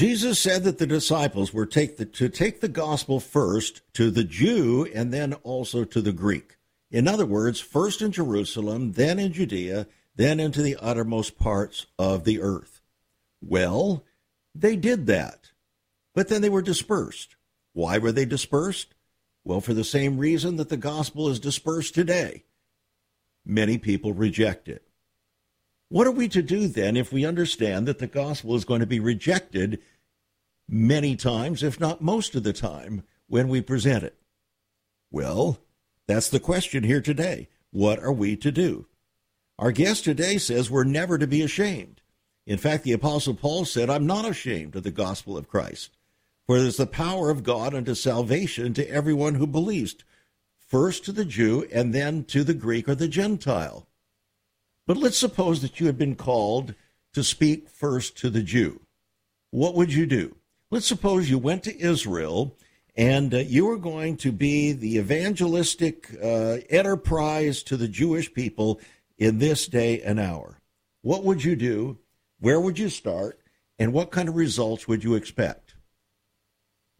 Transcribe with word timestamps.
Jesus 0.00 0.38
said 0.38 0.64
that 0.64 0.78
the 0.78 0.86
disciples 0.86 1.52
were 1.52 1.66
take 1.66 1.98
the, 1.98 2.06
to 2.06 2.30
take 2.30 2.62
the 2.62 2.68
gospel 2.68 3.20
first 3.20 3.82
to 3.92 4.10
the 4.10 4.24
Jew 4.24 4.88
and 4.94 5.12
then 5.12 5.34
also 5.42 5.84
to 5.84 6.00
the 6.00 6.10
Greek. 6.10 6.56
In 6.90 7.06
other 7.06 7.26
words, 7.26 7.60
first 7.60 8.00
in 8.00 8.10
Jerusalem, 8.10 8.92
then 8.92 9.18
in 9.18 9.34
Judea, 9.34 9.86
then 10.16 10.40
into 10.40 10.62
the 10.62 10.78
uttermost 10.80 11.38
parts 11.38 11.84
of 11.98 12.24
the 12.24 12.40
earth. 12.40 12.80
Well, 13.42 14.02
they 14.54 14.74
did 14.74 15.06
that, 15.08 15.50
but 16.14 16.28
then 16.28 16.40
they 16.40 16.48
were 16.48 16.62
dispersed. 16.62 17.36
Why 17.74 17.98
were 17.98 18.10
they 18.10 18.24
dispersed? 18.24 18.94
Well, 19.44 19.60
for 19.60 19.74
the 19.74 19.84
same 19.84 20.16
reason 20.16 20.56
that 20.56 20.70
the 20.70 20.78
gospel 20.78 21.28
is 21.28 21.38
dispersed 21.38 21.94
today. 21.94 22.44
Many 23.44 23.76
people 23.76 24.14
reject 24.14 24.66
it. 24.66 24.82
What 25.90 26.06
are 26.06 26.12
we 26.12 26.28
to 26.28 26.40
do 26.40 26.68
then 26.68 26.96
if 26.96 27.12
we 27.12 27.26
understand 27.26 27.88
that 27.88 27.98
the 27.98 28.06
gospel 28.06 28.54
is 28.54 28.64
going 28.64 28.78
to 28.78 28.86
be 28.86 29.00
rejected 29.00 29.80
many 30.70 31.16
times, 31.16 31.62
if 31.62 31.80
not 31.80 32.00
most 32.00 32.36
of 32.36 32.44
the 32.44 32.52
time, 32.52 33.02
when 33.26 33.48
we 33.48 33.60
present 33.60 34.04
it? 34.04 34.16
Well, 35.10 35.58
that's 36.06 36.30
the 36.30 36.40
question 36.40 36.84
here 36.84 37.00
today. 37.00 37.48
What 37.70 37.98
are 37.98 38.12
we 38.12 38.36
to 38.36 38.52
do? 38.52 38.86
Our 39.58 39.72
guest 39.72 40.04
today 40.04 40.38
says 40.38 40.70
we're 40.70 40.84
never 40.84 41.18
to 41.18 41.26
be 41.26 41.42
ashamed. 41.42 42.00
In 42.46 42.56
fact, 42.56 42.84
the 42.84 42.92
Apostle 42.92 43.34
Paul 43.34 43.64
said, 43.64 43.90
I'm 43.90 44.06
not 44.06 44.28
ashamed 44.28 44.74
of 44.76 44.84
the 44.84 44.90
gospel 44.90 45.36
of 45.36 45.48
Christ, 45.48 45.96
for 46.46 46.56
it 46.56 46.62
is 46.62 46.76
the 46.76 46.86
power 46.86 47.30
of 47.30 47.42
God 47.42 47.74
unto 47.74 47.94
salvation 47.94 48.72
to 48.74 48.88
everyone 48.88 49.34
who 49.34 49.46
believes, 49.46 49.96
first 50.56 51.04
to 51.04 51.12
the 51.12 51.24
Jew 51.24 51.68
and 51.72 51.92
then 51.92 52.24
to 52.24 52.42
the 52.44 52.54
Greek 52.54 52.88
or 52.88 52.94
the 52.94 53.08
Gentile. 53.08 53.86
But 54.86 54.96
let's 54.96 55.18
suppose 55.18 55.62
that 55.62 55.78
you 55.78 55.86
had 55.86 55.98
been 55.98 56.16
called 56.16 56.74
to 57.12 57.22
speak 57.22 57.68
first 57.68 58.16
to 58.18 58.30
the 58.30 58.42
Jew. 58.42 58.80
What 59.50 59.74
would 59.74 59.92
you 59.92 60.06
do? 60.06 60.36
Let's 60.72 60.86
suppose 60.86 61.28
you 61.28 61.38
went 61.38 61.64
to 61.64 61.80
Israel 61.80 62.56
and 62.96 63.34
uh, 63.34 63.38
you 63.38 63.66
were 63.66 63.76
going 63.76 64.16
to 64.18 64.30
be 64.30 64.70
the 64.72 64.98
evangelistic 64.98 66.08
uh, 66.22 66.58
enterprise 66.70 67.64
to 67.64 67.76
the 67.76 67.88
Jewish 67.88 68.32
people 68.32 68.80
in 69.18 69.38
this 69.38 69.66
day 69.66 70.00
and 70.00 70.20
hour. 70.20 70.60
What 71.02 71.24
would 71.24 71.42
you 71.42 71.56
do? 71.56 71.98
Where 72.38 72.60
would 72.60 72.78
you 72.78 72.88
start? 72.88 73.40
And 73.80 73.92
what 73.92 74.12
kind 74.12 74.28
of 74.28 74.36
results 74.36 74.86
would 74.86 75.02
you 75.02 75.14
expect? 75.14 75.74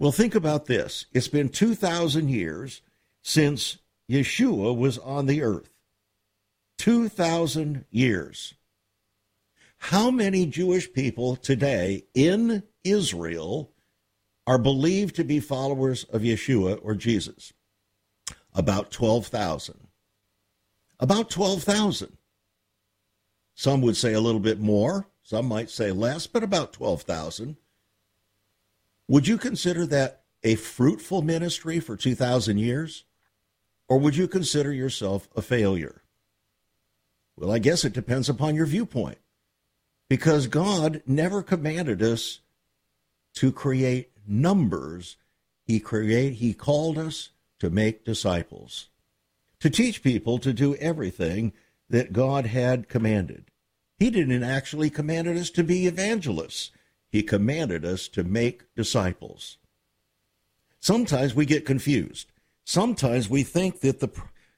Well, 0.01 0.13
think 0.13 0.35
about 0.35 0.67
this. 0.67 1.07
It's 1.13 1.29
been 1.29 1.49
2,000 1.49 2.29
years 2.29 2.83
since 3.23 3.79
Yeshua 4.11 4.77
was 4.77 4.99
on 4.99 5.27
the 5.27 5.43
earth. 5.43 5.71
2,000 6.79 7.85
years. 7.91 8.55
How 9.81 10.11
many 10.11 10.47
Jewish 10.47 10.93
people 10.93 11.37
today 11.37 12.05
in 12.15 12.63
Israel 12.85 13.73
are 14.47 14.59
believed 14.59 15.17
to 15.17 15.25
be 15.25 15.41
followers 15.41 16.05
of 16.05 16.21
Yeshua 16.21 16.79
or 16.83 16.95
Jesus? 16.95 17.55
About 18.55 18.91
12,000. 18.91 19.89
About 21.01 21.31
12,000. 21.31 22.19
Some 23.55 23.81
would 23.81 23.97
say 23.97 24.13
a 24.13 24.21
little 24.21 24.41
bit 24.41 24.61
more, 24.61 25.09
some 25.23 25.47
might 25.47 25.71
say 25.71 25.91
less, 25.93 26.27
but 26.27 26.45
about 26.45 26.75
12,000. 26.75 27.57
Would 29.09 29.27
you 29.27 29.39
consider 29.39 29.87
that 29.87 30.25
a 30.45 30.57
fruitful 30.57 31.23
ministry 31.23 31.81
for 31.81 31.97
2,000 31.97 32.59
years? 32.59 33.05
Or 33.89 33.99
would 33.99 34.15
you 34.15 34.29
consider 34.29 34.73
yourself 34.73 35.27
a 35.35 35.43
failure? 35.43 36.03
Well, 37.37 37.51
I 37.51 37.59
guess 37.59 37.85
it 37.85 37.95
depends 37.95 38.29
upon 38.29 38.55
your 38.55 38.67
viewpoint. 38.67 39.19
Because 40.11 40.49
God 40.49 41.03
never 41.07 41.41
commanded 41.41 42.03
us 42.03 42.41
to 43.35 43.53
create 43.53 44.11
numbers, 44.27 45.17
he 45.63 45.79
create 45.79 46.35
he 46.35 46.53
called 46.53 46.99
us 46.99 47.31
to 47.61 47.71
make 47.71 48.05
disciples, 48.05 48.89
to 49.61 49.71
teach 49.71 50.03
people 50.03 50.41
to 50.41 50.53
do 50.53 50.75
everything 50.75 51.53
that 51.89 52.13
God 52.13 52.47
had 52.47 52.89
commanded. 52.89 53.53
He 54.01 54.11
didn't 54.11 54.43
actually 54.43 54.91
command 54.91 55.29
us 55.29 55.49
to 55.51 55.63
be 55.63 55.87
evangelists. 55.87 56.73
He 57.09 57.23
commanded 57.23 57.85
us 57.85 58.09
to 58.09 58.25
make 58.25 58.65
disciples. 58.75 59.59
Sometimes 60.81 61.37
we 61.37 61.47
get 61.47 61.65
confused. 61.65 62.33
Sometimes 62.65 63.31
we 63.31 63.45
think 63.45 63.79
that 63.81 64.01
the 64.01 64.11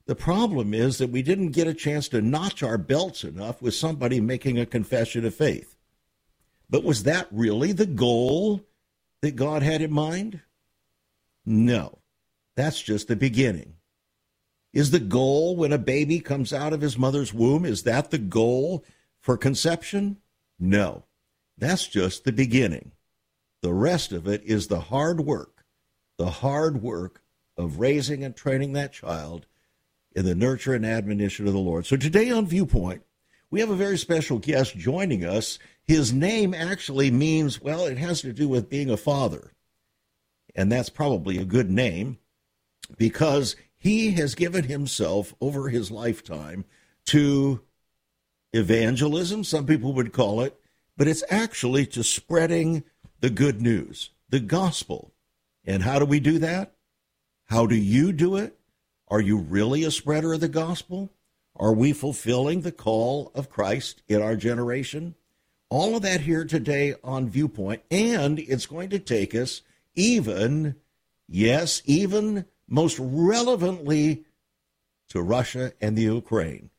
the 0.07 0.15
problem 0.17 0.75
is 0.75 0.99
that 0.99 1.11
we 1.11 1.23
didn't 1.23 1.51
get 1.51 1.67
a 1.67 1.75
chance 1.75 2.09
to 2.09 2.21
notch 2.21 2.63
our 2.63 2.79
belts 2.79 3.23
enough 3.23 3.63
with 3.63 3.75
somebody 3.75 4.21
making 4.21 4.59
a 4.59 4.67
confession 4.67 5.25
of 5.25 5.35
faith. 5.35 5.77
But 6.69 6.85
was 6.85 7.05
that 7.05 7.29
really 7.31 7.73
the 7.73 7.87
goal 7.87 8.67
that 9.21 9.37
God 9.37 9.63
had 9.63 9.81
in 9.81 9.93
mind? 9.93 10.41
No, 11.45 11.99
that's 12.57 12.81
just 12.83 13.09
the 13.09 13.17
beginning. 13.17 13.75
Is 14.73 14.91
the 14.91 15.01
goal 15.01 15.55
when 15.55 15.73
a 15.73 15.79
baby 15.79 16.19
comes 16.19 16.53
out 16.53 16.73
of 16.73 16.81
his 16.81 16.97
mother's 16.97 17.35
womb, 17.35 17.65
is 17.65 17.83
that 17.83 18.11
the 18.11 18.19
goal 18.19 18.85
for 19.21 19.37
conception? 19.37 20.17
No, 20.59 21.05
that's 21.59 21.87
just 21.87 22.25
the 22.25 22.33
beginning. 22.33 22.93
The 23.61 23.75
rest 23.75 24.13
of 24.13 24.27
it 24.27 24.43
is 24.45 24.67
the 24.67 24.81
hard 24.81 25.21
work, 25.21 25.65
the 26.17 26.31
hard 26.31 26.83
work 26.83 27.23
of 27.57 27.79
raising 27.79 28.25
and 28.25 28.35
training 28.35 28.73
that 28.73 28.93
child 28.93 29.47
in 30.15 30.25
the 30.25 30.35
nurture 30.35 30.75
and 30.75 30.85
admonition 30.85 31.47
of 31.47 31.53
the 31.53 31.59
Lord. 31.59 31.87
So 31.87 31.97
today 31.97 32.31
on 32.31 32.47
Viewpoint, 32.47 33.03
we 33.51 33.61
have 33.61 33.71
a 33.71 33.77
very 33.77 33.99
special 33.99 34.39
guest 34.39 34.77
joining 34.77 35.25
us. 35.25 35.59
His 35.85 36.13
name 36.13 36.55
actually 36.55 37.11
means, 37.11 37.61
well, 37.61 37.87
it 37.87 37.99
has 37.99 38.23
to 38.23 38.33
do 38.33 38.49
with 38.49 38.71
being 38.71 38.91
a 38.91 38.97
father. 38.97 39.53
And 40.55 40.71
that's 40.71 40.91
probably 40.91 41.39
a 41.39 41.45
good 41.45 41.71
name 41.71 42.19
because 42.97 43.57
he 43.77 44.13
has 44.13 44.35
given 44.35 44.65
himself 44.65 45.35
over 45.41 45.69
his 45.69 45.91
lifetime 45.91 46.65
to 47.07 47.63
evangelism, 48.53 49.45
some 49.45 49.67
people 49.67 49.93
would 49.95 50.13
call 50.13 50.41
it, 50.43 50.59
but 50.97 51.09
it's 51.09 51.25
actually 51.31 51.87
to 51.87 52.05
spreading 52.05 52.85
the 53.21 53.31
good 53.31 53.61
news, 53.61 54.11
the 54.29 54.41
gospel. 54.41 55.13
And 55.65 55.83
how 55.83 55.99
do 55.99 56.05
we 56.05 56.21
do 56.21 56.39
that? 56.39 56.75
How 57.47 57.67
do 57.67 57.75
you 57.75 58.13
do 58.13 58.37
it? 58.37 58.59
Are 59.13 59.21
you 59.21 59.37
really 59.37 59.85
a 59.85 59.91
spreader 59.91 60.33
of 60.33 60.41
the 60.41 60.49
gospel? 60.49 61.13
Are 61.55 61.75
we 61.75 61.93
fulfilling 61.93 62.63
the 62.63 62.73
call 62.73 63.31
of 63.35 63.51
Christ 63.51 64.03
in 64.09 64.23
our 64.23 64.37
generation? 64.37 65.17
All 65.69 65.95
of 65.95 66.01
that 66.01 66.23
here 66.23 66.47
today 66.47 66.95
on 67.05 67.29
Viewpoint, 67.29 67.83
and 67.91 68.39
it's 68.39 68.65
going 68.65 68.89
to 68.89 68.99
take 68.99 69.35
us 69.35 69.61
even, 69.95 70.77
yes, 71.29 71.83
even 71.85 72.47
most 72.67 72.99
relevantly 72.99 74.25
to 75.11 75.21
Russia 75.21 75.75
and 75.79 75.95
the 75.95 76.05
Ukraine. 76.05 76.71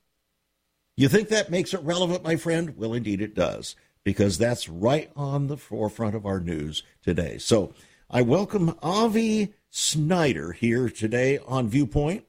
You 0.97 1.09
think 1.09 1.29
that 1.29 1.51
makes 1.51 1.71
it 1.71 1.83
relevant, 1.83 2.23
my 2.23 2.37
friend? 2.37 2.75
Well, 2.75 2.95
indeed 2.95 3.21
it 3.21 3.35
does, 3.35 3.75
because 4.03 4.39
that's 4.39 4.67
right 4.67 5.11
on 5.15 5.45
the 5.45 5.57
forefront 5.57 6.15
of 6.15 6.25
our 6.25 6.39
news 6.39 6.81
today. 7.03 7.37
So 7.37 7.75
I 8.09 8.23
welcome 8.23 8.75
Avi 8.81 9.53
Snyder 9.75 10.51
here 10.51 10.87
today 10.87 11.39
on 11.47 11.67
Viewpoint. 11.67 12.25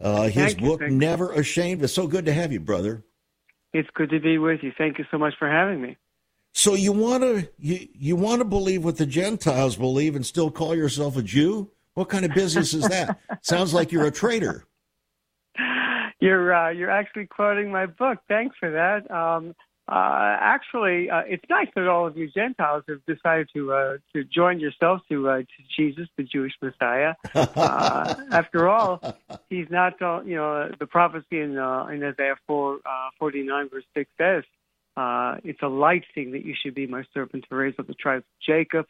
Uh, 0.00 0.24
his 0.24 0.54
Thank 0.54 0.60
book, 0.60 0.80
you. 0.80 0.90
Never 0.90 1.32
Ashamed. 1.32 1.82
It's 1.82 1.92
so 1.92 2.06
good 2.06 2.26
to 2.26 2.32
have 2.32 2.52
you, 2.52 2.60
brother. 2.60 3.04
It's 3.72 3.88
good 3.94 4.10
to 4.10 4.20
be 4.20 4.38
with 4.38 4.62
you. 4.62 4.72
Thank 4.76 4.98
you 4.98 5.04
so 5.10 5.18
much 5.18 5.34
for 5.38 5.50
having 5.50 5.80
me. 5.80 5.96
So 6.54 6.74
you 6.74 6.92
want 6.92 7.22
to 7.22 7.48
you, 7.58 7.86
you 7.92 8.16
want 8.16 8.40
to 8.40 8.44
believe 8.46 8.84
what 8.84 8.96
the 8.96 9.06
Gentiles 9.06 9.76
believe 9.76 10.16
and 10.16 10.24
still 10.24 10.50
call 10.50 10.74
yourself 10.74 11.16
a 11.16 11.22
Jew? 11.22 11.70
What 11.94 12.08
kind 12.08 12.24
of 12.24 12.32
business 12.32 12.72
is 12.72 12.88
that? 12.88 13.18
Sounds 13.42 13.74
like 13.74 13.92
you're 13.92 14.06
a 14.06 14.10
traitor. 14.10 14.64
You're 16.18 16.54
uh, 16.54 16.70
you're 16.70 16.90
actually 16.90 17.26
quoting 17.26 17.70
my 17.70 17.86
book. 17.86 18.18
Thanks 18.28 18.56
for 18.58 18.70
that. 18.70 19.10
Um, 19.10 19.54
uh, 19.88 20.36
actually, 20.40 21.08
uh, 21.08 21.22
it's 21.26 21.44
nice 21.48 21.68
that 21.76 21.86
all 21.86 22.08
of 22.08 22.16
you 22.16 22.28
Gentiles 22.28 22.82
have 22.88 23.04
decided 23.06 23.48
to 23.54 23.72
uh, 23.72 23.96
to 24.14 24.24
join 24.24 24.58
yourselves 24.58 25.02
to 25.08 25.28
uh, 25.28 25.38
to 25.38 25.46
Jesus, 25.76 26.08
the 26.16 26.24
Jewish 26.24 26.54
Messiah. 26.60 27.14
Uh, 27.34 28.14
after 28.32 28.68
all, 28.68 29.00
he's 29.48 29.68
not 29.70 30.00
uh, 30.02 30.22
you 30.24 30.34
know 30.34 30.70
the 30.78 30.86
prophecy 30.86 31.40
in 31.40 31.52
in 31.52 32.02
Isaiah 32.02 32.36
4, 32.46 32.74
uh, 32.74 32.78
49 33.18 33.68
verse 33.70 33.84
six 33.94 34.10
says, 34.18 34.42
uh, 34.96 35.36
"It's 35.44 35.62
a 35.62 35.68
light 35.68 36.04
thing 36.14 36.32
that 36.32 36.44
you 36.44 36.54
should 36.60 36.74
be 36.74 36.88
my 36.88 37.04
servant 37.14 37.44
to 37.48 37.54
raise 37.54 37.74
up 37.78 37.86
the 37.86 37.94
tribes 37.94 38.24
of 38.24 38.44
Jacob, 38.44 38.86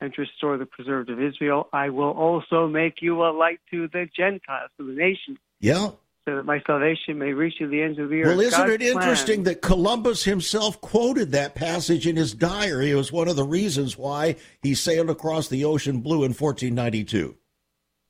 and 0.00 0.12
to 0.14 0.22
restore 0.22 0.58
the 0.58 0.66
preserved 0.66 1.10
of 1.10 1.20
Israel. 1.22 1.68
I 1.72 1.90
will 1.90 2.10
also 2.10 2.66
make 2.66 3.02
you 3.02 3.22
a 3.22 3.30
light 3.30 3.60
to 3.70 3.86
the 3.88 4.08
Gentiles, 4.16 4.70
to 4.78 4.86
the 4.86 4.94
nations. 4.94 5.38
Yeah. 5.60 5.90
So 6.28 6.36
that 6.36 6.44
my 6.44 6.60
salvation 6.66 7.18
may 7.18 7.32
reach 7.32 7.58
to 7.58 7.66
the 7.66 7.80
ends 7.80 7.98
of 7.98 8.10
the 8.10 8.20
earth. 8.20 8.26
Well, 8.26 8.40
isn't 8.40 8.58
God's 8.58 8.72
it 8.74 8.82
interesting 8.82 9.42
plan. 9.42 9.54
that 9.54 9.62
Columbus 9.62 10.24
himself 10.24 10.80
quoted 10.80 11.32
that 11.32 11.54
passage 11.54 12.06
in 12.06 12.16
his 12.16 12.34
diary? 12.34 12.90
It 12.90 12.94
was 12.94 13.10
one 13.10 13.26
of 13.26 13.36
the 13.36 13.44
reasons 13.44 13.96
why 13.96 14.36
he 14.62 14.74
sailed 14.74 15.08
across 15.08 15.48
the 15.48 15.64
ocean 15.64 16.00
blue 16.00 16.24
in 16.24 16.32
1492. 16.34 17.36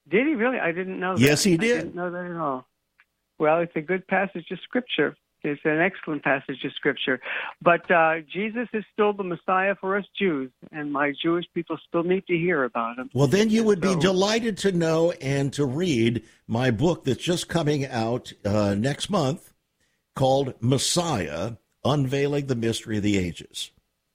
Did 0.09 0.27
he 0.27 0.35
really? 0.35 0.59
I 0.59 0.73
didn't 0.73 0.99
know 0.99 1.15
that. 1.15 1.21
Yes, 1.21 1.45
he 1.45 1.57
did. 1.57 1.61
I 1.61 1.67
did. 1.67 1.81
didn't 1.83 1.95
know 1.95 2.11
that 2.11 2.25
at 2.25 2.37
all. 2.37 2.67
Well, 3.39 3.61
it's 3.61 3.77
a 3.77 3.81
good 3.81 4.07
passage 4.09 4.47
of 4.51 4.59
Scripture. 4.65 5.17
It's 5.43 5.61
an 5.65 5.81
excellent 5.81 6.23
passage 6.23 6.65
of 6.65 6.73
Scripture. 6.75 7.21
But 7.63 7.91
uh, 7.91 8.21
Jesus 8.33 8.69
is 8.73 8.85
still 8.93 9.13
the 9.13 9.25
Messiah 9.25 9.75
for 9.81 9.97
us 9.97 10.05
Jews, 10.19 10.51
and 10.73 10.93
my 10.93 11.13
Jewish 11.23 11.47
people 11.55 11.79
still 11.89 12.03
need 12.03 12.27
to 12.27 12.37
hear 12.37 12.65
about 12.65 12.99
him. 12.99 13.11
Well, 13.15 13.27
then 13.27 13.51
you 13.51 13.65
would 13.65 13.81
be 13.81 13.97
delighted 13.97 14.57
to 14.59 14.73
know 14.73 15.13
and 15.13 15.53
to 15.55 15.65
read 15.65 16.25
my 16.47 16.71
book 16.71 17.05
that's 17.05 17.23
just 17.23 17.49
coming 17.49 17.87
out 17.87 18.33
uh, 18.45 18.75
next 18.75 19.11
month 19.11 19.53
called 20.15 20.55
Messiah 20.61 21.53
Unveiling 21.85 22.47
the 22.47 22.55
Mystery 22.57 22.99
of 22.99 23.03
the 23.03 23.17
Ages. 23.19 23.71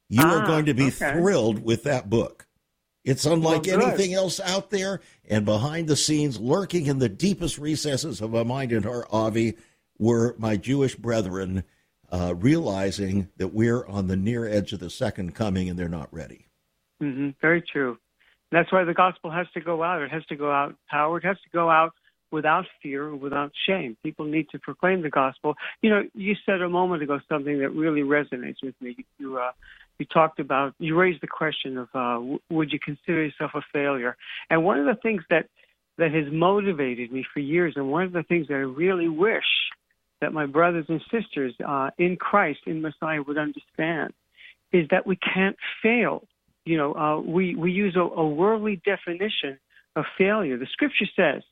You 0.10 0.22
are 0.22 0.44
Ah, 0.44 0.46
going 0.48 0.66
to 0.66 0.74
be 0.74 0.88
okay. 0.88 1.14
thrilled 1.14 1.64
with 1.64 1.84
that 1.84 2.10
book. 2.10 2.46
It's 3.04 3.26
unlike 3.26 3.66
Well, 3.68 3.82
anything 3.84 4.14
else 4.14 4.40
out 4.40 4.72
there, 4.72 5.02
and 5.30 5.46
behind 5.46 5.88
the 5.88 5.96
scenes, 5.96 6.40
lurking 6.40 6.88
in 6.88 7.00
the 7.00 7.10
deepest 7.10 7.58
recesses 7.58 8.20
of 8.22 8.32
my 8.32 8.44
mind 8.44 8.72
and 8.72 8.84
heart, 8.84 9.08
Avi, 9.12 9.56
were 9.98 10.36
my 10.38 10.58
Jewish 10.58 10.96
brethren 10.96 11.64
uh, 12.12 12.36
realizing 12.36 13.30
that 13.38 13.54
we're 13.54 13.86
on 13.88 14.08
the 14.08 14.16
near 14.16 14.48
edge 14.48 14.74
of 14.74 14.80
the 14.80 14.90
second 14.90 15.36
coming 15.36 15.70
and 15.70 15.78
they're 15.78 15.90
not 15.90 16.14
ready. 16.14 16.48
hmm 17.00 17.30
Very 17.42 17.62
true. 17.62 17.98
That's 18.52 18.72
why 18.72 18.84
the 18.84 18.94
gospel 18.94 19.32
has 19.32 19.48
to 19.54 19.62
go 19.62 19.84
out. 19.84 20.02
It 20.02 20.12
has 20.12 20.26
to 20.28 20.36
go 20.36 20.52
out 20.52 20.76
power. 20.90 21.18
It 21.18 21.26
has 21.26 21.38
to 21.38 21.50
go 21.52 21.70
out 21.70 21.94
without 22.32 22.66
fear, 22.82 23.16
without 23.16 23.52
shame. 23.68 23.98
People 24.04 24.26
need 24.26 24.50
to 24.50 24.60
proclaim 24.60 25.02
the 25.02 25.10
gospel. 25.10 25.56
You 25.82 25.90
know, 25.90 26.04
you 26.14 26.36
said 26.46 26.62
a 26.62 26.70
moment 26.70 27.02
ago 27.02 27.20
something 27.28 27.60
that 27.60 27.70
really 27.70 28.02
resonates 28.02 28.62
with 28.64 28.76
me. 28.82 28.98
You 29.18 29.38
uh, 29.38 29.52
you 30.00 30.06
talked 30.06 30.40
about 30.40 30.74
you 30.80 30.96
raised 30.96 31.22
the 31.22 31.28
question 31.28 31.78
of 31.78 31.90
uh, 31.94 32.14
w- 32.16 32.40
would 32.50 32.72
you 32.72 32.80
consider 32.80 33.24
yourself 33.24 33.52
a 33.56 33.62
failure? 33.74 34.16
And 34.50 34.64
one 34.64 34.80
of 34.80 34.86
the 34.86 35.02
things 35.02 35.24
that 35.30 35.48
that 35.98 36.14
has 36.14 36.26
motivated 36.32 37.12
me 37.12 37.26
for 37.34 37.40
years, 37.40 37.74
and 37.76 37.90
one 37.90 38.04
of 38.04 38.12
the 38.12 38.24
things 38.24 38.48
that 38.48 38.56
I 38.56 38.58
really 38.58 39.08
wish 39.08 39.44
that 40.26 40.34
my 40.34 40.46
brothers 40.46 40.86
and 40.90 41.02
sisters 41.12 41.54
uh, 41.66 41.92
in 41.98 42.18
Christ, 42.18 42.60
in 42.66 42.82
Messiah, 42.82 43.22
would 43.22 43.38
understand, 43.38 44.12
is 44.72 44.88
that 44.90 45.08
we 45.08 45.16
can't 45.16 45.56
fail 45.82 46.28
you 46.66 46.78
know, 46.78 46.94
uh, 46.96 47.20
we 47.20 47.56
we 47.56 47.72
use 47.72 47.96
a, 47.96 48.02
a 48.02 48.28
worldly 48.28 48.82
definition 48.84 49.58
of 49.96 50.06
failure. 50.18 50.58
The 50.58 50.68
Scripture 50.72 51.06
says, 51.16 51.44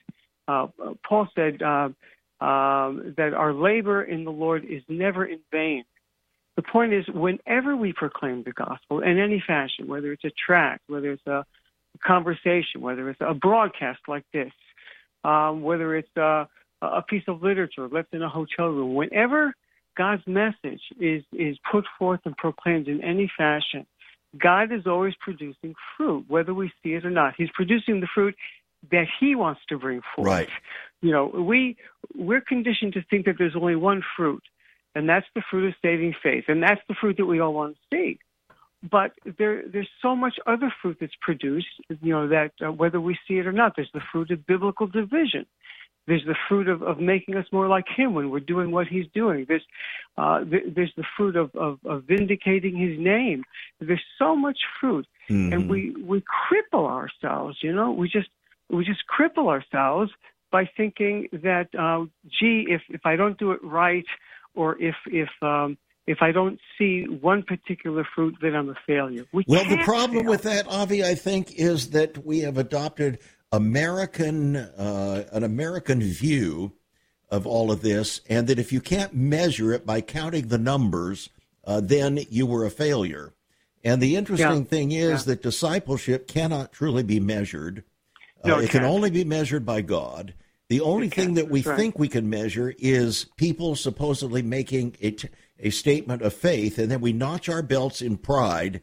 uh, 0.47 0.67
Paul 1.07 1.27
said 1.35 1.61
uh, 1.61 1.89
um, 2.43 3.13
that 3.17 3.33
our 3.35 3.53
labor 3.53 4.03
in 4.03 4.23
the 4.23 4.31
Lord 4.31 4.65
is 4.65 4.81
never 4.89 5.23
in 5.23 5.39
vain. 5.51 5.83
The 6.55 6.63
point 6.63 6.93
is, 6.93 7.05
whenever 7.07 7.75
we 7.75 7.93
proclaim 7.93 8.43
the 8.43 8.51
gospel 8.51 9.01
in 9.01 9.19
any 9.19 9.41
fashion, 9.45 9.87
whether 9.87 10.11
it's 10.11 10.25
a 10.25 10.31
tract, 10.31 10.81
whether 10.87 11.11
it's 11.11 11.25
a 11.27 11.45
conversation, 12.05 12.81
whether 12.81 13.09
it's 13.09 13.21
a 13.21 13.33
broadcast 13.33 13.99
like 14.07 14.25
this, 14.33 14.51
um, 15.23 15.61
whether 15.61 15.95
it's 15.95 16.15
a, 16.17 16.47
a 16.83 17.01
piece 17.01 17.23
of 17.27 17.41
literature 17.41 17.87
left 17.87 18.13
in 18.13 18.21
a 18.21 18.29
hotel 18.29 18.67
room, 18.67 18.95
whenever 18.95 19.53
God's 19.95 20.23
message 20.27 20.81
is 20.99 21.23
is 21.31 21.57
put 21.71 21.85
forth 21.97 22.21
and 22.25 22.35
proclaimed 22.37 22.87
in 22.87 23.03
any 23.03 23.31
fashion, 23.37 23.85
God 24.37 24.71
is 24.71 24.87
always 24.87 25.13
producing 25.19 25.75
fruit, 25.95 26.25
whether 26.27 26.53
we 26.53 26.71
see 26.81 26.93
it 26.93 27.05
or 27.05 27.11
not. 27.11 27.35
He's 27.37 27.51
producing 27.53 27.99
the 27.99 28.07
fruit 28.13 28.35
that 28.91 29.05
He 29.19 29.35
wants 29.35 29.61
to 29.69 29.77
bring 29.77 30.01
forth. 30.15 30.27
Right. 30.27 30.49
You 31.01 31.11
know, 31.11 31.25
we 31.27 31.77
we're 32.15 32.41
conditioned 32.41 32.93
to 32.93 33.03
think 33.09 33.25
that 33.25 33.35
there's 33.37 33.55
only 33.55 33.75
one 33.75 34.01
fruit, 34.15 34.43
and 34.95 35.07
that's 35.07 35.27
the 35.35 35.43
fruit 35.49 35.67
of 35.67 35.73
saving 35.81 36.15
faith, 36.23 36.45
and 36.47 36.61
that's 36.63 36.81
the 36.87 36.95
fruit 36.99 37.17
that 37.17 37.25
we 37.25 37.39
all 37.39 37.53
want 37.53 37.75
to 37.75 37.95
see. 37.95 38.19
But 38.89 39.13
there, 39.37 39.63
there's 39.65 39.89
so 40.01 40.13
much 40.13 40.35
other 40.45 40.73
fruit 40.81 40.97
that's 40.99 41.13
produced. 41.21 41.67
You 42.01 42.13
know 42.13 42.27
that 42.27 42.51
uh, 42.65 42.71
whether 42.71 42.99
we 42.99 43.17
see 43.27 43.35
it 43.35 43.47
or 43.47 43.53
not, 43.53 43.73
there's 43.75 43.91
the 43.93 44.01
fruit 44.11 44.31
of 44.31 44.45
biblical 44.45 44.87
division. 44.87 45.45
There's 46.07 46.25
the 46.25 46.35
fruit 46.49 46.67
of, 46.67 46.81
of 46.83 46.99
making 46.99 47.35
us 47.35 47.45
more 47.51 47.67
like 47.67 47.85
Him 47.95 48.13
when 48.13 48.29
we're 48.29 48.39
doing 48.41 48.71
what 48.71 48.87
He's 48.87 49.05
doing. 49.13 49.45
There's 49.47 49.63
uh, 50.17 50.43
th- 50.43 50.73
there's 50.75 50.93
the 50.97 51.05
fruit 51.15 51.35
of, 51.35 51.55
of, 51.55 51.79
of 51.85 52.03
vindicating 52.03 52.75
His 52.77 52.99
name. 52.99 53.43
There's 53.79 54.03
so 54.19 54.35
much 54.35 54.59
fruit, 54.79 55.07
Mhm. 55.29 55.53
and 55.53 55.69
we 55.69 55.95
we 56.03 56.21
cripple 56.21 56.85
ourselves. 56.89 57.57
You 57.61 57.73
know, 57.73 57.91
we 57.91 58.09
just 58.09 58.29
we 58.69 58.83
just 58.83 59.03
cripple 59.07 59.47
ourselves 59.47 60.11
by 60.51 60.69
thinking 60.77 61.27
that, 61.31 61.67
uh, 61.77 62.05
gee, 62.39 62.65
if 62.69 62.81
if 62.89 63.05
I 63.05 63.15
don't 63.15 63.37
do 63.39 63.51
it 63.51 63.63
right, 63.63 64.05
or 64.55 64.77
if 64.81 64.95
if 65.07 65.29
um, 65.41 65.77
if 66.05 66.17
I 66.21 66.33
don't 66.33 66.59
see 66.77 67.05
one 67.05 67.43
particular 67.43 68.05
fruit, 68.13 68.35
then 68.41 68.55
I'm 68.55 68.69
a 68.69 68.75
failure. 68.85 69.23
We 69.31 69.45
Well, 69.47 69.63
the 69.63 69.77
problem 69.85 70.23
fail. 70.23 70.31
with 70.31 70.41
that, 70.43 70.67
Avi, 70.67 71.01
I 71.03 71.15
think, 71.15 71.53
is 71.55 71.91
that 71.91 72.25
we 72.25 72.41
have 72.41 72.57
adopted 72.57 73.19
American 73.53 74.55
uh, 74.55 75.25
an 75.31 75.43
American 75.43 76.01
view 76.01 76.73
of 77.29 77.45
all 77.47 77.71
of 77.71 77.81
this, 77.81 78.19
and 78.27 78.47
that 78.47 78.59
if 78.59 78.71
you 78.73 78.81
can't 78.81 79.13
measure 79.13 79.71
it 79.71 79.85
by 79.85 80.01
counting 80.01 80.47
the 80.47 80.57
numbers, 80.57 81.29
uh, 81.63 81.79
then 81.79 82.19
you 82.29 82.45
were 82.45 82.65
a 82.65 82.71
failure. 82.71 83.33
And 83.83 84.01
the 84.01 84.15
interesting 84.15 84.59
Yeah. 84.63 84.63
thing 84.63 84.91
is 84.91 85.21
Yeah. 85.21 85.25
that 85.33 85.43
discipleship 85.43 86.27
cannot 86.27 86.71
truly 86.73 87.03
be 87.03 87.19
measured. 87.19 87.83
Uh, 88.43 88.49
No, 88.49 88.59
it 88.59 88.65
it 88.65 88.69
can 88.71 88.83
only 88.83 89.09
be 89.11 89.23
measured 89.23 89.65
by 89.65 89.81
God. 89.81 90.33
The 90.69 90.81
only 90.81 91.07
It 91.07 91.13
thing 91.13 91.25
can't. 91.25 91.35
that 91.35 91.49
we 91.51 91.61
right. 91.61 91.77
think 91.77 91.99
we 91.99 92.07
can 92.07 92.29
measure 92.29 92.73
is 92.79 93.27
people 93.37 93.75
supposedly 93.75 94.41
making 94.41 94.95
a, 95.01 95.11
t- 95.11 95.29
a 95.59 95.69
statement 95.69 96.21
of 96.23 96.33
faith, 96.33 96.79
and 96.79 96.89
then 96.89 97.01
we 97.01 97.13
notch 97.13 97.49
our 97.49 97.61
belts 97.61 98.01
in 98.01 98.17
pride 98.17 98.81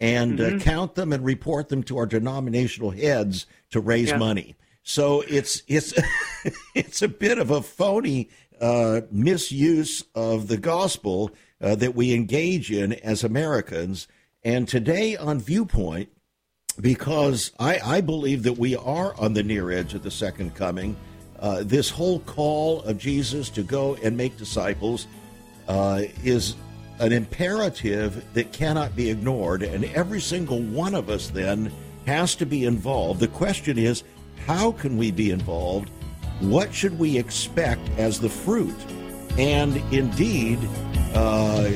and 0.00 0.38
Mm-hmm. 0.38 0.56
uh, 0.56 0.60
count 0.60 0.94
them 0.94 1.12
and 1.12 1.24
report 1.24 1.68
them 1.68 1.82
to 1.84 1.98
our 1.98 2.06
denominational 2.06 2.90
heads 2.90 3.46
to 3.70 3.80
raise 3.80 4.08
Yeah. 4.08 4.16
money. 4.18 4.56
So 4.82 5.20
it's 5.28 5.62
it's 5.68 5.92
it's 6.74 7.02
a 7.02 7.08
bit 7.08 7.38
of 7.38 7.50
a 7.50 7.60
phony 7.62 8.30
uh, 8.60 9.02
misuse 9.10 10.04
of 10.14 10.48
the 10.48 10.56
gospel 10.56 11.30
uh, 11.60 11.74
that 11.76 11.94
we 11.94 12.14
engage 12.14 12.70
in 12.72 12.92
as 12.94 13.22
Americans. 13.24 14.08
And 14.42 14.66
today 14.66 15.16
on 15.16 15.38
Viewpoint, 15.38 16.08
because 16.80 17.52
I, 17.58 17.78
I 17.84 18.00
believe 18.00 18.42
that 18.44 18.58
we 18.58 18.74
are 18.76 19.14
on 19.18 19.34
the 19.34 19.42
near 19.42 19.70
edge 19.70 19.92
of 19.94 20.02
the 20.02 20.10
second 20.10 20.54
coming. 20.54 20.96
Uh, 21.38 21.62
this 21.64 21.88
whole 21.90 22.20
call 22.20 22.82
of 22.82 22.98
Jesus 22.98 23.48
to 23.50 23.62
go 23.62 23.94
and 24.02 24.16
make 24.16 24.36
disciples 24.36 25.06
uh, 25.68 26.02
is 26.22 26.54
an 27.00 27.12
imperative 27.12 28.24
that 28.34 28.52
cannot 28.52 28.94
be 28.94 29.10
ignored, 29.10 29.62
and 29.62 29.84
every 29.86 30.20
single 30.20 30.60
one 30.60 30.94
of 30.94 31.08
us 31.08 31.28
then 31.28 31.72
has 32.06 32.34
to 32.36 32.46
be 32.46 32.66
involved. 32.66 33.20
The 33.20 33.28
question 33.28 33.78
is, 33.78 34.04
how 34.46 34.72
can 34.72 34.96
we 34.96 35.10
be 35.10 35.30
involved? 35.30 35.90
What 36.40 36.72
should 36.74 36.98
we 36.98 37.18
expect 37.18 37.88
as 37.98 38.20
the 38.20 38.28
fruit? 38.28 38.76
And 39.38 39.76
indeed, 39.92 40.58
uh, 41.14 41.68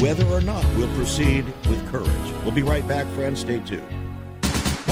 whether 0.00 0.26
or 0.26 0.40
not 0.40 0.64
we'll 0.76 0.94
proceed 0.96 1.44
with 1.68 1.88
courage. 1.90 2.32
We'll 2.42 2.52
be 2.52 2.62
right 2.62 2.86
back, 2.86 3.06
friends. 3.14 3.40
Stay 3.40 3.60
tuned. 3.60 4.01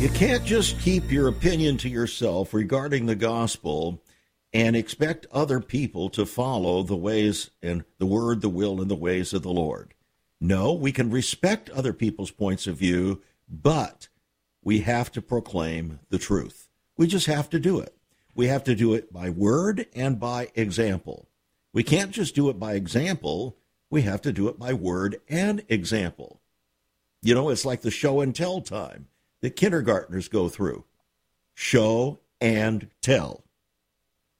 You 0.00 0.08
can't 0.08 0.42
just 0.44 0.80
keep 0.80 1.12
your 1.12 1.28
opinion 1.28 1.76
to 1.76 1.88
yourself 1.90 2.54
regarding 2.54 3.04
the 3.04 3.14
gospel 3.14 4.02
and 4.50 4.74
expect 4.74 5.26
other 5.30 5.60
people 5.60 6.08
to 6.10 6.24
follow 6.24 6.82
the 6.82 6.96
ways 6.96 7.50
and 7.62 7.84
the 7.98 8.06
word, 8.06 8.40
the 8.40 8.48
will, 8.48 8.80
and 8.80 8.90
the 8.90 8.96
ways 8.96 9.34
of 9.34 9.42
the 9.42 9.52
Lord. 9.52 9.92
No, 10.40 10.72
we 10.72 10.90
can 10.90 11.10
respect 11.10 11.68
other 11.68 11.92
people's 11.92 12.30
points 12.30 12.66
of 12.66 12.78
view, 12.78 13.20
but 13.46 14.08
we 14.64 14.80
have 14.80 15.12
to 15.12 15.20
proclaim 15.20 16.00
the 16.08 16.18
truth. 16.18 16.70
We 16.96 17.06
just 17.06 17.26
have 17.26 17.50
to 17.50 17.60
do 17.60 17.78
it. 17.78 17.94
We 18.34 18.46
have 18.46 18.64
to 18.64 18.74
do 18.74 18.94
it 18.94 19.12
by 19.12 19.28
word 19.28 19.84
and 19.94 20.18
by 20.18 20.48
example. 20.54 21.28
We 21.74 21.82
can't 21.82 22.10
just 22.10 22.34
do 22.34 22.48
it 22.48 22.58
by 22.58 22.72
example 22.72 23.58
we 23.90 24.02
have 24.02 24.22
to 24.22 24.32
do 24.32 24.48
it 24.48 24.58
by 24.58 24.72
word 24.72 25.20
and 25.28 25.64
example. 25.68 26.40
You 27.22 27.34
know, 27.34 27.50
it's 27.50 27.66
like 27.66 27.82
the 27.82 27.90
show 27.90 28.20
and 28.20 28.34
tell 28.34 28.62
time 28.62 29.08
that 29.40 29.56
kindergartners 29.56 30.28
go 30.28 30.48
through 30.48 30.84
show 31.54 32.20
and 32.40 32.88
tell. 33.02 33.44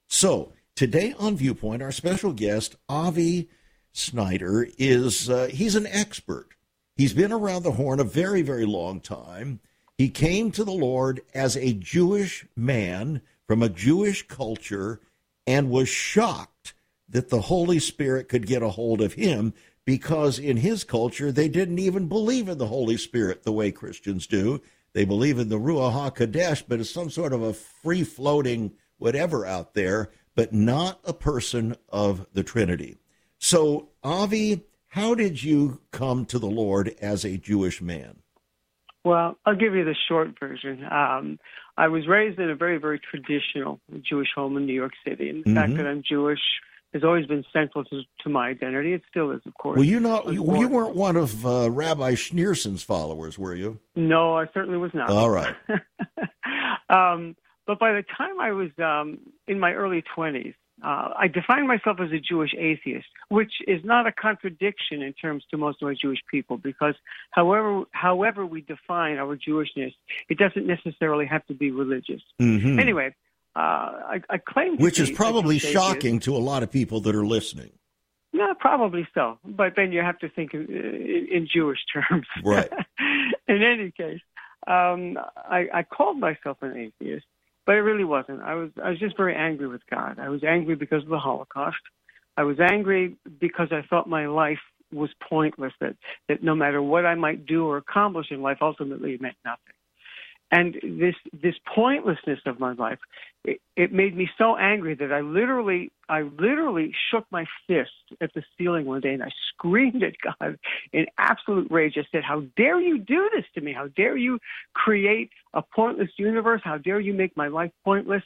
So, 0.08 0.54
today 0.74 1.14
on 1.18 1.36
Viewpoint, 1.36 1.82
our 1.82 1.92
special 1.92 2.32
guest, 2.32 2.76
Avi 2.88 3.48
Snyder, 3.92 4.66
is 4.78 5.28
uh, 5.28 5.48
he's 5.52 5.74
an 5.74 5.86
expert. 5.86 6.48
He's 6.96 7.12
been 7.12 7.32
around 7.32 7.62
the 7.62 7.72
horn 7.72 8.00
a 8.00 8.04
very, 8.04 8.42
very 8.42 8.64
long 8.64 9.00
time. 9.00 9.60
He 9.96 10.08
came 10.08 10.50
to 10.52 10.64
the 10.64 10.72
Lord 10.72 11.20
as 11.34 11.56
a 11.56 11.74
Jewish 11.74 12.46
man 12.56 13.20
from 13.46 13.62
a 13.62 13.68
Jewish 13.68 14.26
culture 14.26 15.00
and 15.46 15.70
was 15.70 15.88
shocked 15.88 16.72
that 17.08 17.28
the 17.28 17.42
Holy 17.42 17.78
Spirit 17.78 18.28
could 18.28 18.46
get 18.46 18.62
a 18.62 18.70
hold 18.70 19.00
of 19.00 19.14
him 19.14 19.52
because 19.84 20.38
in 20.38 20.58
his 20.58 20.84
culture 20.84 21.32
they 21.32 21.48
didn't 21.48 21.78
even 21.78 22.08
believe 22.08 22.48
in 22.48 22.58
the 22.58 22.66
Holy 22.66 22.96
Spirit 22.96 23.42
the 23.42 23.52
way 23.52 23.70
Christians 23.70 24.26
do. 24.26 24.62
They 24.92 25.04
believe 25.04 25.38
in 25.38 25.48
the 25.48 25.58
Ruach 25.58 26.14
HaKodesh, 26.14 26.64
but 26.68 26.80
it's 26.80 26.90
some 26.90 27.10
sort 27.10 27.32
of 27.32 27.42
a 27.42 27.52
free 27.52 28.04
floating 28.04 28.72
whatever 28.98 29.46
out 29.46 29.74
there, 29.74 30.10
but 30.34 30.52
not 30.52 31.00
a 31.04 31.12
person 31.12 31.76
of 31.88 32.26
the 32.32 32.42
Trinity. 32.42 32.98
So, 33.38 33.88
Avi, 34.02 34.64
how 34.88 35.14
did 35.14 35.42
you 35.42 35.80
come 35.90 36.26
to 36.26 36.38
the 36.38 36.46
Lord 36.46 36.94
as 37.00 37.24
a 37.24 37.36
Jewish 37.36 37.80
man? 37.80 38.18
Well, 39.04 39.38
I'll 39.46 39.56
give 39.56 39.74
you 39.74 39.84
the 39.84 39.96
short 40.08 40.38
version. 40.38 40.84
Um, 40.84 41.38
I 41.78 41.88
was 41.88 42.06
raised 42.06 42.38
in 42.38 42.50
a 42.50 42.54
very, 42.54 42.76
very 42.76 43.00
traditional 43.00 43.80
Jewish 44.02 44.28
home 44.34 44.56
in 44.58 44.66
New 44.66 44.74
York 44.74 44.92
City. 45.06 45.30
And 45.30 45.42
the 45.42 45.50
mm-hmm. 45.50 45.58
fact 45.58 45.76
that 45.76 45.86
I'm 45.86 46.02
Jewish 46.06 46.40
has 46.92 47.04
always 47.04 47.26
been 47.26 47.44
central 47.52 47.84
to, 47.84 48.02
to, 48.20 48.28
my 48.28 48.48
identity. 48.48 48.92
It 48.92 49.02
still 49.08 49.30
is, 49.30 49.40
of 49.46 49.54
course. 49.54 49.76
Well, 49.76 49.86
you 49.86 50.00
not 50.00 50.26
you, 50.26 50.44
you 50.58 50.68
weren't 50.68 50.96
one 50.96 51.16
of 51.16 51.46
uh, 51.46 51.70
Rabbi 51.70 52.12
Schneerson's 52.12 52.82
followers, 52.82 53.38
were 53.38 53.54
you? 53.54 53.78
No, 53.94 54.36
I 54.36 54.46
certainly 54.52 54.78
was 54.78 54.92
not. 54.92 55.10
All 55.10 55.30
right. 55.30 55.54
um, 56.90 57.36
but 57.66 57.78
by 57.78 57.92
the 57.92 58.04
time 58.16 58.40
I 58.40 58.52
was 58.52 58.70
um, 58.78 59.18
in 59.46 59.60
my 59.60 59.72
early 59.72 60.02
twenties, 60.14 60.54
uh, 60.82 61.10
I 61.16 61.28
defined 61.28 61.68
myself 61.68 61.98
as 62.00 62.10
a 62.10 62.18
Jewish 62.18 62.54
atheist, 62.58 63.06
which 63.28 63.52
is 63.68 63.84
not 63.84 64.06
a 64.06 64.12
contradiction 64.12 65.02
in 65.02 65.12
terms 65.12 65.44
to 65.50 65.56
most 65.56 65.82
of 65.82 65.86
my 65.86 65.94
Jewish 66.00 66.20
people, 66.30 66.56
because 66.56 66.94
however 67.30 67.84
however 67.92 68.46
we 68.46 68.62
define 68.62 69.18
our 69.18 69.36
Jewishness, 69.36 69.94
it 70.28 70.38
doesn't 70.38 70.66
necessarily 70.66 71.26
have 71.26 71.46
to 71.46 71.54
be 71.54 71.70
religious. 71.70 72.22
Mm-hmm. 72.40 72.78
Anyway, 72.78 73.14
I, 73.56 74.20
I, 74.30 74.38
claim 74.38 74.76
which 74.76 75.00
is 75.00 75.10
probably 75.10 75.58
shocking 75.58 76.20
to 76.20 76.36
a 76.36 76.38
lot 76.38 76.62
of 76.62 76.70
people 76.70 77.00
that 77.00 77.16
are 77.16 77.26
listening. 77.26 77.72
Yeah, 78.32 78.52
probably 78.58 79.08
so. 79.12 79.38
But 79.44 79.72
then 79.76 79.90
you 79.92 80.02
have 80.02 80.18
to 80.20 80.28
think 80.28 80.54
in, 80.54 80.66
in, 80.66 81.28
in 81.32 81.48
Jewish 81.52 81.80
terms. 81.92 82.26
Right. 82.44 82.70
in 83.48 83.62
any 83.62 83.90
case, 83.90 84.20
um, 84.66 85.18
I, 85.36 85.66
I 85.74 85.82
called 85.82 86.18
myself 86.18 86.58
an 86.62 86.76
atheist 86.76 87.26
but 87.70 87.76
it 87.76 87.82
really 87.82 88.04
wasn't. 88.04 88.42
I 88.42 88.54
was 88.54 88.70
I 88.82 88.90
was 88.90 88.98
just 88.98 89.16
very 89.16 89.36
angry 89.36 89.68
with 89.68 89.82
God. 89.88 90.18
I 90.18 90.28
was 90.28 90.42
angry 90.42 90.74
because 90.74 91.04
of 91.04 91.08
the 91.08 91.20
Holocaust. 91.20 91.76
I 92.36 92.42
was 92.42 92.58
angry 92.58 93.16
because 93.38 93.68
I 93.70 93.82
thought 93.88 94.08
my 94.08 94.26
life 94.26 94.58
was 94.92 95.10
pointless. 95.28 95.72
That 95.80 95.94
that 96.28 96.42
no 96.42 96.56
matter 96.56 96.82
what 96.82 97.06
I 97.06 97.14
might 97.14 97.46
do 97.46 97.66
or 97.66 97.76
accomplish 97.76 98.26
in 98.32 98.42
life, 98.42 98.58
ultimately 98.60 99.14
it 99.14 99.20
meant 99.20 99.36
nothing. 99.44 99.74
And 100.52 100.74
this 100.82 101.14
this 101.32 101.54
pointlessness 101.72 102.40
of 102.44 102.58
my 102.58 102.72
life, 102.72 102.98
it, 103.44 103.60
it 103.76 103.92
made 103.92 104.16
me 104.16 104.28
so 104.36 104.56
angry 104.56 104.94
that 104.94 105.12
I 105.12 105.20
literally 105.20 105.92
I 106.08 106.22
literally 106.22 106.92
shook 107.10 107.24
my 107.30 107.46
fist 107.68 107.90
at 108.20 108.34
the 108.34 108.42
ceiling 108.58 108.84
one 108.84 109.00
day 109.00 109.14
and 109.14 109.22
I 109.22 109.30
screamed 109.52 110.02
at 110.02 110.14
God 110.22 110.58
in 110.92 111.06
absolute 111.18 111.70
rage. 111.70 111.94
I 111.96 112.04
said, 112.10 112.24
"How 112.24 112.40
dare 112.56 112.80
you 112.80 112.98
do 112.98 113.30
this 113.32 113.44
to 113.54 113.60
me? 113.60 113.72
How 113.72 113.86
dare 113.88 114.16
you 114.16 114.40
create 114.74 115.30
a 115.54 115.62
pointless 115.62 116.10
universe? 116.16 116.62
How 116.64 116.78
dare 116.78 116.98
you 116.98 117.14
make 117.14 117.36
my 117.36 117.46
life 117.46 117.70
pointless?" 117.84 118.24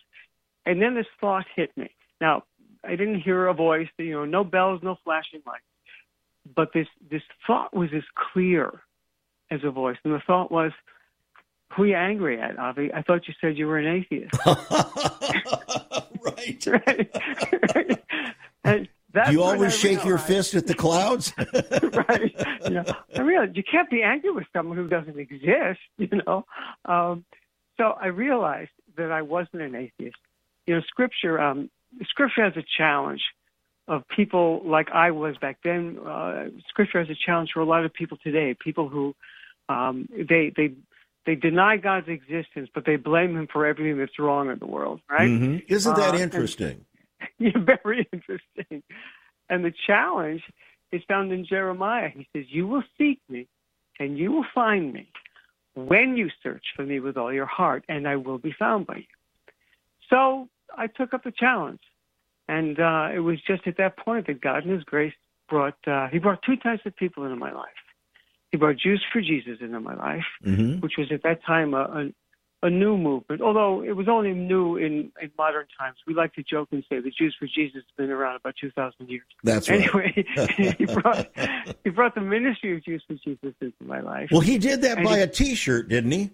And 0.65 0.81
then 0.81 0.95
this 0.95 1.07
thought 1.21 1.45
hit 1.55 1.77
me. 1.77 1.91
Now 2.23 2.45
I 2.83 2.97
didn't 2.97 3.21
hear 3.21 3.49
a 3.49 3.55
voice, 3.55 3.89
you 3.99 4.13
know, 4.13 4.25
no 4.25 4.45
bells, 4.45 4.81
no 4.83 4.97
flashing 5.05 5.43
lights, 5.47 5.65
but 6.57 6.73
this 6.73 6.89
this 7.11 7.23
thought 7.47 7.75
was 7.75 7.91
as 7.95 8.05
clear 8.33 8.83
as 9.51 9.61
a 9.63 9.71
voice, 9.71 9.99
and 10.05 10.15
the 10.15 10.23
thought 10.27 10.51
was 10.51 10.73
who 11.73 11.83
are 11.85 11.87
you 11.87 11.97
angry 11.97 12.41
at, 12.41 12.59
Avi? 12.59 12.93
I 12.93 13.03
thought 13.03 13.27
you 13.27 13.35
said 13.41 13.59
you 13.59 13.67
were 13.67 13.79
an 13.79 13.87
atheist. 13.87 14.35
right. 16.25 16.67
right. 17.75 18.01
And 18.65 18.89
you 19.31 19.43
always 19.43 19.77
shake 19.77 20.05
your 20.05 20.19
fist 20.19 20.55
at 20.55 20.67
the 20.67 20.75
clouds? 20.75 21.33
right. 22.09 22.35
You 22.65 22.71
know, 22.71 22.85
I 23.17 23.21
realized 23.21 23.57
you 23.57 23.63
can't 23.63 23.89
be 23.91 24.03
angry 24.03 24.31
with 24.31 24.47
someone 24.53 24.77
who 24.77 24.89
doesn't 24.89 25.19
exist, 25.19 25.81
you 25.99 26.09
know. 26.27 26.45
Um, 26.85 27.25
so 27.77 27.95
I 28.01 28.07
realized 28.07 28.71
that 28.97 29.13
I 29.13 29.23
wasn't 29.23 29.63
an 29.63 29.75
atheist. 29.75 30.17
You 30.67 30.77
know, 30.77 30.81
scripture 30.89 31.41
um, 31.41 31.71
scripture 32.03 32.43
has 32.45 32.57
a 32.57 32.65
challenge 32.77 33.23
of 33.87 34.03
people 34.09 34.63
like 34.65 34.91
I 34.91 35.11
was 35.11 35.37
back 35.37 35.59
then. 35.63 35.99
Uh, 36.05 36.47
scripture 36.69 37.01
has 37.01 37.11
a 37.11 37.19
challenge 37.27 37.51
for 37.53 37.61
a 37.61 37.67
lot 37.67 37.85
of 37.85 37.93
people 37.93 38.19
today. 38.23 38.55
People 38.59 38.89
who 38.89 39.15
um, 39.69 40.09
they 40.11 40.53
they 40.57 40.73
they 41.27 41.35
deny 41.35 41.77
God's 41.77 42.09
existence, 42.09 42.69
but 42.75 42.85
they 42.85 42.97
blame 42.97 43.37
Him 43.37 43.49
for 43.51 43.67
everything 43.67 43.99
that's 43.99 44.19
wrong 44.19 44.51
in 44.51 44.59
the 44.59 44.67
world. 44.67 45.01
Right? 45.09 45.29
Mm-hmm. 45.29 45.73
Isn't 45.73 45.97
that 45.97 46.15
uh, 46.15 46.19
interesting? 46.19 46.85
And, 47.21 47.29
yeah, 47.39 47.75
very 47.83 48.09
interesting. 48.13 48.83
And 49.49 49.65
the 49.65 49.73
challenge 49.87 50.43
is 50.93 51.03
found 51.09 51.33
in 51.33 51.47
Jeremiah. 51.47 52.11
He 52.15 52.29
says, 52.35 52.45
"You 52.49 52.67
will 52.67 52.85
seek 52.99 53.21
me, 53.29 53.49
and 53.99 54.19
you 54.19 54.33
will 54.33 54.47
find 54.55 54.93
me, 54.93 55.09
when 55.75 56.17
you 56.17 56.29
search 56.43 56.65
for 56.77 56.85
me 56.85 57.01
with 57.01 57.17
all 57.17 57.33
your 57.33 57.47
heart, 57.47 57.85
and 57.89 58.07
I 58.07 58.17
will 58.17 58.39
be 58.39 58.55
found 58.59 58.87
by 58.87 58.97
you." 58.97 59.53
So 60.11 60.49
I 60.77 60.89
took 60.89 61.15
up 61.15 61.25
the 61.25 61.33
challenge, 61.33 61.81
and 62.49 62.79
uh, 62.79 63.09
it 63.15 63.21
was 63.21 63.39
just 63.47 63.67
at 63.67 63.79
that 63.79 63.97
point 63.97 64.27
that 64.27 64.41
God, 64.41 64.65
in 64.65 64.71
His 64.71 64.85
grace, 64.85 65.15
brought 65.49 65.77
uh, 65.87 66.09
He 66.09 66.19
brought 66.19 66.43
two 66.43 66.57
types 66.57 66.83
of 66.85 66.95
people 66.97 67.25
into 67.25 67.37
my 67.37 67.53
life. 67.53 67.71
He 68.55 68.59
brought 68.59 68.77
Jews 68.77 69.05
for 69.13 69.21
Jesus 69.21 69.59
into 69.61 69.81
my 69.81 69.97
life, 69.97 70.23
mm-hmm. 70.47 70.79
which 70.79 70.93
was 70.97 71.09
at 71.11 71.25
that 71.25 71.45
time 71.45 71.75
a, 71.75 72.13
a, 72.63 72.69
a, 72.69 72.71
new 72.71 72.97
movement, 72.97 73.43
although 73.43 73.83
it 73.83 73.97
was 73.97 74.07
only 74.09 74.33
new 74.33 74.77
in, 74.77 75.11
in 75.21 75.33
modern 75.37 75.67
times. 75.77 75.97
We 76.07 76.15
like 76.15 76.35
to 76.35 76.45
joke 76.45 76.69
and 76.71 76.85
say 76.89 77.01
the 77.01 77.11
Jews 77.11 77.35
for 77.37 77.49
Jesus 77.49 77.83
has 77.83 77.97
been 77.97 78.11
around 78.11 78.37
about 78.37 78.55
2,000 78.61 79.09
years. 79.09 79.25
That's 79.43 79.69
anyway, 79.69 80.25
right. 80.37 80.77
he, 80.79 80.85
brought, 80.85 81.27
he 81.83 81.91
brought 81.91 82.15
the 82.15 82.21
ministry 82.21 82.77
of 82.77 82.85
Jews 82.85 83.03
for 83.09 83.15
Jesus 83.15 83.57
into 83.61 83.85
my 83.85 83.99
life. 83.99 84.29
Well, 84.31 84.41
he 84.41 84.59
did 84.59 84.83
that 84.83 84.99
and 84.99 85.05
by 85.05 85.17
he, 85.17 85.23
a 85.23 85.27
T-shirt, 85.27 85.89
didn't 85.89 86.13
he? 86.13 86.31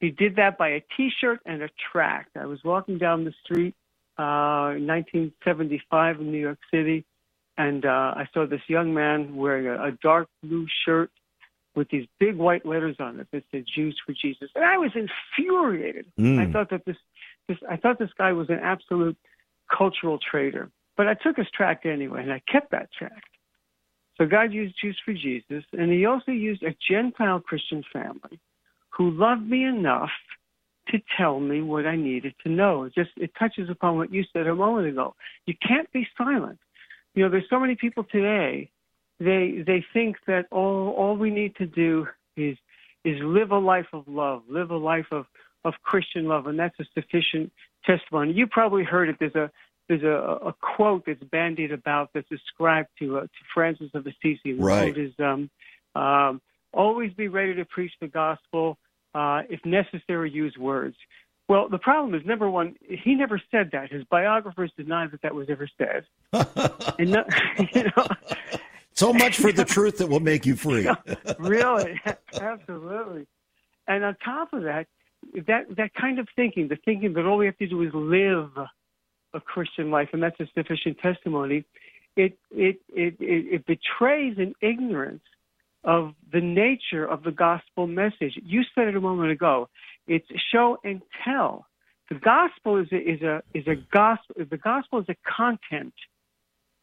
He 0.00 0.12
did 0.12 0.36
that 0.36 0.56
by 0.56 0.68
a 0.68 0.80
T-shirt 0.96 1.40
and 1.44 1.62
a 1.62 1.68
tract. 1.92 2.38
I 2.38 2.46
was 2.46 2.64
walking 2.64 2.96
down 2.96 3.26
the 3.26 3.34
street 3.44 3.74
uh, 4.18 4.80
in 4.80 4.86
1975 4.86 6.20
in 6.20 6.32
New 6.32 6.40
York 6.40 6.60
City, 6.72 7.04
and 7.58 7.84
uh, 7.84 8.14
I 8.16 8.28
saw 8.32 8.46
this 8.46 8.62
young 8.66 8.94
man 8.94 9.36
wearing 9.36 9.66
a, 9.66 9.88
a 9.88 9.92
dark 10.02 10.28
blue 10.42 10.66
shirt 10.86 11.10
with 11.74 11.88
these 11.90 12.06
big 12.20 12.36
white 12.36 12.64
letters 12.64 12.96
on 13.00 13.20
it 13.20 13.26
that 13.32 13.44
said 13.50 13.64
Jews 13.74 13.98
for 14.04 14.12
Jesus. 14.12 14.50
And 14.54 14.64
I 14.64 14.76
was 14.78 14.92
infuriated. 14.94 16.06
Mm. 16.18 16.38
I 16.38 16.52
thought 16.52 16.70
that 16.70 16.84
this, 16.84 16.96
this 17.48 17.58
I 17.68 17.76
thought 17.76 17.98
this 17.98 18.12
guy 18.16 18.32
was 18.32 18.48
an 18.48 18.60
absolute 18.62 19.16
cultural 19.76 20.18
traitor. 20.18 20.70
But 20.96 21.08
I 21.08 21.14
took 21.14 21.36
his 21.36 21.48
tract 21.52 21.86
anyway, 21.86 22.22
and 22.22 22.32
I 22.32 22.40
kept 22.50 22.70
that 22.70 22.88
tract. 22.96 23.26
So 24.16 24.26
God 24.26 24.52
used 24.52 24.76
Jews 24.80 24.98
for 25.04 25.12
Jesus, 25.12 25.64
and 25.72 25.90
He 25.90 26.06
also 26.06 26.30
used 26.30 26.62
a 26.62 26.74
Gentile 26.88 27.40
Christian 27.40 27.82
family 27.92 28.38
who 28.90 29.10
loved 29.10 29.48
me 29.48 29.64
enough 29.64 30.10
to 30.88 30.98
tell 31.16 31.40
me 31.40 31.62
what 31.62 31.86
I 31.86 31.96
needed 31.96 32.34
to 32.44 32.48
know. 32.48 32.84
It 32.84 32.94
just 32.94 33.10
it 33.16 33.32
touches 33.38 33.68
upon 33.70 33.96
what 33.96 34.12
you 34.12 34.24
said 34.32 34.46
a 34.46 34.54
moment 34.54 34.86
ago. 34.86 35.14
You 35.46 35.54
can't 35.66 35.90
be 35.92 36.06
silent. 36.16 36.58
You 37.14 37.24
know, 37.24 37.30
there's 37.30 37.48
so 37.50 37.58
many 37.58 37.74
people 37.74 38.04
today 38.04 38.70
they 39.20 39.62
they 39.66 39.84
think 39.92 40.16
that 40.26 40.46
all 40.50 40.90
all 40.96 41.16
we 41.16 41.30
need 41.30 41.56
to 41.56 41.66
do 41.66 42.06
is 42.36 42.56
is 43.04 43.20
live 43.22 43.50
a 43.50 43.58
life 43.58 43.86
of 43.92 44.08
love, 44.08 44.42
live 44.48 44.70
a 44.70 44.76
life 44.76 45.06
of 45.10 45.26
of 45.64 45.74
Christian 45.82 46.26
love, 46.26 46.46
and 46.46 46.58
that's 46.58 46.78
a 46.78 46.84
sufficient 46.94 47.52
testimony. 47.84 48.32
You 48.32 48.46
probably 48.46 48.84
heard 48.84 49.08
it. 49.08 49.16
There's 49.18 49.34
a 49.34 49.50
there's 49.88 50.02
a, 50.02 50.48
a 50.48 50.54
quote 50.60 51.04
that's 51.06 51.22
bandied 51.24 51.72
about 51.72 52.10
that's 52.14 52.30
ascribed 52.30 52.88
to 52.98 53.18
uh, 53.18 53.20
to 53.22 53.28
Francis 53.52 53.90
of 53.94 54.06
Assisi. 54.06 54.38
The 54.44 54.54
right. 54.54 54.94
quote 54.94 54.98
is 54.98 55.12
um, 55.18 55.50
um, 55.94 56.40
always 56.72 57.12
be 57.12 57.28
ready 57.28 57.54
to 57.54 57.64
preach 57.64 57.92
the 58.00 58.08
gospel. 58.08 58.78
Uh, 59.14 59.42
if 59.48 59.64
necessary, 59.64 60.30
use 60.30 60.56
words. 60.58 60.96
Well, 61.48 61.68
the 61.68 61.78
problem 61.78 62.14
is 62.14 62.26
number 62.26 62.48
one, 62.48 62.74
he 62.88 63.14
never 63.14 63.40
said 63.50 63.70
that. 63.72 63.92
His 63.92 64.02
biographers 64.04 64.72
deny 64.76 65.06
that 65.06 65.20
that 65.22 65.34
was 65.34 65.48
ever 65.50 65.68
said. 65.78 66.04
and 66.98 67.10
no, 67.10 67.24
you 67.74 67.84
know, 67.84 68.06
so 68.94 69.12
much 69.24 69.36
for 69.36 69.52
the 69.52 69.64
truth 69.64 69.98
that 69.98 70.08
will 70.08 70.20
make 70.20 70.46
you 70.46 70.56
free. 70.56 70.88
really, 71.38 72.00
absolutely. 72.40 73.26
And 73.86 74.04
on 74.04 74.16
top 74.24 74.52
of 74.52 74.62
that, 74.62 74.86
that 75.46 75.76
that 75.76 75.94
kind 75.94 76.18
of 76.18 76.28
thinking, 76.36 76.68
the 76.68 76.78
thinking 76.84 77.12
that 77.14 77.24
all 77.24 77.38
we 77.38 77.46
have 77.46 77.58
to 77.58 77.66
do 77.66 77.82
is 77.82 77.92
live 77.94 78.50
a 79.34 79.40
Christian 79.40 79.90
life, 79.90 80.10
and 80.12 80.22
that's 80.22 80.38
a 80.40 80.46
sufficient 80.54 80.98
testimony, 80.98 81.64
it, 82.16 82.38
it, 82.52 82.80
it, 82.94 83.16
it, 83.18 83.66
betrays 83.66 84.38
an 84.38 84.54
ignorance 84.60 85.22
of 85.82 86.14
the 86.32 86.40
nature 86.40 87.04
of 87.04 87.24
the 87.24 87.32
gospel 87.32 87.86
message. 87.86 88.38
You 88.42 88.62
said 88.74 88.88
it 88.88 88.96
a 88.96 89.00
moment 89.00 89.32
ago. 89.32 89.68
It's 90.06 90.26
show 90.52 90.78
and 90.84 91.02
tell. 91.24 91.66
The 92.08 92.16
gospel 92.16 92.78
is 92.78 92.86
a, 92.92 92.96
is 92.96 93.22
a, 93.22 93.42
is 93.52 93.66
a 93.66 93.74
gospel, 93.92 94.36
the 94.48 94.56
gospel 94.56 95.00
is 95.00 95.06
a 95.08 95.16
content 95.28 95.94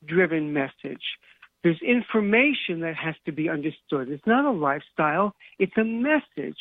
driven 0.06 0.52
message. 0.52 1.04
There's 1.64 1.82
information 1.82 2.80
that 2.82 2.96
has 2.96 3.16
to 3.26 3.32
be 3.32 3.50
understood. 3.50 4.10
It's 4.10 4.26
not 4.26 4.46
a 4.46 4.52
lifestyle, 4.52 5.36
it's 5.60 5.78
a 5.78 5.84
message. 5.84 6.58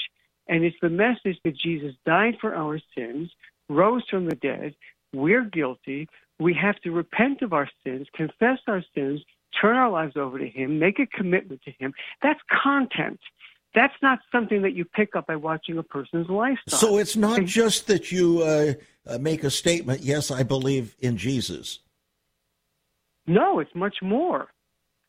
And 0.49 0.65
it's 0.65 0.77
the 0.83 0.91
message 0.91 1.39
that 1.45 1.57
Jesus 1.57 1.95
died 2.05 2.35
for 2.41 2.55
our 2.55 2.81
sins, 2.97 3.31
rose 3.69 4.03
from 4.11 4.27
the 4.27 4.35
dead. 4.35 4.75
We're 5.15 5.45
guilty. 5.45 6.09
We 6.41 6.55
have 6.55 6.77
to 6.81 6.91
repent 6.91 7.43
of 7.43 7.53
our 7.53 7.69
sins, 7.85 8.09
confess 8.15 8.59
our 8.67 8.83
sins, 8.95 9.21
turn 9.61 9.77
our 9.77 9.91
lives 9.91 10.17
over 10.17 10.39
to 10.39 10.49
Him, 10.49 10.79
make 10.79 10.99
a 10.99 11.07
commitment 11.07 11.63
to 11.63 11.73
Him. 11.79 11.93
That's 12.23 12.41
content. 12.63 13.21
That's 13.75 13.95
not 14.03 14.19
something 14.33 14.63
that 14.63 14.75
you 14.75 14.85
pick 14.85 15.15
up 15.15 15.29
by 15.29 15.37
watching 15.37 15.79
a 15.79 15.83
person's 15.83 16.29
lifestyle. 16.29 16.81
So 16.81 16.99
it's 16.99 17.17
not 17.17 17.45
just 17.45 17.87
that 17.87 18.11
you 18.11 18.43
uh, 18.43 18.75
uh, 19.07 19.19
make 19.19 19.45
a 19.45 19.51
statement, 19.51 20.01
yes, 20.01 20.31
I 20.31 20.43
believe 20.43 20.97
in 20.99 21.17
Jesus. 21.17 21.79
No, 23.27 23.61
it's 23.61 23.75
much 23.75 23.99
more. 24.03 24.49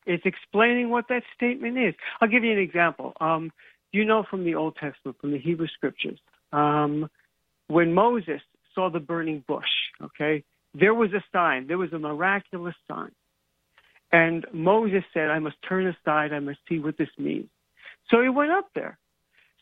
It's 0.06 0.24
explaining 0.26 0.90
what 0.90 1.06
that 1.08 1.22
statement 1.34 1.78
is. 1.78 1.94
I'll 2.20 2.28
give 2.28 2.44
you 2.44 2.52
an 2.52 2.58
example. 2.58 3.12
Um, 3.20 3.52
you 3.92 4.04
know 4.04 4.24
from 4.28 4.44
the 4.44 4.54
Old 4.54 4.76
Testament, 4.76 5.18
from 5.20 5.32
the 5.32 5.38
Hebrew 5.38 5.68
Scriptures, 5.68 6.18
um, 6.52 7.08
when 7.68 7.92
Moses 7.92 8.40
saw 8.74 8.90
the 8.90 9.00
burning 9.00 9.44
bush, 9.46 9.64
okay, 10.02 10.44
there 10.74 10.94
was 10.94 11.12
a 11.12 11.22
sign, 11.32 11.66
there 11.66 11.78
was 11.78 11.92
a 11.92 11.98
miraculous 11.98 12.74
sign. 12.88 13.12
And 14.10 14.46
Moses 14.52 15.04
said, 15.14 15.30
I 15.30 15.38
must 15.38 15.56
turn 15.66 15.86
aside, 15.86 16.32
I 16.32 16.40
must 16.40 16.58
see 16.68 16.78
what 16.78 16.98
this 16.98 17.08
means. 17.18 17.48
So 18.10 18.20
he 18.22 18.28
went 18.28 18.50
up 18.50 18.68
there. 18.74 18.98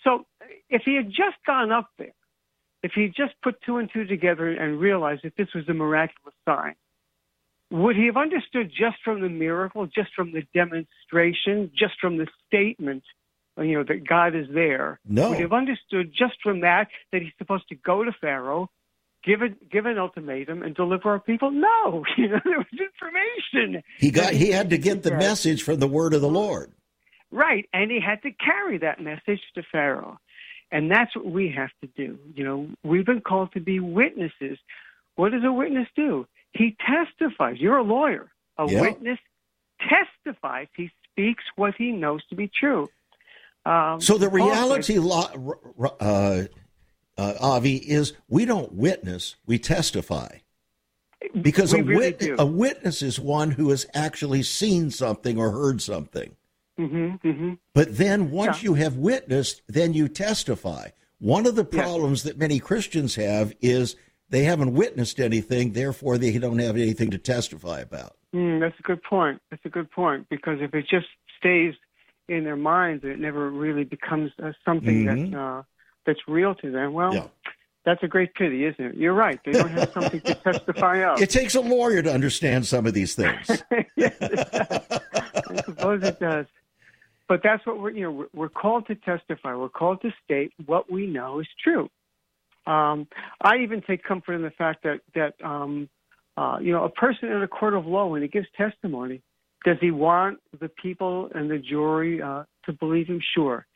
So 0.03 0.27
if 0.69 0.83
he 0.85 0.97
had 0.97 1.09
just 1.09 1.37
gone 1.47 1.71
up 1.71 1.89
there, 1.99 2.15
if 2.83 2.93
he 2.95 3.09
just 3.09 3.35
put 3.43 3.61
two 3.63 3.77
and 3.77 3.91
two 3.93 4.07
together 4.07 4.49
and 4.49 4.81
realized 4.81 5.23
that 5.25 5.37
this 5.37 5.49
was 5.55 5.69
a 5.69 5.75
miraculous 5.75 6.35
sign, 6.49 6.75
would 7.71 7.97
he 7.97 8.07
have 8.07 8.17
understood 8.17 8.71
just 8.71 8.97
from 9.05 9.21
the 9.21 9.29
miracle, 9.29 9.87
just 9.87 10.11
from 10.15 10.33
the 10.33 10.43
demonstration, 10.55 11.71
just 11.77 11.95
from 12.01 12.17
the 12.17 12.27
statement, 12.47 13.05
uh, 13.57 13.63
you 13.63 13.77
know, 13.77 13.85
that 13.85 14.07
God 14.07 14.35
is 14.35 14.47
there? 14.53 14.99
No. 15.09 15.31
Would 15.31 15.37
he 15.37 15.43
have 15.43 15.53
understood 15.53 16.13
just 16.17 16.35
from 16.43 16.61
that 16.61 16.89
that 17.13 17.23
he's 17.23 17.33
supposed 17.39 17.69
to 17.69 17.77
go 17.77 18.03
to 18.03 18.13
Pharaoh, 18.21 18.69
give 19.25 19.43
a, 19.43 19.51
give 19.71 19.87
an 19.87 19.99
ultimatum, 19.99 20.63
and 20.63 20.75
deliver 20.75 21.11
our 21.11 21.21
people? 21.21 21.51
No, 21.53 22.05
you 22.17 22.29
know, 22.29 22.41
there 22.45 22.59
was 22.59 22.67
information. 22.73 23.83
He 23.99 24.11
got 24.11 24.33
he 24.33 24.51
had 24.51 24.71
to 24.71 24.79
get 24.79 25.05
the 25.05 25.13
message 25.13 25.63
from 25.63 25.79
the 25.79 25.89
word 25.89 26.13
of 26.13 26.21
the 26.21 26.29
Lord. 26.29 26.73
Right, 27.31 27.69
and 27.73 27.93
he 27.93 28.01
had 28.01 28.23
to 28.23 28.33
carry 28.33 28.79
that 28.79 29.01
message 29.01 29.41
to 29.55 29.63
Pharaoh. 29.71 30.19
And 30.73 30.91
that's 30.91 31.15
what 31.17 31.27
we 31.27 31.53
have 31.57 31.71
to 31.81 31.89
do. 31.97 32.19
You 32.35 32.45
know, 32.45 32.69
we've 32.85 33.07
been 33.07 33.21
called 33.21 33.53
to 33.53 33.61
be 33.61 33.81
witnesses. 33.81 34.59
What 35.17 35.33
does 35.33 35.43
a 35.45 35.53
witness 35.53 35.89
do? 35.97 36.27
He 36.53 36.77
testifies. 36.87 37.59
You're 37.59 37.79
a 37.79 37.83
lawyer. 37.83 38.31
A 38.59 38.71
yeah. 38.71 38.81
witness 38.81 39.19
testifies. 39.89 40.69
He 40.77 40.91
speaks 41.11 41.45
what 41.57 41.75
he 41.77 41.93
knows 41.93 42.25
to 42.27 42.35
be 42.35 42.49
true. 42.49 42.89
Um, 43.65 44.01
so 44.01 44.19
the 44.19 44.29
reality, 44.29 44.99
uh, 44.99 45.89
uh, 46.01 46.45
Avi, 47.17 47.77
is 47.77 48.15
we 48.29 48.45
don't 48.45 48.73
witness, 48.73 49.37
we 49.47 49.59
testify. 49.59 50.39
Because 51.41 51.75
we 51.75 51.81
a, 51.81 51.85
really 51.85 52.17
wit- 52.19 52.35
a 52.39 52.47
witness 52.47 53.03
is 53.03 53.21
one 53.21 53.51
who 53.51 53.69
has 53.71 53.87
actually 53.93 54.43
seen 54.43 54.91
something 54.91 55.39
or 55.39 55.51
heard 55.51 55.83
something. 55.83 56.35
Mm-hmm, 56.79 57.29
mm-hmm. 57.29 57.53
But 57.75 57.99
then 57.99 58.31
once 58.31 58.63
yeah. 58.63 58.71
you 58.71 58.75
have 58.75 58.97
witnessed, 58.97 59.61
then 59.69 59.93
you 59.93 60.09
testify. 60.09 60.89
One 61.19 61.45
of 61.45 61.57
the 61.57 61.65
problems 61.65 62.25
yeah. 62.25 62.31
that 62.31 62.39
many 62.39 62.59
Christians 62.59 63.17
have 63.17 63.53
is 63.61 63.97
they 64.31 64.45
haven't 64.45 64.75
witnessed 64.75 65.21
anything, 65.21 65.73
therefore 65.73 66.17
they 66.17 66.39
don't 66.39 66.59
have 66.59 66.77
anything 66.77 67.11
to 67.11 67.19
testify 67.19 67.81
about. 67.81 68.17
Mm, 68.35 68.61
that's 68.61 68.79
a 68.79 68.83
good 68.83 69.03
point. 69.03 69.43
That's 69.51 69.65
a 69.65 69.69
good 69.69 69.91
point 69.91 70.29
because 70.31 70.59
if 70.61 70.73
it 70.75 70.87
just 70.89 71.07
stays 71.39 71.75
in 72.29 72.45
their 72.45 72.57
minds, 72.57 73.05
it 73.05 73.19
never 73.19 73.51
really 73.51 73.85
becomes 73.85 74.31
uh, 74.43 74.53
something 74.65 75.05
mm-hmm. 75.05 75.33
that 75.33 75.39
uh, 75.39 75.63
that's 76.07 76.21
real 76.29 76.55
to 76.57 76.71
them. 76.71 76.93
Well, 76.93 77.13
yeah. 77.13 77.27
that's 77.85 78.03
a 78.05 78.09
great 78.09 78.35
pity, 78.35 78.65
isn't 78.67 78.85
it? 78.85 78.95
You're 78.95 79.15
right. 79.15 79.41
They 79.45 79.53
don't 79.53 79.71
have 79.71 79.91
something 79.95 80.21
to 80.21 80.35
testify 80.37 80.99
of. 80.99 81.21
It 81.21 81.31
takes 81.31 81.57
a 81.57 81.61
lawyer 81.61 82.03
to 82.03 82.13
understand 82.13 82.67
some 82.67 82.87
of 82.87 82.95
these 82.95 83.15
things. 83.17 83.49
yes, 83.97 84.15
I 84.21 85.63
suppose 85.65 86.05
it 86.05 86.21
does. 86.21 86.47
But 87.29 87.43
that's 87.43 87.65
what 87.67 87.81
we're, 87.81 87.91
you 87.91 88.03
know, 88.03 88.27
we're 88.35 88.49
called 88.49 88.87
to 88.89 88.95
testify. 88.95 89.55
We're 89.55 89.69
called 89.69 90.03
to 90.03 90.13
state 90.25 90.53
what 90.67 90.91
we 90.91 91.07
know 91.07 91.41
is 91.41 91.47
true. 91.63 91.89
Um, 92.67 93.09
I 93.41 93.59
even 93.59 93.83
take 93.83 94.03
comfort 94.03 94.35
in 94.35 94.43
the 94.43 94.51
fact 94.51 94.85
that 94.85 95.01
that 95.15 95.35
um, 95.45 95.89
uh, 96.37 96.59
you 96.61 96.73
know 96.73 96.85
a 96.85 96.91
person 96.91 97.31
in 97.31 97.43
a 97.43 97.49
court 97.49 97.75
of 97.75 97.87
law 97.87 98.07
when 98.07 98.23
he 98.23 98.29
gives 98.29 98.47
testimony, 98.57 99.23
does 99.65 99.77
he 99.81 99.91
want 99.91 100.39
the 100.61 100.69
people 100.69 101.31
and 101.35 101.51
the 101.51 101.59
jury 101.59 102.21
uh, 102.21 102.45
to 102.67 102.73
believe 102.73 103.07
him? 103.07 103.21
Sure, 103.35 103.67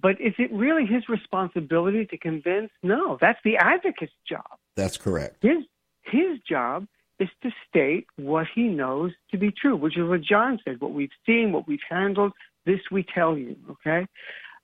but 0.00 0.20
is 0.20 0.34
it 0.38 0.52
really 0.52 0.86
his 0.86 1.08
responsibility 1.08 2.06
to 2.06 2.18
convince? 2.18 2.70
No, 2.82 3.18
that's 3.20 3.40
the 3.44 3.56
advocate's 3.56 4.12
job. 4.28 4.46
That's 4.76 4.96
correct. 4.96 5.42
His 5.42 5.64
his 6.02 6.38
job 6.48 6.86
is 7.18 7.28
to 7.42 7.50
state 7.68 8.06
what 8.16 8.46
he 8.54 8.62
knows 8.62 9.12
to 9.30 9.38
be 9.38 9.50
true, 9.50 9.76
which 9.76 9.98
is 9.98 10.08
what 10.08 10.22
John 10.22 10.58
said: 10.64 10.80
what 10.80 10.92
we've 10.92 11.10
seen, 11.26 11.52
what 11.52 11.66
we've 11.66 11.80
handled, 11.88 12.32
this 12.64 12.80
we 12.90 13.04
tell 13.14 13.36
you, 13.36 13.56
okay? 13.70 14.06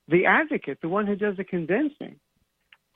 The 0.07 0.25
advocate, 0.25 0.79
the 0.81 0.89
one 0.89 1.05
who 1.05 1.15
does 1.15 1.37
the 1.37 1.43
convincing, 1.43 2.19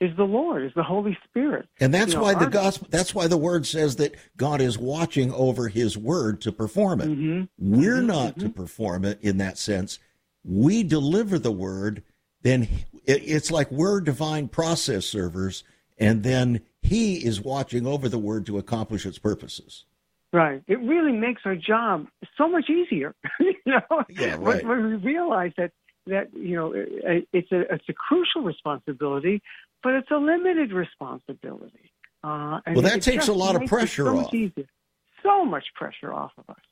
is 0.02 0.16
the 0.16 0.24
Lord, 0.24 0.64
is 0.64 0.72
the 0.74 0.82
Holy 0.82 1.16
Spirit. 1.28 1.68
And 1.78 1.94
that's 1.94 2.12
you 2.12 2.18
know, 2.18 2.24
why 2.24 2.34
the 2.34 2.46
gospel 2.46 2.88
that's 2.90 3.14
why 3.14 3.28
the 3.28 3.36
word 3.36 3.66
says 3.66 3.96
that 3.96 4.16
God 4.36 4.60
is 4.60 4.76
watching 4.76 5.32
over 5.32 5.68
his 5.68 5.96
word 5.96 6.40
to 6.40 6.50
perform 6.50 7.00
it. 7.00 7.08
Mm-hmm. 7.08 7.44
We're 7.58 7.98
mm-hmm. 7.98 8.06
not 8.06 8.30
mm-hmm. 8.32 8.40
to 8.40 8.48
perform 8.48 9.04
it 9.04 9.20
in 9.22 9.38
that 9.38 9.58
sense. 9.58 10.00
We 10.44 10.82
deliver 10.82 11.38
the 11.38 11.52
word, 11.52 12.02
then 12.42 12.68
it's 13.04 13.52
like 13.52 13.70
we're 13.70 14.00
divine 14.00 14.48
process 14.48 15.06
servers, 15.06 15.62
and 15.96 16.24
then 16.24 16.62
he 16.80 17.24
is 17.24 17.40
watching 17.40 17.86
over 17.86 18.08
the 18.08 18.18
word 18.18 18.44
to 18.46 18.58
accomplish 18.58 19.06
its 19.06 19.18
purposes. 19.18 19.84
Right. 20.32 20.62
It 20.66 20.80
really 20.80 21.12
makes 21.12 21.42
our 21.44 21.54
job 21.54 22.08
so 22.36 22.48
much 22.48 22.68
easier. 22.68 23.14
you 23.40 23.54
know, 23.66 24.02
yeah, 24.08 24.32
right. 24.32 24.64
when, 24.64 24.66
when 24.66 24.86
we 24.86 24.94
realize 24.96 25.52
that 25.58 25.70
that 26.06 26.34
you 26.34 26.56
know 26.56 26.72
it's 26.74 27.52
a 27.52 27.60
it's 27.72 27.88
a 27.88 27.92
crucial 27.92 28.42
responsibility, 28.42 29.42
but 29.82 29.94
it's 29.94 30.10
a 30.10 30.16
limited 30.16 30.72
responsibility. 30.72 31.90
Uh, 32.24 32.60
well, 32.68 32.82
that 32.82 33.02
takes 33.02 33.28
a 33.28 33.32
lot 33.32 33.56
of 33.56 33.68
pressure 33.68 34.04
so 34.04 34.18
off. 34.18 34.34
Easier. 34.34 34.66
So 35.22 35.44
much 35.44 35.64
pressure 35.74 36.12
off 36.12 36.32
of 36.38 36.48
us. 36.50 36.62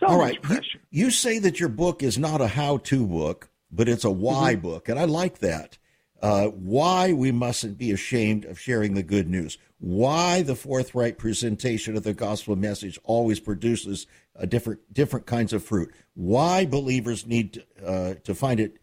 So 0.00 0.06
All 0.06 0.18
right. 0.18 0.38
You, 0.48 0.60
you, 0.90 1.10
say 1.10 1.38
that 1.40 1.60
your 1.60 1.68
book 1.68 2.02
is 2.02 2.18
not 2.18 2.40
a 2.40 2.48
how-to 2.48 3.06
book, 3.06 3.50
but 3.70 3.88
it's 3.88 4.04
a 4.04 4.10
why 4.10 4.54
mm-hmm. 4.54 4.62
book, 4.62 4.88
and 4.88 4.98
I 4.98 5.04
like 5.04 5.38
that. 5.38 5.78
Uh, 6.20 6.46
why 6.46 7.12
we 7.12 7.32
mustn't 7.32 7.78
be 7.78 7.90
ashamed 7.90 8.44
of 8.44 8.58
sharing 8.58 8.94
the 8.94 9.02
good 9.02 9.28
news 9.28 9.58
why 9.82 10.42
the 10.42 10.54
forthright 10.54 11.18
presentation 11.18 11.96
of 11.96 12.04
the 12.04 12.14
gospel 12.14 12.54
message 12.54 13.00
always 13.02 13.40
produces 13.40 14.06
a 14.36 14.46
different 14.46 14.80
different 14.94 15.26
kinds 15.26 15.52
of 15.52 15.64
fruit. 15.64 15.92
Why 16.14 16.64
believers 16.64 17.26
need 17.26 17.54
to, 17.54 17.64
uh, 17.84 18.14
to 18.22 18.32
find 18.32 18.60
it 18.60 18.78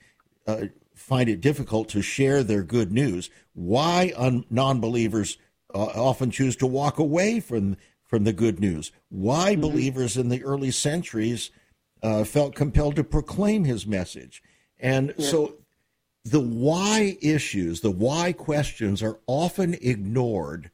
uh, 0.46 0.66
find 1.00 1.30
it 1.30 1.42
difficult 1.42 1.90
to 1.90 2.02
share 2.02 2.44
their 2.44 2.64
good 2.64 2.92
news. 2.92 3.30
Why 3.54 4.14
un- 4.16 4.46
non-believers 4.50 5.38
uh, 5.74 5.86
often 5.96 6.32
choose 6.32 6.56
to 6.58 6.68
walk 6.68 7.00
away 7.00 7.40
from 7.40 7.78
from 8.06 8.24
the 8.24 8.34
good 8.34 8.60
news. 8.60 8.92
Why 9.10 9.52
mm-hmm. 9.52 9.62
believers 9.62 10.18
in 10.18 10.30
the 10.30 10.44
early 10.44 10.72
centuries 10.72 11.52
uh, 12.02 12.24
felt 12.24 12.56
compelled 12.56 12.96
to 12.96 13.04
proclaim 13.04 13.66
his 13.66 13.86
message. 13.86 14.42
And 14.80 15.14
so 15.20 15.58
the 16.26 16.40
why 16.40 17.18
issues, 17.22 17.82
the 17.82 17.92
why 17.92 18.34
questions 18.34 19.04
are 19.04 19.20
often 19.28 19.76
ignored 19.76 20.72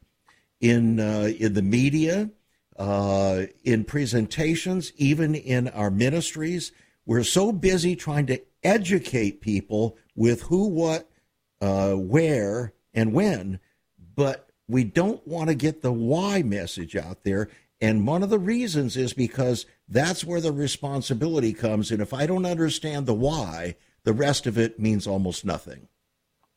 in 0.60 0.98
uh, 0.98 1.30
in 1.38 1.52
the 1.52 1.62
media, 1.62 2.30
uh, 2.78 3.42
in 3.64 3.84
presentations, 3.84 4.92
even 4.96 5.34
in 5.34 5.68
our 5.68 5.90
ministries. 5.90 6.72
We're 7.04 7.22
so 7.22 7.52
busy 7.52 7.94
trying 7.96 8.26
to 8.26 8.40
educate 8.64 9.40
people 9.40 9.96
with 10.16 10.42
who, 10.42 10.68
what, 10.68 11.08
uh, 11.60 11.92
where, 11.92 12.72
and 12.92 13.12
when, 13.12 13.60
but 14.14 14.48
we 14.66 14.82
don't 14.82 15.26
want 15.26 15.48
to 15.48 15.54
get 15.54 15.82
the 15.82 15.92
why 15.92 16.42
message 16.42 16.96
out 16.96 17.22
there. 17.22 17.48
And 17.80 18.06
one 18.06 18.22
of 18.22 18.30
the 18.30 18.38
reasons 18.38 18.96
is 18.96 19.12
because 19.12 19.66
that's 19.88 20.24
where 20.24 20.40
the 20.40 20.52
responsibility 20.52 21.52
comes. 21.52 21.90
And 21.90 22.00
if 22.00 22.12
I 22.12 22.26
don't 22.26 22.46
understand 22.46 23.06
the 23.06 23.14
why, 23.14 23.76
the 24.04 24.14
rest 24.14 24.46
of 24.46 24.56
it 24.56 24.80
means 24.80 25.06
almost 25.06 25.44
nothing. 25.44 25.88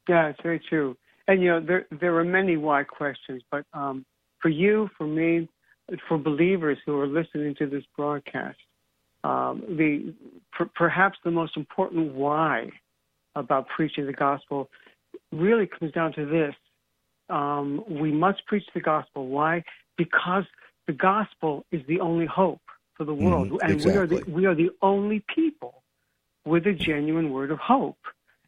Yeah, 0.07 0.29
it's 0.29 0.41
very 0.41 0.59
true. 0.59 0.97
And 1.27 1.43
you 1.43 1.49
know, 1.49 1.59
there 1.59 1.85
there 1.91 2.15
are 2.15 2.23
many 2.23 2.57
why 2.57 2.83
questions, 2.83 3.43
but 3.51 3.63
um, 3.73 4.05
for 4.41 4.49
you, 4.49 4.89
for 4.97 5.05
me, 5.05 5.47
for 6.07 6.17
believers 6.17 6.79
who 6.85 6.99
are 6.99 7.05
listening 7.05 7.53
to 7.55 7.67
this 7.67 7.83
broadcast, 7.95 8.57
um, 9.23 9.63
the 9.67 10.15
per- 10.51 10.71
perhaps 10.73 11.19
the 11.23 11.29
most 11.29 11.55
important 11.55 12.13
why 12.15 12.71
about 13.39 13.67
preaching 13.75 14.05
the 14.05 14.13
gospel 14.27 14.69
really 15.31 15.67
comes 15.67 15.91
down 15.91 16.13
to 16.13 16.25
this: 16.25 16.55
um, 17.29 17.83
we 17.87 18.11
must 18.11 18.39
preach 18.49 18.67
the 18.73 18.81
gospel. 18.81 19.27
Why? 19.27 19.63
Because 19.97 20.45
the 20.87 20.93
gospel 20.93 21.65
is 21.71 21.81
the 21.87 21.99
only 21.99 22.25
hope 22.25 22.61
for 22.95 23.05
the 23.05 23.13
world, 23.13 23.49
Mm, 23.49 23.59
and 23.63 23.71
exactly. 23.71 23.91
we 23.91 23.97
are 23.97 24.07
the 24.07 24.31
we 24.31 24.45
are 24.45 24.55
the 24.55 24.71
only 24.81 25.19
people 25.33 25.73
with 26.45 26.65
a 26.67 26.73
genuine 26.73 27.31
word 27.31 27.51
of 27.51 27.59
hope, 27.59 28.03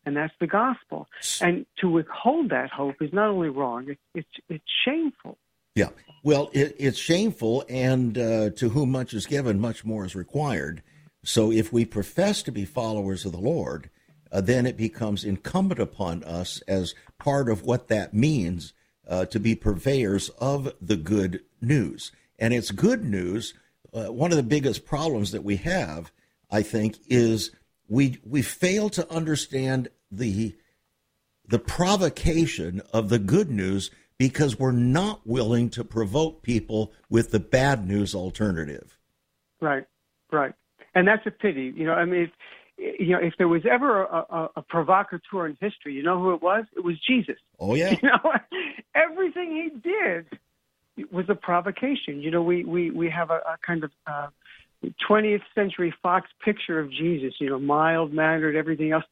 and 0.05 0.15
that's 0.17 0.33
the 0.39 0.47
gospel. 0.47 1.07
And 1.41 1.65
to 1.79 1.89
withhold 1.89 2.49
that 2.49 2.69
hope 2.71 2.97
is 3.01 3.11
not 3.13 3.29
only 3.29 3.49
wrong; 3.49 3.89
it's 3.89 4.01
it's, 4.19 4.35
it's 4.49 4.71
shameful. 4.85 5.37
Yeah. 5.75 5.89
Well, 6.23 6.49
it, 6.51 6.75
it's 6.77 6.97
shameful, 6.97 7.63
and 7.69 8.17
uh, 8.17 8.49
to 8.51 8.69
whom 8.69 8.91
much 8.91 9.13
is 9.13 9.25
given, 9.25 9.59
much 9.59 9.85
more 9.85 10.03
is 10.05 10.15
required. 10.15 10.83
So 11.23 11.51
if 11.51 11.71
we 11.71 11.85
profess 11.85 12.43
to 12.43 12.51
be 12.51 12.65
followers 12.65 13.25
of 13.25 13.31
the 13.31 13.39
Lord, 13.39 13.89
uh, 14.31 14.41
then 14.41 14.65
it 14.65 14.77
becomes 14.77 15.23
incumbent 15.23 15.79
upon 15.79 16.23
us 16.23 16.61
as 16.67 16.95
part 17.17 17.49
of 17.49 17.63
what 17.63 17.87
that 17.89 18.13
means 18.13 18.73
uh, 19.07 19.25
to 19.25 19.39
be 19.39 19.55
purveyors 19.55 20.29
of 20.39 20.73
the 20.81 20.95
good 20.95 21.41
news. 21.61 22.11
And 22.39 22.53
it's 22.53 22.71
good 22.71 23.03
news. 23.03 23.53
Uh, 23.93 24.05
one 24.05 24.31
of 24.31 24.37
the 24.37 24.43
biggest 24.43 24.85
problems 24.85 25.31
that 25.31 25.43
we 25.43 25.57
have, 25.57 26.11
I 26.49 26.61
think, 26.61 26.97
is 27.07 27.51
we 27.89 28.19
we 28.25 28.41
fail 28.41 28.89
to 28.91 29.11
understand 29.11 29.89
the 30.09 30.55
the 31.47 31.59
provocation 31.59 32.81
of 32.93 33.09
the 33.09 33.19
good 33.19 33.51
news 33.51 33.91
because 34.17 34.57
we're 34.57 34.71
not 34.71 35.27
willing 35.27 35.69
to 35.71 35.83
provoke 35.83 36.41
people 36.41 36.93
with 37.09 37.31
the 37.31 37.39
bad 37.39 37.85
news 37.85 38.15
alternative. 38.15 38.97
Right, 39.59 39.85
right, 40.31 40.53
and 40.95 41.07
that's 41.07 41.25
a 41.25 41.31
pity. 41.31 41.73
You 41.75 41.85
know, 41.85 41.93
I 41.93 42.05
mean, 42.05 42.31
you 42.81 43.11
know, 43.11 43.19
if 43.19 43.33
there 43.37 43.47
was 43.47 43.61
ever 43.69 44.03
a, 44.03 44.25
a, 44.29 44.49
a 44.57 44.61
provocateur 44.61 45.45
in 45.45 45.57
history, 45.59 45.93
you 45.93 46.03
know 46.03 46.19
who 46.19 46.33
it 46.33 46.41
was? 46.41 46.65
It 46.75 46.83
was 46.83 46.95
Jesus. 47.07 47.35
Oh 47.59 47.75
yeah, 47.75 47.91
You 48.01 48.09
know, 48.09 48.33
everything 48.95 49.51
he 49.51 49.79
did 49.79 50.25
was 51.11 51.25
a 51.29 51.35
provocation. 51.35 52.21
You 52.21 52.31
know, 52.31 52.41
we 52.41 52.63
we 52.63 52.89
we 52.89 53.09
have 53.09 53.29
a, 53.29 53.35
a 53.35 53.57
kind 53.65 53.83
of 53.83 53.91
uh, 54.07 54.27
20th 55.07 55.43
century 55.53 55.93
Fox 56.01 56.29
picture 56.43 56.79
of 56.79 56.91
Jesus. 56.91 57.33
You 57.39 57.51
know, 57.51 57.59
mild 57.59 58.13
mannered, 58.13 58.55
everything 58.55 58.91
else. 58.91 59.05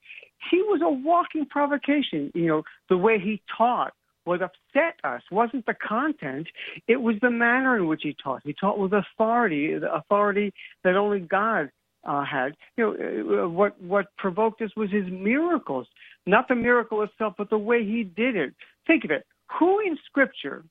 He 0.49 0.61
was 0.63 0.81
a 0.83 0.89
walking 0.89 1.45
provocation. 1.45 2.31
You 2.33 2.47
know, 2.47 2.63
the 2.89 2.97
way 2.97 3.19
he 3.19 3.41
taught 3.55 3.93
what 4.23 4.41
upset 4.41 4.95
us 5.03 5.21
wasn't 5.31 5.67
the 5.67 5.75
content; 5.75 6.47
it 6.87 6.97
was 6.97 7.17
the 7.21 7.31
manner 7.31 7.77
in 7.77 7.85
which 7.85 8.01
he 8.01 8.15
taught. 8.23 8.41
He 8.43 8.53
taught 8.53 8.79
with 8.79 8.93
authority, 8.93 9.77
the 9.77 9.93
authority 9.93 10.53
that 10.83 10.95
only 10.95 11.19
God 11.19 11.69
uh, 12.03 12.23
had. 12.23 12.55
You 12.77 12.83
know, 12.97 13.43
uh, 13.45 13.49
what 13.49 13.79
what 13.81 14.07
provoked 14.17 14.61
us 14.61 14.71
was 14.75 14.89
his 14.91 15.05
miracles, 15.09 15.87
not 16.25 16.47
the 16.47 16.55
miracle 16.55 17.01
itself, 17.03 17.35
but 17.37 17.49
the 17.49 17.57
way 17.57 17.83
he 17.85 18.03
did 18.03 18.35
it. 18.35 18.53
Think 18.87 19.05
of 19.05 19.11
it: 19.11 19.25
who 19.59 19.79
in 19.79 19.97
Scripture 20.05 20.63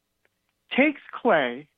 takes 0.77 1.01
clay 1.12 1.69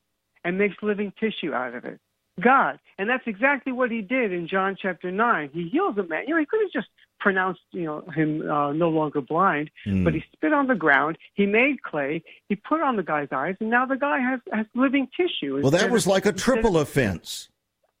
and 0.43 0.57
makes 0.57 0.75
living 0.81 1.13
tissue 1.19 1.53
out 1.53 1.75
of 1.75 1.85
it? 1.85 1.99
God, 2.41 2.79
and 2.97 3.09
that's 3.09 3.27
exactly 3.27 3.71
what 3.73 3.91
he 3.91 4.01
did 4.01 4.31
in 4.31 4.47
John 4.47 4.75
chapter 4.81 5.11
nine. 5.11 5.49
He 5.53 5.67
heals 5.67 5.97
a 5.97 6.03
man. 6.03 6.23
You 6.27 6.33
know, 6.35 6.39
he 6.39 6.45
could 6.45 6.61
have 6.61 6.71
just 6.71 6.87
pronounced, 7.19 7.59
you 7.71 7.83
know, 7.83 8.01
him 8.15 8.49
uh, 8.49 8.71
no 8.71 8.89
longer 8.89 9.21
blind, 9.21 9.69
Hmm. 9.83 10.03
but 10.05 10.13
he 10.13 10.23
spit 10.33 10.53
on 10.53 10.65
the 10.67 10.73
ground. 10.73 11.17
He 11.35 11.45
made 11.45 11.83
clay. 11.83 12.23
He 12.49 12.55
put 12.55 12.77
it 12.79 12.83
on 12.83 12.95
the 12.95 13.03
guy's 13.03 13.27
eyes, 13.31 13.55
and 13.59 13.69
now 13.69 13.85
the 13.85 13.97
guy 13.97 14.19
has 14.19 14.39
has 14.53 14.65
living 14.73 15.07
tissue. 15.15 15.59
well, 15.61 15.71
that 15.71 15.91
was 15.91 16.05
of- 16.07 16.13
like 16.13 16.25
a 16.25 16.31
triple 16.31 16.77
offense. 16.79 17.49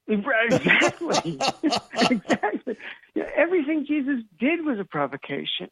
Exactly. 0.07 1.39
exactly. 2.09 2.77
Everything 3.35 3.85
Jesus 3.87 4.23
did 4.39 4.65
was 4.65 4.79
a 4.79 4.85
provocation. 4.85 5.69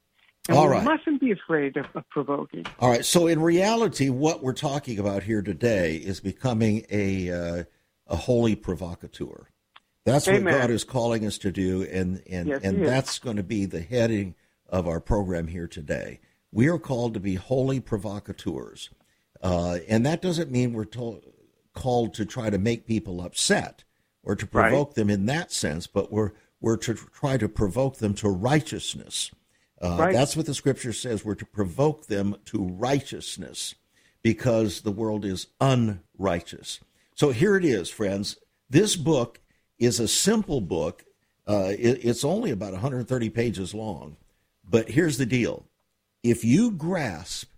And 0.47 0.57
All 0.57 0.69
we 0.69 0.81
mustn't 0.81 1.21
be 1.21 1.31
afraid 1.31 1.77
of, 1.77 1.85
of 1.93 2.09
provoking. 2.09 2.65
All 2.79 2.89
right. 2.89 3.05
So 3.05 3.27
in 3.27 3.41
reality, 3.41 4.09
what 4.09 4.41
we're 4.41 4.53
talking 4.53 4.97
about 4.97 5.23
here 5.23 5.41
today 5.41 5.95
is 5.95 6.19
becoming 6.19 6.85
a 6.89 7.31
uh, 7.31 7.63
a 8.07 8.15
holy 8.15 8.55
provocateur. 8.55 9.49
That's 10.05 10.25
what 10.25 10.43
God 10.43 10.71
is 10.71 10.83
calling 10.83 11.25
us 11.25 11.37
to 11.39 11.51
do, 11.51 11.83
and 11.83 12.23
and 12.27 12.47
Yes, 12.47 12.61
and 12.63 12.83
that's 12.83 13.19
going 13.19 13.35
to 13.35 13.43
be 13.43 13.65
the 13.65 13.81
heading 13.81 14.33
of 14.67 14.87
our 14.87 14.99
program 14.99 15.47
here 15.47 15.67
today. 15.67 16.19
We 16.51 16.67
are 16.67 16.79
called 16.79 17.13
to 17.13 17.19
be 17.19 17.35
holy 17.35 17.79
provocateurs, 17.79 18.89
uh, 19.43 19.79
and 19.87 20.03
that 20.05 20.21
doesn't 20.21 20.49
mean 20.49 20.73
we're 20.73 20.85
told, 20.85 21.25
called 21.73 22.15
to 22.15 22.25
try 22.25 22.49
to 22.49 22.57
make 22.57 22.87
people 22.87 23.21
upset 23.21 23.83
or 24.29 24.35
to 24.35 24.47
Right. 24.51 24.69
provoke 24.69 24.93
them 24.93 25.09
in 25.09 25.25
that 25.25 25.51
sense, 25.51 25.87
but 25.87 26.11
we're 26.11 26.31
we're 26.61 26.77
to 26.77 26.93
try 26.93 27.37
to 27.37 27.47
provoke 27.47 27.97
them 27.99 28.13
to 28.13 28.27
righteousness. 28.27 29.31
Uh, 29.81 29.95
Right. 29.97 30.13
That's 30.13 30.35
what 30.35 30.45
the 30.45 30.53
scripture 30.53 30.91
says. 30.91 31.23
We're 31.23 31.35
to 31.35 31.45
provoke 31.45 32.07
them 32.07 32.35
to 32.45 32.61
righteousness 32.65 33.75
because 34.21 34.81
the 34.81 34.91
world 34.91 35.23
is 35.23 35.47
unrighteous. 35.61 36.81
So 37.15 37.31
here 37.31 37.55
it 37.55 37.63
is, 37.63 37.89
friends. 37.89 38.35
This 38.69 38.97
book 38.97 39.39
is 39.79 40.01
a 40.01 40.07
simple 40.09 40.59
book. 40.59 41.05
Uh, 41.47 41.73
it- 41.79 42.03
it's 42.03 42.25
only 42.25 42.51
about 42.51 42.73
130 42.73 43.29
pages 43.29 43.73
long. 43.73 44.17
But 44.69 44.89
here's 44.91 45.17
the 45.17 45.25
deal 45.25 45.65
if 46.23 46.43
you 46.43 46.71
grasp 46.71 47.49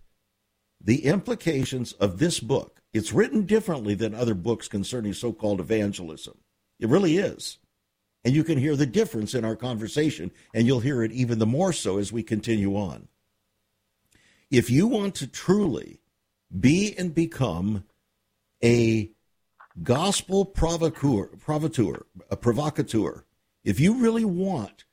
the 0.80 1.04
implications 1.06 1.92
of 1.94 2.18
this 2.20 2.38
book, 2.38 2.80
it's 2.92 3.12
written 3.12 3.46
differently 3.46 3.94
than 3.96 4.14
other 4.14 4.34
books 4.34 4.68
concerning 4.68 5.12
so 5.12 5.32
called 5.32 5.58
evangelism. 5.58 6.38
It 6.82 6.88
really 6.88 7.16
is. 7.16 7.58
And 8.24 8.34
you 8.34 8.42
can 8.42 8.58
hear 8.58 8.74
the 8.74 8.86
difference 8.86 9.34
in 9.34 9.44
our 9.44 9.54
conversation, 9.54 10.32
and 10.52 10.66
you'll 10.66 10.80
hear 10.80 11.04
it 11.04 11.12
even 11.12 11.38
the 11.38 11.46
more 11.46 11.72
so 11.72 11.98
as 11.98 12.12
we 12.12 12.24
continue 12.24 12.76
on. 12.76 13.06
If 14.50 14.68
you 14.68 14.88
want 14.88 15.14
to 15.16 15.28
truly 15.28 16.00
be 16.58 16.92
and 16.98 17.14
become 17.14 17.84
a 18.64 19.12
gospel 19.80 20.44
provocateur, 20.44 21.28
provocateur, 21.38 22.04
a 22.28 22.36
provocateur, 22.36 23.24
if 23.62 23.78
you 23.78 23.94
really 23.94 24.24
want 24.24 24.84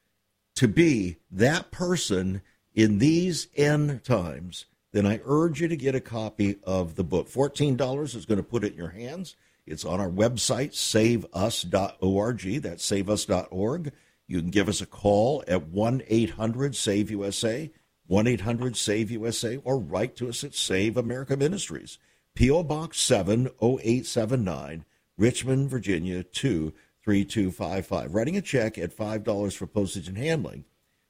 to 0.55 0.67
be 0.67 1.17
that 1.31 1.71
person 1.71 2.43
in 2.75 2.99
these 2.99 3.47
end 3.55 4.03
times, 4.03 4.65
then 4.91 5.07
I 5.07 5.21
urge 5.25 5.59
you 5.59 5.67
to 5.67 5.75
get 5.75 5.95
a 5.95 5.99
copy 5.99 6.57
of 6.63 6.95
the 6.95 7.03
book. 7.03 7.29
$14 7.29 8.15
is 8.15 8.25
going 8.27 8.37
to 8.37 8.43
put 8.43 8.63
it 8.63 8.73
in 8.73 8.77
your 8.77 8.89
hands. 8.89 9.35
It's 9.69 9.85
on 9.85 9.99
our 9.99 10.09
website, 10.09 10.73
saveus.org. 10.73 12.41
That's 12.61 12.83
saveus.org. 12.83 13.91
You 14.27 14.41
can 14.41 14.49
give 14.49 14.67
us 14.67 14.81
a 14.81 14.85
call 14.85 15.43
at 15.47 15.67
1 15.67 16.03
800 16.07 16.75
SAVE 16.75 17.11
USA, 17.11 17.71
1 18.07 18.27
800 18.27 18.75
SAVE 18.75 19.11
USA, 19.11 19.57
or 19.57 19.79
write 19.79 20.15
to 20.17 20.27
us 20.29 20.43
at 20.43 20.55
Save 20.55 20.97
America 20.97 21.37
Ministries, 21.37 21.99
P.O. 22.35 22.63
Box 22.63 22.99
70879, 22.99 24.85
Richmond, 25.17 25.69
Virginia 25.69 26.23
23255. 26.23 28.13
Writing 28.13 28.37
a 28.37 28.41
check 28.41 28.77
at 28.77 28.95
$5 28.95 29.55
for 29.55 29.67
postage 29.67 30.07
and 30.07 30.17
handling. 30.17 30.65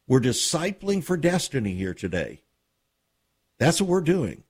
We're 0.08 0.20
discipling 0.20 1.04
for 1.04 1.18
destiny 1.18 1.76
here 1.76 1.94
today. 1.94 2.42
That's 3.58 3.80
what 3.80 3.90
we're 3.90 4.02
doing. 4.02 4.44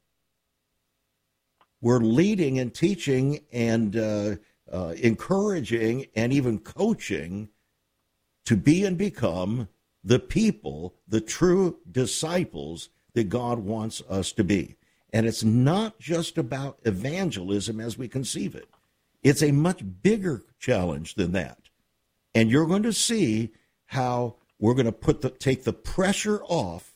We're 1.82 2.00
leading 2.00 2.60
and 2.60 2.74
teaching 2.74 3.40
and 3.52 3.96
uh, 3.96 4.36
uh, 4.72 4.94
encouraging 4.98 6.08
and 6.16 6.34
even 6.34 6.60
coaching 6.60 7.50
to 8.46 8.58
be 8.58 8.86
and 8.86 8.98
become 8.98 9.70
the 10.04 10.20
people, 10.20 10.96
the 11.08 11.22
true 11.22 11.78
disciples 11.90 12.90
that 13.14 13.30
God 13.30 13.60
wants 13.60 14.02
us 14.10 14.32
to 14.34 14.44
be. 14.44 14.76
And 15.12 15.26
it's 15.26 15.44
not 15.44 16.00
just 16.00 16.38
about 16.38 16.80
evangelism 16.84 17.80
as 17.80 17.98
we 17.98 18.08
conceive 18.08 18.56
it, 18.56 18.68
it's 19.24 19.44
a 19.44 19.52
much 19.52 19.82
bigger 20.02 20.44
challenge 20.60 21.16
than 21.16 21.32
that. 21.34 21.58
And 22.36 22.50
you're 22.50 22.68
going 22.68 22.84
to 22.84 22.94
see 22.94 23.52
how 23.88 24.36
we're 24.60 24.76
going 24.76 24.86
to 24.86 24.92
put 24.92 25.22
the, 25.22 25.30
take 25.30 25.64
the 25.64 25.74
pressure 25.74 26.42
off 26.44 26.94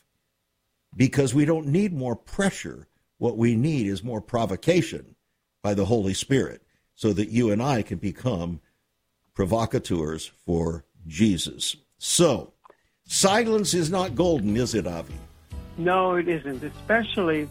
because 0.95 1.33
we 1.33 1.45
don't 1.45 1.67
need 1.67 1.93
more 1.93 2.15
pressure. 2.15 2.87
What 3.23 3.37
we 3.37 3.55
need 3.55 3.87
is 3.87 4.03
more 4.03 4.19
provocation 4.19 5.15
by 5.61 5.75
the 5.75 5.85
Holy 5.85 6.13
Spirit 6.13 6.61
so 6.93 7.13
that 7.13 7.29
you 7.29 7.51
and 7.51 7.63
I 7.63 7.81
can 7.81 7.97
become 7.97 8.59
provocateurs 9.33 10.29
for 10.45 10.83
Jesus. 11.07 11.77
So, 11.97 12.51
silence 13.07 13.73
is 13.73 13.89
not 13.89 14.15
golden, 14.15 14.57
is 14.57 14.75
it, 14.75 14.85
Avi? 14.85 15.13
No, 15.77 16.15
it 16.15 16.27
isn't. 16.27 16.65
Especially, 16.65 17.47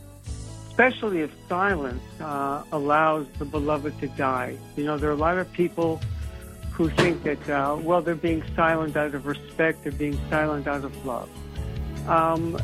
especially 0.68 1.20
if 1.20 1.30
silence 1.48 2.02
uh, 2.20 2.64
allows 2.70 3.26
the 3.38 3.46
beloved 3.46 3.98
to 4.00 4.08
die. 4.08 4.58
You 4.76 4.84
know, 4.84 4.98
there 4.98 5.08
are 5.08 5.14
a 5.14 5.16
lot 5.16 5.38
of 5.38 5.50
people 5.54 6.02
who 6.72 6.90
think 6.90 7.22
that, 7.22 7.48
uh, 7.48 7.78
well, 7.80 8.02
they're 8.02 8.14
being 8.14 8.44
silent 8.54 8.94
out 8.94 9.14
of 9.14 9.24
respect, 9.24 9.84
they're 9.84 9.92
being 9.92 10.20
silent 10.28 10.66
out 10.66 10.84
of 10.84 11.06
love. 11.06 11.30
Um, 12.06 12.60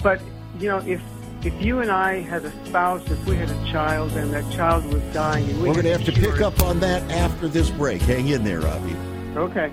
but 0.00 0.22
you 0.60 0.68
know, 0.68 0.78
if 0.78 1.02
if 1.42 1.62
you 1.62 1.80
and 1.80 1.90
I 1.90 2.20
had 2.20 2.44
a 2.44 2.66
spouse, 2.66 3.10
if 3.10 3.24
we 3.26 3.36
had 3.36 3.50
a 3.50 3.72
child, 3.72 4.12
and 4.12 4.32
that 4.32 4.50
child 4.52 4.84
was 4.92 5.02
dying, 5.14 5.48
and 5.48 5.60
we 5.60 5.68
We're 5.68 5.74
going 5.74 5.86
to 5.86 5.92
have 5.92 6.04
to 6.04 6.12
pick 6.12 6.40
up 6.40 6.62
on 6.62 6.80
that 6.80 7.02
after 7.10 7.48
this 7.48 7.70
break. 7.70 8.02
Hang 8.02 8.28
in 8.28 8.44
there, 8.44 8.66
Avi. 8.66 8.94
Okay. 9.36 9.72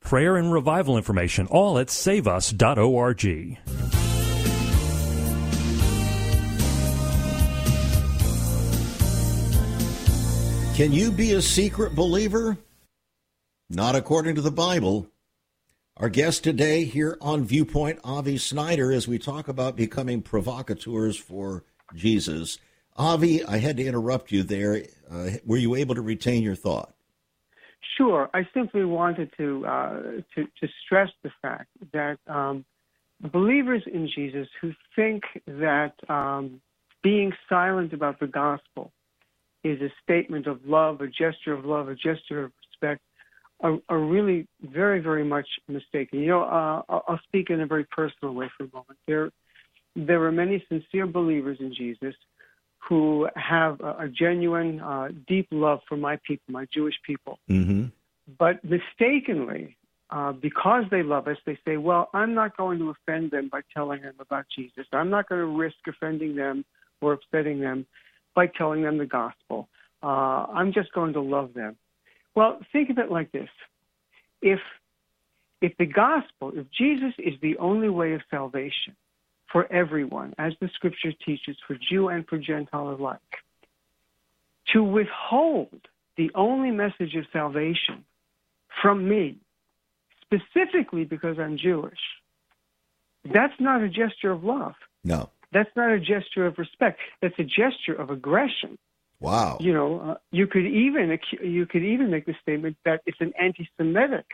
prayer 0.00 0.36
and 0.36 0.52
revival 0.52 0.96
information, 0.96 1.46
all 1.48 1.78
at 1.78 1.88
saveus.org. 1.88 3.58
Can 10.76 10.92
you 10.92 11.10
be 11.10 11.32
a 11.32 11.42
secret 11.42 11.96
believer? 11.96 12.56
Not 13.68 13.96
according 13.96 14.36
to 14.36 14.40
the 14.40 14.52
Bible. 14.52 15.08
Our 15.96 16.08
guest 16.08 16.44
today 16.44 16.84
here 16.84 17.18
on 17.20 17.44
Viewpoint, 17.44 17.98
Avi 18.04 18.38
Snyder, 18.38 18.92
as 18.92 19.08
we 19.08 19.18
talk 19.18 19.48
about 19.48 19.74
becoming 19.74 20.22
provocateurs 20.22 21.16
for 21.16 21.64
Jesus. 21.96 22.58
Avi, 22.96 23.44
I 23.44 23.58
had 23.58 23.76
to 23.78 23.84
interrupt 23.84 24.30
you 24.30 24.44
there. 24.44 24.84
Uh, 25.10 25.30
were 25.44 25.56
you 25.56 25.74
able 25.74 25.96
to 25.96 26.00
retain 26.00 26.44
your 26.44 26.54
thought? 26.54 26.94
Sure. 27.98 28.30
I 28.32 28.46
simply 28.54 28.84
wanted 28.84 29.32
to 29.38 29.66
uh, 29.66 30.00
to, 30.34 30.44
to, 30.44 30.68
stress 30.86 31.08
the 31.24 31.30
fact 31.42 31.66
that 31.92 32.18
um, 32.28 32.64
believers 33.32 33.82
in 33.92 34.08
Jesus 34.14 34.46
who 34.60 34.72
think 34.94 35.24
that 35.48 35.94
um, 36.08 36.60
being 37.02 37.32
silent 37.48 37.92
about 37.92 38.20
the 38.20 38.28
gospel 38.28 38.92
is 39.64 39.80
a 39.80 39.88
statement 40.04 40.46
of 40.46 40.60
love, 40.64 41.00
a 41.00 41.08
gesture 41.08 41.52
of 41.52 41.64
love, 41.64 41.88
a 41.88 41.96
gesture 41.96 42.44
of 42.44 42.52
respect, 42.70 43.02
are, 43.60 43.78
are 43.88 43.98
really 43.98 44.46
very, 44.62 45.00
very 45.00 45.24
much 45.24 45.48
mistaken. 45.66 46.20
You 46.20 46.28
know, 46.28 46.42
uh, 46.44 46.82
I'll 46.88 47.20
speak 47.26 47.50
in 47.50 47.60
a 47.60 47.66
very 47.66 47.84
personal 47.84 48.32
way 48.32 48.48
for 48.56 48.64
a 48.64 48.68
moment. 48.72 48.98
There, 49.08 49.30
there 49.96 50.22
are 50.22 50.30
many 50.30 50.64
sincere 50.68 51.08
believers 51.08 51.58
in 51.58 51.74
Jesus 51.74 52.14
who 52.78 53.28
have 53.36 53.80
a, 53.80 54.04
a 54.04 54.08
genuine, 54.08 54.80
uh, 54.80 55.08
deep 55.26 55.48
love 55.50 55.80
for 55.88 55.96
my 55.96 56.18
people, 56.26 56.52
my 56.52 56.66
Jewish 56.72 56.94
people. 57.06 57.38
Mm-hmm. 57.50 57.86
But 58.38 58.62
mistakenly, 58.64 59.76
uh, 60.10 60.32
because 60.32 60.84
they 60.90 61.02
love 61.02 61.28
us, 61.28 61.36
they 61.44 61.58
say, 61.66 61.76
well, 61.76 62.08
I'm 62.14 62.34
not 62.34 62.56
going 62.56 62.78
to 62.78 62.90
offend 62.90 63.30
them 63.30 63.48
by 63.50 63.60
telling 63.74 64.02
them 64.02 64.14
about 64.20 64.46
Jesus. 64.54 64.86
I'm 64.92 65.10
not 65.10 65.28
going 65.28 65.40
to 65.40 65.46
risk 65.46 65.76
offending 65.86 66.36
them 66.36 66.64
or 67.00 67.12
upsetting 67.12 67.60
them 67.60 67.86
by 68.34 68.46
telling 68.46 68.82
them 68.82 68.98
the 68.98 69.06
gospel. 69.06 69.68
Uh, 70.02 70.06
I'm 70.06 70.72
just 70.72 70.92
going 70.92 71.12
to 71.14 71.20
love 71.20 71.54
them. 71.54 71.76
Well, 72.34 72.60
think 72.72 72.90
of 72.90 72.98
it 72.98 73.10
like 73.10 73.32
this. 73.32 73.48
If, 74.40 74.60
if 75.60 75.76
the 75.76 75.86
gospel, 75.86 76.52
if 76.54 76.66
Jesus 76.70 77.14
is 77.18 77.34
the 77.42 77.58
only 77.58 77.88
way 77.88 78.14
of 78.14 78.20
salvation, 78.30 78.94
for 79.50 79.70
everyone, 79.72 80.34
as 80.38 80.52
the 80.60 80.68
scripture 80.74 81.12
teaches, 81.12 81.56
for 81.66 81.76
Jew 81.76 82.08
and 82.08 82.26
for 82.26 82.38
Gentile 82.38 82.90
alike. 82.90 83.18
To 84.72 84.82
withhold 84.82 85.88
the 86.16 86.30
only 86.34 86.70
message 86.70 87.14
of 87.14 87.24
salvation 87.32 88.04
from 88.82 89.08
me, 89.08 89.38
specifically 90.22 91.04
because 91.04 91.38
I'm 91.38 91.56
Jewish, 91.56 91.98
that's 93.32 93.58
not 93.58 93.82
a 93.82 93.88
gesture 93.88 94.30
of 94.30 94.44
love. 94.44 94.74
No. 95.04 95.30
That's 95.52 95.70
not 95.74 95.90
a 95.90 95.98
gesture 95.98 96.46
of 96.46 96.58
respect. 96.58 97.00
That's 97.22 97.38
a 97.38 97.44
gesture 97.44 97.94
of 97.94 98.10
aggression. 98.10 98.76
Wow. 99.20 99.56
You 99.60 99.72
know, 99.72 100.00
uh, 100.00 100.14
you 100.30 100.46
could 100.46 100.66
even 100.66 101.18
you 101.42 101.66
could 101.66 101.82
even 101.82 102.10
make 102.10 102.26
the 102.26 102.36
statement 102.42 102.76
that 102.84 103.00
it's 103.06 103.20
an 103.20 103.32
anti-Semitic 103.40 104.26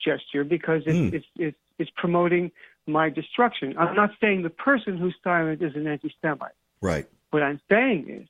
gesture 0.00 0.44
because 0.44 0.82
it's, 0.86 0.96
mm. 0.96 1.12
it's, 1.12 1.26
it's, 1.36 1.56
it's 1.78 1.90
promoting 1.96 2.50
my 2.86 3.10
destruction. 3.10 3.74
I'm 3.78 3.94
not 3.94 4.10
saying 4.20 4.42
the 4.42 4.50
person 4.50 4.96
who's 4.96 5.14
silent 5.22 5.62
is 5.62 5.74
an 5.74 5.86
anti 5.86 6.14
Semite. 6.20 6.52
Right. 6.80 7.06
What 7.30 7.42
I'm 7.42 7.60
saying 7.70 8.08
is 8.08 8.28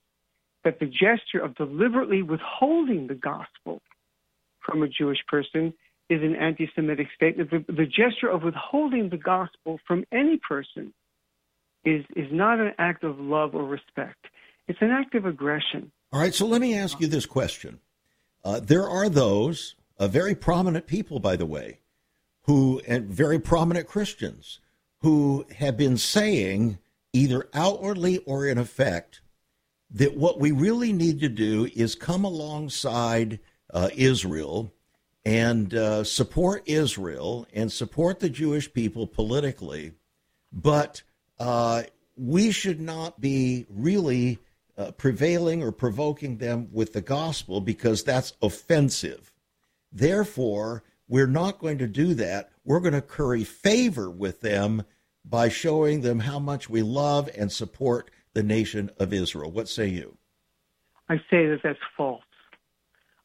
that 0.64 0.78
the 0.78 0.86
gesture 0.86 1.40
of 1.42 1.54
deliberately 1.56 2.22
withholding 2.22 3.06
the 3.06 3.14
gospel 3.14 3.80
from 4.60 4.82
a 4.82 4.88
Jewish 4.88 5.18
person 5.28 5.74
is 6.08 6.22
an 6.22 6.36
anti 6.36 6.68
Semitic 6.74 7.08
statement. 7.14 7.50
The, 7.50 7.64
the, 7.72 7.86
gesture 7.86 8.28
of 8.28 8.42
withholding 8.42 9.08
the 9.08 9.16
gospel 9.16 9.80
from 9.86 10.04
any 10.12 10.38
person 10.38 10.92
is, 11.84 12.04
is 12.14 12.28
not 12.30 12.60
an 12.60 12.72
act 12.78 13.02
of 13.02 13.18
love 13.18 13.54
or 13.54 13.64
respect, 13.64 14.26
it's 14.68 14.78
an 14.80 14.90
act 14.90 15.14
of 15.14 15.26
aggression. 15.26 15.90
All 16.12 16.20
right, 16.20 16.34
so 16.34 16.46
let 16.46 16.60
me 16.60 16.74
ask 16.76 17.00
you 17.00 17.06
this 17.06 17.26
question. 17.26 17.80
Uh, 18.44 18.60
there 18.60 18.88
are 18.88 19.08
those, 19.08 19.76
uh, 19.98 20.08
very 20.08 20.34
prominent 20.34 20.86
people, 20.86 21.18
by 21.20 21.36
the 21.36 21.46
way, 21.46 21.80
who, 22.42 22.81
and 22.87 23.07
very 23.07 23.38
prominent 23.38 23.87
Christians, 23.87 24.61
who 25.00 25.46
have 25.57 25.76
been 25.76 25.96
saying, 25.96 26.78
either 27.12 27.48
outwardly 27.55 28.18
or 28.18 28.46
in 28.46 28.59
effect, 28.59 29.20
that 29.90 30.16
what 30.16 30.40
we 30.40 30.50
really 30.50 30.92
need 30.92 31.20
to 31.20 31.28
do 31.28 31.68
is 31.74 31.94
come 31.94 32.24
alongside 32.24 33.38
uh, 33.72 33.90
Israel 33.94 34.72
and 35.24 35.74
uh, 35.74 36.02
support 36.02 36.62
Israel 36.66 37.46
and 37.52 37.70
support 37.70 38.20
the 38.20 38.31
Jewish 38.31 38.72
people 38.72 39.07
politically, 39.07 39.92
but 40.52 41.02
uh, 41.38 41.83
we 42.16 42.50
should 42.50 42.81
not 42.81 43.20
be 43.20 43.66
really 43.68 44.38
uh, 44.76 44.90
prevailing 44.92 45.62
or 45.62 45.70
provoking 45.70 46.38
them 46.38 46.68
with 46.72 46.92
the 46.92 47.00
gospel 47.00 47.61
because 47.61 48.02
that's 48.02 48.33
offensive. 48.42 49.33
Therefore, 49.92 50.83
we're 51.12 51.27
not 51.27 51.59
going 51.59 51.77
to 51.77 51.87
do 51.87 52.14
that. 52.14 52.53
We're 52.64 52.81
going 52.81 52.94
to 52.94 53.03
curry 53.03 53.44
favor 53.44 54.11
with 54.11 54.40
them 54.40 54.85
by 55.27 55.51
showing 55.51 56.01
them 56.01 56.20
how 56.20 56.38
much 56.38 56.70
we 56.70 56.81
love 56.81 57.29
and 57.37 57.53
support 57.53 58.11
the 58.33 58.42
nation 58.42 58.90
of 58.98 59.12
Israel. 59.12 59.51
What 59.51 59.68
say 59.68 59.88
you? 59.88 60.16
I 61.11 61.18
say 61.29 61.48
that 61.48 61.61
that's 61.62 61.79
false. 61.98 62.22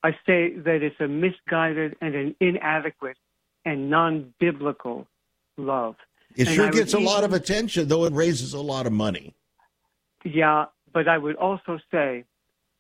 I 0.04 0.12
say 0.26 0.58
that 0.58 0.84
it's 0.84 1.00
a 1.00 1.08
misguided 1.08 1.96
and 2.02 2.14
an 2.14 2.36
inadequate 2.42 3.16
and 3.64 3.90
non 3.90 4.34
biblical 4.38 5.08
love. 5.56 5.96
It 6.36 6.48
and 6.48 6.56
sure 6.58 6.70
gets 6.70 6.94
a 6.94 7.00
lot 7.00 7.24
of 7.24 7.32
attention, 7.32 7.88
though 7.88 8.04
it 8.04 8.12
raises 8.12 8.52
a 8.52 8.60
lot 8.60 8.86
of 8.86 8.92
money. 8.92 9.34
Yeah, 10.26 10.66
but 10.92 11.08
I 11.08 11.18
would 11.18 11.38
also 11.38 11.80
say 11.90 12.26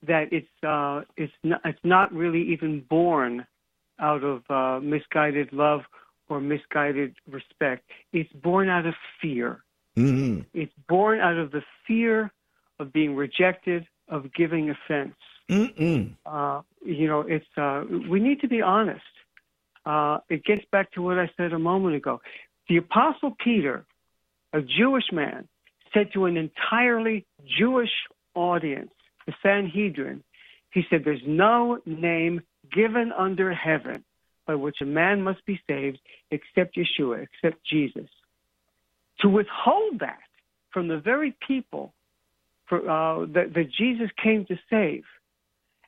that 0.05 0.33
it's 0.33 0.47
uh, 0.63 1.03
it's 1.15 1.31
not, 1.43 1.61
it's 1.63 1.79
not 1.85 2.13
really 2.13 2.41
even 2.51 2.81
born 2.89 3.47
out 3.99 4.23
of 4.23 4.43
uh, 4.49 4.79
misguided 4.83 5.51
love 5.53 5.81
or 6.29 6.39
misguided 6.39 7.15
respect. 7.29 7.83
It's 8.13 8.31
born 8.33 8.69
out 8.69 8.85
of 8.85 8.93
fear. 9.21 9.63
Mm-hmm. 9.97 10.41
It's 10.53 10.73
born 10.87 11.19
out 11.19 11.37
of 11.37 11.51
the 11.51 11.61
fear 11.87 12.31
of 12.79 12.93
being 12.93 13.15
rejected, 13.15 13.87
of 14.07 14.33
giving 14.33 14.69
offense. 14.69 15.15
Uh, 16.25 16.61
you 16.85 17.07
know, 17.07 17.21
it's 17.21 17.45
uh, 17.57 17.83
we 18.09 18.19
need 18.19 18.41
to 18.41 18.47
be 18.47 18.61
honest. 18.61 19.01
Uh, 19.85 20.19
it 20.29 20.43
gets 20.43 20.65
back 20.71 20.91
to 20.91 21.01
what 21.01 21.17
I 21.17 21.29
said 21.37 21.53
a 21.53 21.59
moment 21.59 21.95
ago. 21.95 22.19
The 22.67 22.77
Apostle 22.77 23.35
Peter, 23.41 23.85
a 24.51 24.61
Jewish 24.61 25.11
man, 25.13 25.47
said 25.93 26.11
to 26.13 26.25
an 26.25 26.35
entirely 26.35 27.25
Jewish 27.57 27.91
audience, 28.35 28.91
the 29.25 29.33
Sanhedrin, 29.41 30.23
he 30.71 30.83
said, 30.89 31.03
There's 31.05 31.21
no 31.25 31.79
name 31.85 32.41
given 32.73 33.11
under 33.11 33.53
heaven 33.53 34.03
by 34.45 34.55
which 34.55 34.77
a 34.81 34.85
man 34.85 35.21
must 35.21 35.45
be 35.45 35.59
saved 35.69 35.99
except 36.31 36.77
Yeshua, 36.77 37.23
except 37.23 37.63
Jesus. 37.65 38.09
To 39.21 39.29
withhold 39.29 39.99
that 39.99 40.19
from 40.71 40.87
the 40.87 40.97
very 40.97 41.35
people 41.45 41.93
for, 42.67 42.79
uh, 42.79 43.25
that, 43.33 43.53
that 43.53 43.71
Jesus 43.77 44.09
came 44.21 44.45
to 44.45 44.57
save, 44.69 45.03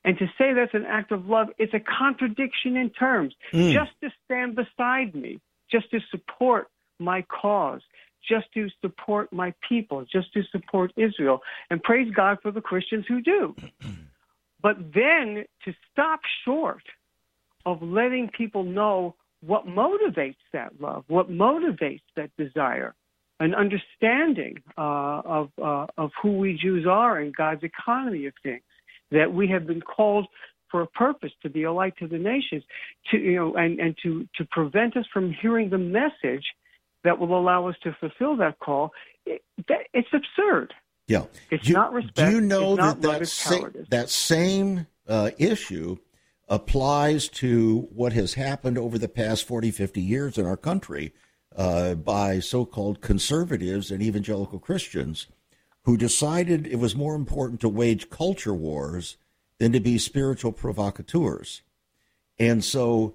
and 0.04 0.18
to 0.18 0.26
say 0.38 0.54
that's 0.54 0.74
an 0.74 0.86
act 0.86 1.12
of 1.12 1.26
love, 1.26 1.48
it's 1.58 1.74
a 1.74 1.80
contradiction 1.80 2.76
in 2.76 2.90
terms. 2.90 3.34
Mm. 3.52 3.72
Just 3.72 3.90
to 4.02 4.10
stand 4.24 4.56
beside 4.56 5.14
me, 5.14 5.40
just 5.70 5.90
to 5.90 6.00
support 6.10 6.68
my 6.98 7.22
cause, 7.22 7.82
just 8.26 8.46
to 8.54 8.68
support 8.80 9.32
my 9.32 9.52
people, 9.68 10.04
just 10.10 10.32
to 10.34 10.42
support 10.50 10.92
Israel. 10.96 11.40
And 11.70 11.82
praise 11.82 12.10
God 12.14 12.38
for 12.42 12.50
the 12.50 12.60
Christians 12.60 13.04
who 13.08 13.20
do. 13.20 13.54
But 14.62 14.76
then 14.94 15.44
to 15.64 15.74
stop 15.92 16.20
short 16.44 16.82
of 17.66 17.82
letting 17.82 18.30
people 18.36 18.64
know 18.64 19.14
what 19.42 19.66
motivates 19.66 20.36
that 20.52 20.80
love, 20.80 21.04
what 21.08 21.30
motivates 21.30 22.02
that 22.16 22.30
desire, 22.36 22.94
an 23.38 23.54
understanding 23.54 24.56
uh, 24.76 25.22
of 25.24 25.50
uh, 25.62 25.86
of 25.96 26.10
who 26.22 26.38
we 26.38 26.58
Jews 26.60 26.86
are 26.86 27.18
and 27.18 27.34
God's 27.34 27.62
economy 27.62 28.26
of 28.26 28.34
things. 28.42 28.62
That 29.12 29.32
we 29.32 29.48
have 29.48 29.66
been 29.66 29.80
called 29.80 30.26
for 30.70 30.82
a 30.82 30.86
purpose 30.86 31.32
to 31.42 31.50
be 31.50 31.64
a 31.64 31.72
light 31.72 31.94
to 31.98 32.06
the 32.06 32.18
nations, 32.18 32.62
to 33.10 33.18
you 33.18 33.36
know, 33.36 33.54
and 33.54 33.80
and 33.80 33.96
to 34.02 34.28
to 34.36 34.44
prevent 34.50 34.96
us 34.96 35.06
from 35.12 35.34
hearing 35.40 35.70
the 35.70 35.78
message 35.78 36.44
that 37.02 37.18
will 37.18 37.38
allow 37.38 37.66
us 37.66 37.76
to 37.82 37.96
fulfill 37.98 38.36
that 38.36 38.58
call. 38.58 38.90
It, 39.24 39.42
that, 39.68 39.86
it's 39.94 40.08
absurd. 40.12 40.74
Yeah, 41.10 41.24
it's 41.50 41.66
do, 41.66 41.72
not 41.72 41.92
respect. 41.92 42.14
Do 42.14 42.30
you 42.30 42.40
know 42.40 42.76
that 42.76 43.02
that 43.02 43.26
sa- 43.26 43.68
that 43.88 44.10
same 44.10 44.86
uh, 45.08 45.32
issue 45.38 45.96
applies 46.48 47.26
to 47.28 47.88
what 47.92 48.12
has 48.12 48.34
happened 48.34 48.78
over 48.78 48.96
the 48.96 49.08
past 49.08 49.44
40, 49.44 49.72
50 49.72 50.00
years 50.00 50.38
in 50.38 50.46
our 50.46 50.56
country 50.56 51.12
uh, 51.56 51.94
by 51.94 52.38
so 52.38 52.64
called 52.64 53.00
conservatives 53.00 53.90
and 53.90 54.00
evangelical 54.00 54.60
Christians 54.60 55.26
who 55.82 55.96
decided 55.96 56.68
it 56.68 56.78
was 56.78 56.94
more 56.94 57.16
important 57.16 57.60
to 57.60 57.68
wage 57.68 58.08
culture 58.08 58.54
wars 58.54 59.16
than 59.58 59.72
to 59.72 59.80
be 59.80 59.98
spiritual 59.98 60.52
provocateurs. 60.52 61.62
And 62.38 62.62
so 62.62 63.14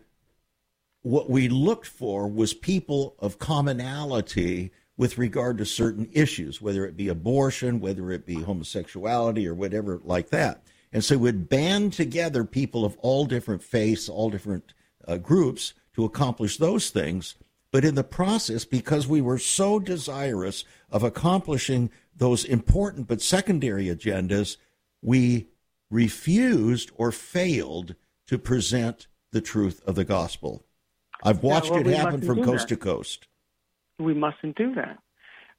what 1.02 1.30
we 1.30 1.48
looked 1.48 1.88
for 1.88 2.28
was 2.28 2.54
people 2.54 3.16
of 3.20 3.40
commonality 3.40 4.72
with 4.98 5.18
regard 5.18 5.58
to 5.58 5.66
certain 5.66 6.10
issues, 6.14 6.62
whether 6.62 6.86
it 6.86 6.96
be 6.96 7.10
abortion, 7.10 7.80
whether 7.80 8.12
it 8.12 8.26
be 8.26 8.42
homosexuality, 8.42 9.48
or 9.48 9.54
whatever 9.54 10.00
like 10.04 10.30
that. 10.30 10.64
And 10.94 11.04
so 11.04 11.18
we'd 11.18 11.50
band 11.50 11.94
together 11.94 12.46
people 12.46 12.86
of 12.86 12.98
all 13.00 13.26
different 13.26 13.62
faiths, 13.62 14.08
all 14.08 14.30
different 14.30 14.74
uh, 15.08 15.18
groups 15.18 15.74
to 15.94 16.06
accomplish 16.06 16.58
those 16.58 16.90
things. 16.90 17.36
But 17.72 17.84
in 17.84 17.96
the 17.96 18.04
process, 18.06 18.64
because 18.64 19.06
we 19.06 19.20
were 19.20 19.38
so 19.38 19.80
desirous 19.80 20.64
of 20.90 21.04
accomplishing 21.04 21.90
those 22.16 22.46
important 22.46 23.08
but 23.08 23.22
secondary 23.22 23.88
agendas, 23.88 24.56
we 25.02 25.50
refused 25.92 26.92
or 26.96 27.12
failed 27.12 27.96
to 28.28 28.38
present 28.38 29.08
the 29.32 29.42
truth 29.42 29.82
of 29.86 29.96
the 29.96 30.06
gospel. 30.06 30.66
I've 31.24 31.44
watched 31.44 31.68
yeah, 31.68 31.80
well, 31.80 31.88
it 31.88 31.98
happen 31.98 32.22
from 32.22 32.44
coast 32.44 32.70
that. 32.70 32.76
to 32.76 32.78
coast. 32.78 33.28
We 34.00 34.14
mustn't 34.14 34.58
do 34.58 34.76
that 34.76 35.00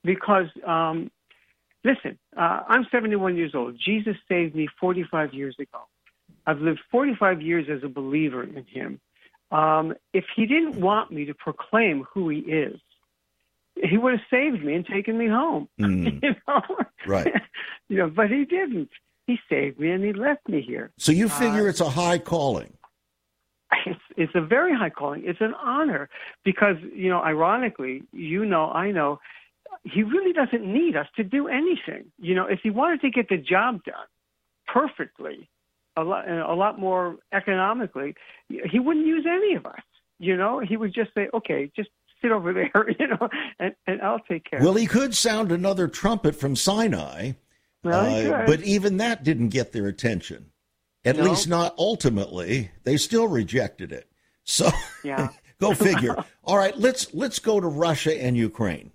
because 0.04 0.46
um, 0.66 1.10
Listen, 1.86 2.18
uh, 2.36 2.62
I'm 2.66 2.84
71 2.90 3.36
years 3.36 3.54
old. 3.54 3.78
Jesus 3.78 4.16
saved 4.28 4.56
me 4.56 4.66
45 4.80 5.32
years 5.32 5.54
ago. 5.60 5.86
I've 6.44 6.58
lived 6.60 6.80
45 6.90 7.40
years 7.40 7.66
as 7.70 7.84
a 7.84 7.88
believer 7.88 8.42
in 8.42 8.64
him. 8.64 9.00
Um, 9.52 9.94
if 10.12 10.24
he 10.34 10.46
didn't 10.46 10.80
want 10.80 11.12
me 11.12 11.26
to 11.26 11.34
proclaim 11.34 12.04
who 12.12 12.28
he 12.28 12.38
is, 12.38 12.80
he 13.76 13.96
would 13.96 14.14
have 14.14 14.26
saved 14.28 14.64
me 14.64 14.74
and 14.74 14.84
taken 14.84 15.16
me 15.16 15.28
home. 15.28 15.68
Mm. 15.78 16.20
you 16.24 16.34
know? 16.48 16.62
Right. 17.06 17.32
you 17.88 17.98
know, 17.98 18.08
but 18.08 18.30
he 18.30 18.44
didn't. 18.44 18.90
He 19.28 19.38
saved 19.48 19.78
me 19.78 19.90
and 19.90 20.02
he 20.02 20.12
left 20.12 20.48
me 20.48 20.62
here. 20.62 20.90
So 20.98 21.12
you 21.12 21.28
figure 21.28 21.66
uh, 21.66 21.70
it's 21.70 21.80
a 21.80 21.90
high 21.90 22.18
calling. 22.18 22.72
It's, 23.86 24.00
it's 24.16 24.32
a 24.34 24.40
very 24.40 24.74
high 24.74 24.90
calling. 24.90 25.22
It's 25.24 25.40
an 25.40 25.54
honor 25.54 26.08
because, 26.44 26.76
you 26.94 27.08
know, 27.08 27.22
ironically, 27.22 28.02
you 28.12 28.44
know, 28.44 28.70
I 28.70 28.90
know, 28.90 29.20
he 29.84 30.02
really 30.02 30.32
doesn't 30.32 30.64
need 30.64 30.96
us 30.96 31.06
to 31.16 31.24
do 31.24 31.48
anything. 31.48 32.06
You 32.18 32.34
know, 32.34 32.46
if 32.46 32.60
he 32.62 32.70
wanted 32.70 33.00
to 33.02 33.10
get 33.10 33.28
the 33.28 33.36
job 33.36 33.84
done 33.84 34.06
perfectly, 34.66 35.48
a 35.96 36.02
lot, 36.02 36.28
a 36.28 36.54
lot 36.54 36.78
more 36.78 37.16
economically, 37.32 38.14
he 38.48 38.78
wouldn't 38.78 39.06
use 39.06 39.26
any 39.28 39.54
of 39.54 39.64
us. 39.66 39.80
You 40.18 40.36
know, 40.36 40.60
he 40.60 40.76
would 40.76 40.94
just 40.94 41.12
say, 41.14 41.28
"Okay, 41.32 41.70
just 41.76 41.90
sit 42.22 42.32
over 42.32 42.52
there," 42.52 42.90
you 42.98 43.06
know, 43.06 43.28
and, 43.58 43.74
and 43.86 44.02
I'll 44.02 44.20
take 44.20 44.48
care. 44.48 44.60
Well, 44.62 44.74
he 44.74 44.86
could 44.86 45.14
sound 45.14 45.52
another 45.52 45.88
trumpet 45.88 46.34
from 46.34 46.56
Sinai, 46.56 47.32
well, 47.84 48.34
uh, 48.34 48.46
but 48.46 48.62
even 48.62 48.96
that 48.96 49.24
didn't 49.24 49.50
get 49.50 49.72
their 49.72 49.86
attention. 49.86 50.50
At 51.06 51.16
no. 51.16 51.24
least 51.24 51.48
not 51.48 51.74
ultimately. 51.78 52.70
They 52.84 52.96
still 52.96 53.28
rejected 53.28 53.92
it. 53.92 54.10
So, 54.44 54.70
yeah. 55.04 55.28
go 55.60 55.72
figure. 55.72 56.16
All 56.44 56.58
right, 56.58 56.76
let's 56.76 57.14
let's 57.14 57.38
go 57.38 57.60
to 57.60 57.66
Russia 57.66 58.20
and 58.20 58.36
Ukraine. 58.36 58.92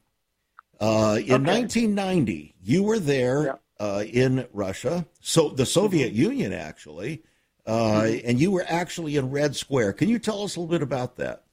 Uh, 0.79 1.17
in 1.19 1.33
okay. 1.45 1.61
1990, 1.61 2.55
you 2.63 2.83
were 2.83 2.99
there 2.99 3.45
yeah. 3.45 3.53
uh, 3.79 4.03
in 4.03 4.47
Russia, 4.51 5.05
so 5.19 5.49
the 5.49 5.65
Soviet 5.65 6.11
mm-hmm. 6.11 6.21
Union 6.23 6.53
actually, 6.53 7.23
uh, 7.67 8.01
mm-hmm. 8.01 8.27
and 8.27 8.39
you 8.39 8.51
were 8.51 8.65
actually 8.67 9.15
in 9.15 9.29
Red 9.29 9.55
Square. 9.55 9.93
Can 9.93 10.09
you 10.09 10.17
tell 10.17 10.43
us 10.43 10.55
a 10.55 10.59
little 10.59 10.71
bit 10.71 10.81
about 10.81 11.17
that? 11.17 11.43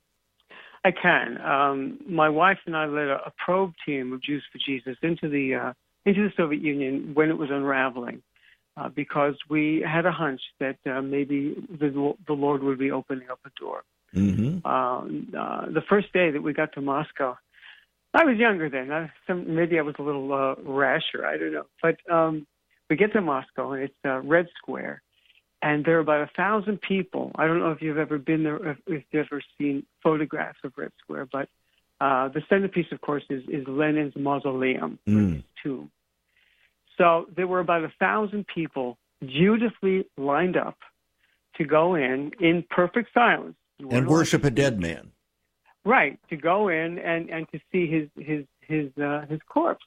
I 0.84 0.92
can. 0.92 1.38
Um, 1.42 1.98
my 2.08 2.28
wife 2.28 2.58
and 2.64 2.76
I 2.76 2.86
led 2.86 3.08
a, 3.08 3.20
a, 3.26 3.32
probe 3.44 3.74
team 3.84 4.12
of 4.12 4.22
Jews 4.22 4.44
for 4.50 4.58
Jesus 4.64 4.96
into 5.02 5.28
the 5.28 5.54
uh, 5.54 5.72
into 6.06 6.22
the 6.22 6.32
Soviet 6.36 6.62
Union 6.62 7.10
when 7.14 7.28
it 7.28 7.36
was 7.36 7.50
unraveling, 7.50 8.22
uh, 8.78 8.88
because 8.88 9.34
we 9.48 9.84
had 9.86 10.06
a 10.06 10.12
hunch 10.12 10.40
that 10.60 10.76
uh, 10.86 11.02
maybe 11.02 11.54
the, 11.70 12.14
the 12.26 12.32
Lord 12.32 12.62
would 12.62 12.78
be 12.78 12.90
opening 12.90 13.28
up 13.30 13.40
a 13.44 13.50
door. 13.58 13.82
Mm-hmm. 14.14 15.74
the 15.74 15.82
first 15.88 16.12
day 16.14 16.30
that 16.30 16.42
we 16.42 16.54
got 16.54 16.72
to 16.74 16.80
Moscow, 16.80 17.36
I 18.14 18.24
was 18.24 18.38
younger 18.38 18.70
then. 18.70 18.90
I, 18.90 19.10
some, 19.26 19.54
maybe 19.54 19.78
I 19.78 19.82
was 19.82 19.96
a 19.98 20.02
little 20.02 20.32
uh, 20.32 20.54
rasher. 20.62 21.26
I 21.26 21.36
don't 21.36 21.52
know. 21.52 21.66
But 21.82 21.96
um, 22.10 22.46
we 22.88 22.96
get 22.96 23.12
to 23.12 23.20
Moscow, 23.20 23.72
and 23.72 23.84
it's 23.84 23.94
uh, 24.04 24.20
Red 24.20 24.46
Square, 24.56 25.02
and 25.60 25.84
there 25.84 25.98
are 25.98 26.00
about 26.00 26.22
a 26.22 26.30
thousand 26.36 26.80
people. 26.80 27.32
I 27.34 27.46
don't 27.46 27.58
know 27.58 27.70
if 27.72 27.82
you've 27.82 27.98
ever 27.98 28.18
been 28.18 28.44
there, 28.44 28.70
if, 28.70 28.78
if 28.86 29.04
you've 29.10 29.26
ever 29.26 29.42
seen 29.58 29.84
photographs 30.02 30.58
of 30.64 30.72
Red 30.76 30.92
Square, 31.02 31.28
but 31.32 31.48
uh, 32.00 32.28
the 32.28 32.42
centerpiece, 32.48 32.86
of 32.92 33.00
course, 33.00 33.24
is, 33.28 33.42
is 33.48 33.66
Lenin's 33.66 34.14
mausoleum, 34.16 34.98
mm. 35.06 35.34
his 35.34 35.42
tomb. 35.62 35.90
So 36.98 37.26
there 37.34 37.46
were 37.46 37.60
about 37.60 37.84
a 37.84 37.92
thousand 37.98 38.46
people 38.52 38.98
dutifully 39.20 40.06
lined 40.16 40.56
up 40.56 40.76
to 41.56 41.64
go 41.64 41.94
in 41.94 42.32
in 42.40 42.64
perfect 42.68 43.14
silence. 43.14 43.56
And 43.90 44.08
worship 44.08 44.44
a 44.44 44.50
dead 44.50 44.80
man. 44.80 45.12
Right, 45.84 46.18
to 46.28 46.36
go 46.36 46.68
in 46.68 46.98
and 46.98 47.30
and 47.30 47.48
to 47.52 47.60
see 47.72 47.86
his 47.86 48.08
his 48.16 48.44
his 48.60 48.90
uh, 48.98 49.24
his 49.28 49.40
corpse. 49.48 49.84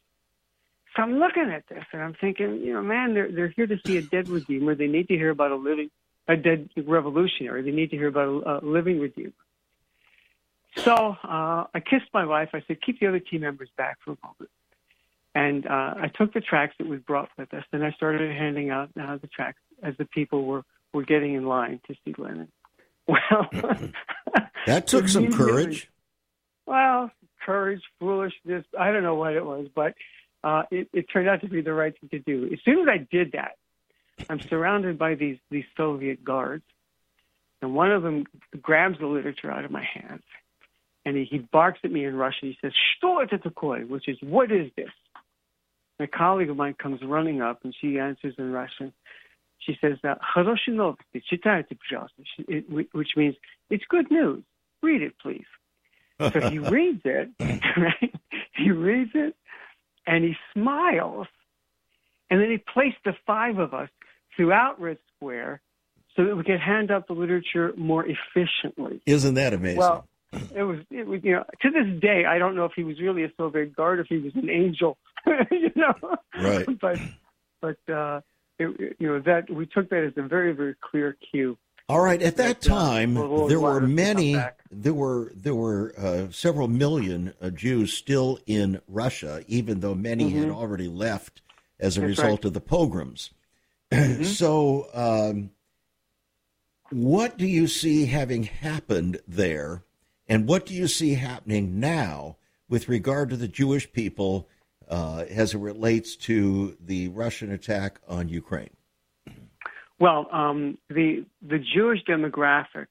So 0.96 1.04
I'm 1.04 1.20
looking 1.20 1.50
at 1.52 1.64
this 1.70 1.84
and 1.94 2.02
I'm 2.02 2.16
thinking, 2.20 2.62
you 2.62 2.74
know, 2.74 2.82
man, 2.82 3.14
they're 3.14 3.32
they're 3.32 3.54
here 3.56 3.68
to 3.68 3.78
see 3.86 3.98
a 3.98 4.02
dead 4.02 4.28
redeemer. 4.28 4.74
They 4.74 4.88
need 4.88 5.08
to 5.10 5.16
hear 5.16 5.30
about 5.30 5.52
a 5.52 5.56
living, 5.56 5.90
a 6.28 6.36
dead 6.36 6.70
revolutionary. 6.76 7.62
They 7.62 7.72
need 7.72 7.92
to 7.92 7.98
hear 7.98 8.08
about 8.08 8.28
a, 8.28 8.60
a 8.60 8.66
living 8.66 9.00
redeemer. 9.00 9.34
So 10.78 10.94
uh, 11.24 11.66
I 11.74 11.80
kissed 11.82 12.08
my 12.14 12.26
wife. 12.26 12.50
I 12.54 12.64
said, 12.68 12.82
keep 12.82 13.00
the 13.00 13.08
other 13.08 13.20
team 13.20 13.42
members 13.42 13.70
back 13.78 13.98
for 14.04 14.12
a 14.12 14.18
moment. 14.24 14.50
And 15.34 15.66
uh, 15.66 15.94
I 15.98 16.12
took 16.14 16.34
the 16.34 16.42
tracks 16.42 16.76
that 16.78 16.88
we 16.88 16.98
brought 16.98 17.30
with 17.38 17.54
us, 17.54 17.64
and 17.72 17.84
I 17.84 17.92
started 17.92 18.36
handing 18.36 18.70
out 18.70 18.90
uh, 19.00 19.18
the 19.18 19.28
tracks 19.28 19.60
as 19.82 19.94
the 19.98 20.06
people 20.06 20.46
were, 20.46 20.64
were 20.94 21.04
getting 21.04 21.36
in 21.36 21.46
line 21.46 21.80
to 21.88 21.96
see 22.06 22.14
Lenin. 22.18 22.50
Well, 23.08 23.50
that 24.68 24.88
took 24.88 25.10
some 25.10 25.34
courage. 25.34 25.90
Well, 26.66 27.12
courage, 27.44 27.82
foolishness, 28.00 28.64
I 28.80 28.92
don't 28.92 29.04
know 29.04 29.16
what 29.16 29.34
it 29.34 29.44
was, 29.44 29.68
but 29.76 29.96
uh, 30.44 30.64
it, 30.72 30.88
it 30.94 31.08
turned 31.12 31.28
out 31.28 31.42
to 31.42 31.50
be 31.50 31.62
the 31.62 31.74
right 31.74 31.94
thing 32.00 32.10
to 32.12 32.20
do. 32.20 32.50
As 32.54 32.60
soon 32.64 32.80
as 32.80 32.88
I 32.88 33.06
did 33.12 33.34
that, 33.34 33.58
I'm 34.30 34.40
surrounded 34.40 35.00
by 35.00 35.16
these, 35.16 35.40
these 35.50 35.66
Soviet 35.76 36.24
guards, 36.24 36.64
and 37.62 37.74
one 37.74 37.92
of 37.92 38.04
them 38.04 38.26
grabs 38.62 39.00
the 39.00 39.08
literature 39.08 39.52
out 39.52 39.66
of 39.66 39.72
my 39.72 39.84
hands 39.84 40.24
and 41.06 41.18
he, 41.18 41.26
he 41.26 41.38
barks 41.40 41.80
at 41.84 41.92
me 41.92 42.06
in 42.06 42.16
Russian. 42.16 42.50
He 42.50 42.58
says, 42.62 42.74
"Что 42.96 43.22
это 43.22 43.38
такое?" 43.38 43.88
which 43.88 44.08
is 44.08 44.18
"What 44.22 44.52
is 44.52 44.72
this?" 44.76 44.90
a 46.04 46.08
colleague 46.08 46.50
of 46.50 46.58
mine 46.58 46.76
comes 46.82 47.02
running 47.04 47.42
up 47.42 47.60
and 47.64 47.76
she 47.80 48.00
answers 48.00 48.36
in 48.38 48.52
Russian. 48.52 48.94
She 49.60 49.78
says, 49.80 49.98
which 52.70 53.10
means, 53.16 53.36
it's 53.70 53.84
good 53.90 54.10
news. 54.10 54.44
Read 54.82 55.02
it, 55.04 55.14
please. 55.22 55.46
So 56.20 56.50
he 56.50 56.58
reads 56.60 57.02
it, 57.06 57.30
right? 57.40 58.14
He 58.56 58.72
reads 58.72 59.12
it 59.14 59.36
and 60.08 60.24
he 60.24 60.36
smiles. 60.54 61.28
And 62.30 62.42
then 62.42 62.50
he 62.50 62.58
placed 62.58 62.98
the 63.06 63.14
five 63.28 63.60
of 63.60 63.74
us 63.74 63.90
throughout 64.36 64.80
Red 64.80 64.98
Square 65.16 65.62
so 66.16 66.26
that 66.26 66.36
we 66.36 66.44
could 66.44 66.60
hand 66.60 66.92
out 66.92 67.08
the 67.08 67.14
literature 67.14 67.74
more 67.78 68.06
efficiently. 68.06 69.02
Isn't 69.06 69.36
that 69.36 69.54
amazing? 69.54 69.80
Well, 69.80 70.08
it 70.56 70.64
was, 70.64 70.80
it 70.90 71.06
was, 71.06 71.20
you 71.24 71.34
know, 71.34 71.44
to 71.62 71.70
this 71.70 72.02
day, 72.02 72.24
I 72.26 72.38
don't 72.38 72.56
know 72.56 72.66
if 72.66 72.72
he 72.76 72.84
was 72.84 73.00
really 73.02 73.24
a 73.24 73.32
Soviet 73.38 73.76
guard, 73.76 74.00
if 74.00 74.08
he 74.08 74.18
was 74.18 74.34
an 74.36 74.50
angel 74.50 74.98
you 75.52 75.72
know. 75.76 75.94
Right. 76.40 76.68
but, 76.82 77.00
but, 77.62 77.94
uh, 77.94 78.22
it, 78.60 78.96
you 79.00 79.08
know, 79.08 79.20
that 79.20 79.50
we 79.50 79.66
took 79.66 79.90
that 79.90 80.04
as 80.04 80.14
a 80.18 80.28
very, 80.28 80.54
very 80.54 80.76
clear 80.82 81.18
cue 81.32 81.58
All 81.90 82.02
right. 82.02 82.22
At 82.22 82.38
that 82.38 82.62
time, 82.62 83.16
there 83.48 83.60
were 83.60 83.82
many. 83.82 84.38
There 84.70 84.94
were 84.94 85.32
there 85.36 85.56
were 85.56 85.94
uh, 85.98 86.32
several 86.32 86.68
million 86.68 87.34
uh, 87.42 87.50
Jews 87.50 87.94
still 87.94 88.40
in 88.46 88.82
Russia, 88.88 89.44
even 89.48 89.80
though 89.80 89.96
many 89.96 90.30
mm-hmm. 90.30 90.44
had 90.44 90.50
already 90.50 90.88
left 90.88 91.42
as 91.80 91.98
a 91.98 92.02
That's 92.02 92.10
result 92.10 92.30
right. 92.30 92.46
of 92.46 92.54
the 92.54 92.62
pogroms. 92.62 93.32
Mm-hmm. 93.92 94.24
so, 94.40 94.88
um, 94.94 95.52
what 96.92 97.38
do 97.38 97.48
you 97.48 97.68
see 97.68 98.06
having 98.06 98.44
happened 98.44 99.20
there, 99.28 99.84
and 100.28 100.48
what 100.48 100.66
do 100.66 100.74
you 100.74 100.88
see 100.88 101.16
happening 101.16 101.80
now 101.80 102.38
with 102.70 102.88
regard 102.88 103.30
to 103.30 103.38
the 103.38 103.50
Jewish 103.50 103.92
people 103.92 104.48
uh, 104.92 105.26
as 105.30 105.56
it 105.56 105.60
relates 105.60 106.16
to 106.18 106.78
the 106.80 107.08
Russian 107.08 107.52
attack 107.52 108.00
on 108.08 108.28
Ukraine? 108.30 108.76
Well, 110.00 110.28
um, 110.32 110.78
the 110.90 111.26
the 111.42 111.60
Jewish 111.60 112.00
demographic 112.08 112.88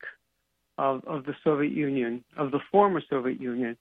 of, 0.79 1.05
of 1.05 1.27
the 1.27 1.35
Soviet 1.45 1.73
Union, 1.73 2.25
of 2.37 2.53
the 2.53 2.61
former 2.73 3.03
Soviet 3.11 3.41
Union, 3.41 3.77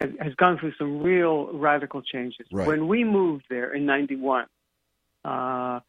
has, 0.00 0.10
has 0.18 0.34
gone 0.34 0.58
through 0.58 0.72
some 0.78 1.00
real 1.00 1.52
radical 1.52 2.02
changes. 2.02 2.46
Right. 2.50 2.66
When 2.66 2.88
we 2.88 3.04
moved 3.04 3.44
there 3.48 3.72
in 3.72 3.86
'91, 3.86 4.46
uh, 5.24 5.80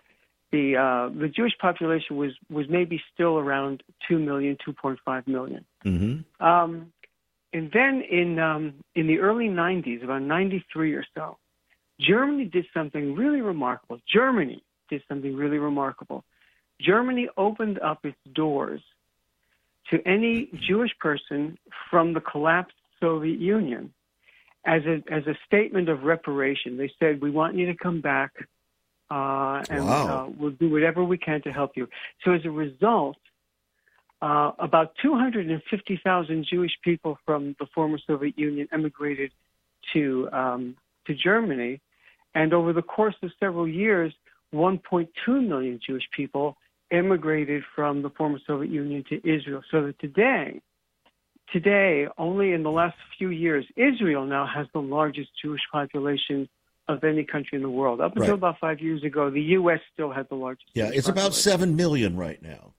the 0.52 0.76
uh, 0.76 1.18
the 1.18 1.30
Jewish 1.30 1.58
population 1.60 2.18
was 2.18 2.34
was 2.50 2.68
maybe 2.70 3.02
still 3.14 3.40
around 3.40 3.84
two 4.08 4.20
million, 4.20 4.58
two 4.64 4.74
point 4.74 5.00
five 5.04 5.28
million. 5.28 5.66
Mm-hmm. 5.86 6.46
Um, 6.46 6.92
and 7.54 7.72
then 7.74 8.02
in 8.02 8.38
um, 8.38 8.74
in 8.96 9.08
the 9.08 9.20
early 9.20 9.48
'90s, 9.48 10.04
about 10.04 10.22
'93 10.22 10.94
or 10.94 11.06
so, 11.16 11.38
Germany 12.02 12.46
did 12.46 12.66
something 12.74 13.16
really 13.16 13.42
remarkable. 13.42 14.00
Germany 14.12 14.64
did 14.90 15.04
something 15.08 15.36
really 15.36 15.58
remarkable. 15.58 16.24
Germany 16.80 17.30
opened 17.38 17.80
up 17.80 18.06
its 18.06 18.18
doors 18.34 18.82
to 19.90 20.00
any 20.08 20.50
Jewish 20.68 20.92
person 21.00 21.58
from 21.90 22.14
the 22.14 22.22
collapsed 22.22 22.76
Soviet 23.00 23.40
Union 23.40 23.94
as 24.66 24.84
a 24.86 25.04
as 25.12 25.26
a 25.28 25.36
statement 25.46 25.90
of 25.90 26.04
reparation. 26.04 26.78
They 26.78 26.92
said, 27.00 27.22
"We 27.22 27.32
want 27.32 27.56
you 27.56 27.66
to 27.68 27.76
come 27.76 28.02
back, 28.02 28.32
uh, 29.10 29.64
and 29.70 29.86
wow. 29.86 30.26
uh, 30.28 30.32
we'll 30.38 30.52
do 30.52 30.70
whatever 30.70 31.04
we 31.04 31.18
can 31.18 31.42
to 31.44 31.52
help 31.52 31.72
you." 31.76 31.88
So 32.24 32.32
as 32.34 32.46
a 32.46 32.52
result, 32.52 33.18
uh, 34.22 34.52
about 34.60 34.94
250,000 35.02 36.46
Jewish 36.50 36.72
people 36.84 37.18
from 37.26 37.56
the 37.60 37.66
former 37.74 37.98
Soviet 38.06 38.38
Union 38.38 38.68
emigrated 38.72 39.32
to 39.94 40.30
um, 40.32 40.76
to 41.08 41.16
Germany, 41.16 41.82
and 42.34 42.54
over 42.54 42.74
the 42.74 42.82
course 42.82 43.16
of 43.24 43.32
several 43.40 43.68
years, 43.68 44.14
1.2 44.54 45.08
million 45.48 45.80
Jewish 45.86 46.04
people 46.16 46.58
immigrated 46.92 47.64
from 47.76 48.02
the 48.02 48.10
former 48.10 48.40
Soviet 48.46 48.72
Union 48.72 49.04
to 49.10 49.16
Israel. 49.18 49.62
So 49.72 49.86
that 49.86 50.00
today, 50.00 50.62
today, 51.52 52.08
only 52.18 52.52
in 52.52 52.64
the 52.64 52.72
last 52.72 52.98
few 53.18 53.30
years, 53.30 53.66
Israel 53.76 54.26
now 54.26 54.46
has 54.46 54.68
the 54.74 54.82
largest 54.82 55.30
Jewish 55.42 55.62
population 55.72 56.50
of 56.88 57.04
any 57.04 57.24
country 57.24 57.56
in 57.56 57.62
the 57.62 57.70
world. 57.70 58.02
Up 58.02 58.16
until 58.16 58.32
right. 58.32 58.38
about 58.38 58.60
five 58.60 58.80
years 58.80 59.04
ago, 59.04 59.30
the 59.30 59.42
U.S. 59.42 59.80
still 59.94 60.12
had 60.12 60.28
the 60.30 60.36
largest. 60.36 60.70
Yeah, 60.74 60.88
Jewish 60.88 60.98
it's 61.00 61.08
about 61.08 61.34
seven 61.34 61.76
million 61.76 62.18
right 62.18 62.42
now. 62.42 62.74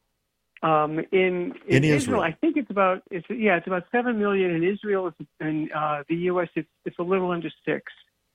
Um, 0.63 1.01
in, 1.11 1.55
in, 1.67 1.77
in 1.77 1.85
Israel, 1.85 1.97
Israel, 1.97 2.21
I 2.21 2.33
think 2.33 2.57
it's 2.57 2.71
about 2.71 3.03
it's 3.11 3.27
yeah, 3.29 3.57
it's 3.57 3.67
about 3.67 3.85
seven 3.91 4.19
million 4.19 4.53
in 4.53 4.63
Israel. 4.63 5.09
It's, 5.09 5.29
in 5.41 5.71
uh, 5.75 6.05
the 6.09 6.15
U.S., 6.15 6.49
it's 6.55 6.69
it's 6.85 6.99
a 6.99 7.03
little 7.03 7.31
under 7.33 7.51
six. 7.65 7.93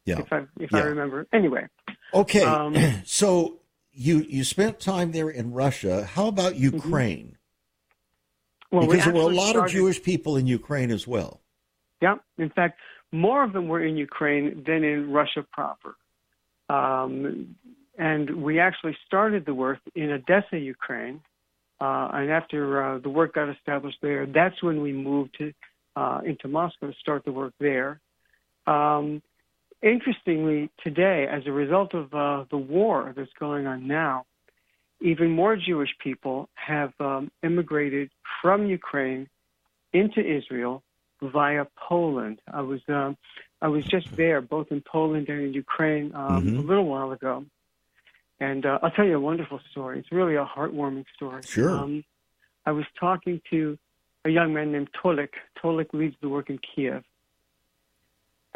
Yeah, 0.07 0.19
if 0.19 0.31
I 0.31 0.45
if 0.57 0.71
yeah. 0.71 0.79
I 0.79 0.81
remember. 0.83 1.27
Anyway. 1.33 1.67
Okay, 2.13 2.43
um, 2.43 2.75
so 3.05 3.59
you 3.91 4.25
you 4.27 4.43
spent 4.43 4.79
time 4.79 5.11
there 5.11 5.29
in 5.29 5.51
Russia. 5.51 6.05
How 6.05 6.27
about 6.27 6.53
mm-hmm. 6.53 6.75
Ukraine? 6.75 7.37
Mm-hmm. 8.71 8.77
Well, 8.77 8.87
because 8.87 9.05
we 9.05 9.11
there 9.11 9.21
were 9.21 9.31
a 9.31 9.35
lot 9.35 9.49
started, 9.49 9.65
of 9.65 9.71
Jewish 9.71 10.01
people 10.01 10.37
in 10.37 10.47
Ukraine 10.47 10.91
as 10.91 11.05
well. 11.05 11.41
Yeah, 12.01 12.15
in 12.37 12.49
fact, 12.49 12.79
more 13.11 13.43
of 13.43 13.51
them 13.53 13.67
were 13.67 13.83
in 13.83 13.97
Ukraine 13.97 14.63
than 14.65 14.83
in 14.83 15.11
Russia 15.11 15.45
proper. 15.51 15.95
Um, 16.69 17.55
and 17.97 18.43
we 18.43 18.59
actually 18.59 18.95
started 19.05 19.45
the 19.45 19.53
work 19.53 19.79
in 19.95 20.11
Odessa, 20.11 20.57
Ukraine. 20.57 21.21
Uh, 21.79 22.09
and 22.13 22.31
after 22.31 22.83
uh, 22.83 22.99
the 22.99 23.09
work 23.09 23.35
got 23.35 23.49
established 23.49 23.97
there, 24.01 24.25
that's 24.25 24.61
when 24.61 24.81
we 24.81 24.91
moved 24.91 25.35
to 25.37 25.53
uh, 25.95 26.21
into 26.25 26.47
Moscow 26.47 26.87
to 26.87 26.93
start 26.99 27.25
the 27.25 27.31
work 27.31 27.53
there. 27.59 27.99
Um, 28.67 29.21
interestingly, 29.81 30.69
today, 30.83 31.27
as 31.29 31.43
a 31.45 31.51
result 31.51 31.93
of 31.93 32.13
uh, 32.13 32.45
the 32.49 32.57
war 32.57 33.13
that's 33.15 33.31
going 33.39 33.67
on 33.67 33.87
now, 33.87 34.25
even 35.01 35.29
more 35.29 35.55
Jewish 35.55 35.89
people 35.99 36.49
have 36.55 36.93
um, 36.99 37.31
immigrated 37.43 38.09
from 38.41 38.65
Ukraine 38.65 39.27
into 39.93 40.19
Israel 40.19 40.83
via 41.21 41.65
Poland. 41.75 42.39
I 42.51 42.61
was 42.61 42.81
um, 42.87 43.17
I 43.61 43.67
was 43.67 43.85
just 43.85 44.15
there, 44.15 44.41
both 44.41 44.67
in 44.71 44.81
Poland 44.81 45.29
and 45.29 45.41
in 45.41 45.53
Ukraine, 45.53 46.11
um, 46.13 46.45
mm-hmm. 46.45 46.57
a 46.57 46.61
little 46.61 46.85
while 46.85 47.11
ago, 47.11 47.45
and 48.39 48.65
uh, 48.65 48.79
I'll 48.81 48.91
tell 48.91 49.05
you 49.05 49.17
a 49.17 49.19
wonderful 49.19 49.59
story. 49.71 49.99
It's 49.99 50.11
really 50.11 50.35
a 50.35 50.45
heartwarming 50.45 51.05
story. 51.15 51.41
Sure. 51.43 51.71
Um, 51.71 52.03
I 52.65 52.71
was 52.71 52.85
talking 52.99 53.41
to 53.49 53.77
a 54.25 54.29
young 54.29 54.53
man 54.53 54.71
named 54.71 54.89
Tolik. 55.01 55.29
Tolik 55.63 55.93
leads 55.93 56.15
the 56.21 56.29
work 56.29 56.49
in 56.49 56.59
Kiev, 56.59 57.03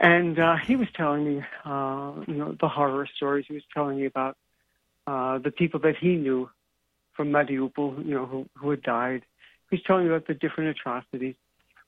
and 0.01 0.39
uh, 0.39 0.55
he 0.57 0.75
was 0.75 0.87
telling 0.95 1.23
me, 1.23 1.43
uh, 1.63 2.13
you 2.27 2.33
know, 2.33 2.57
the 2.59 2.67
horror 2.67 3.07
stories. 3.15 3.45
He 3.47 3.53
was 3.53 3.63
telling 3.71 3.97
me 3.97 4.05
about 4.05 4.35
uh, 5.05 5.37
the 5.37 5.51
people 5.51 5.79
that 5.81 5.95
he 5.95 6.15
knew 6.15 6.49
from 7.13 7.31
Mariupol, 7.31 8.03
you 8.03 8.15
know, 8.15 8.25
who, 8.25 8.47
who 8.57 8.71
had 8.71 8.81
died. 8.81 9.21
He's 9.69 9.83
telling 9.83 10.05
me 10.05 10.09
about 10.09 10.25
the 10.25 10.33
different 10.33 10.71
atrocities. 10.71 11.35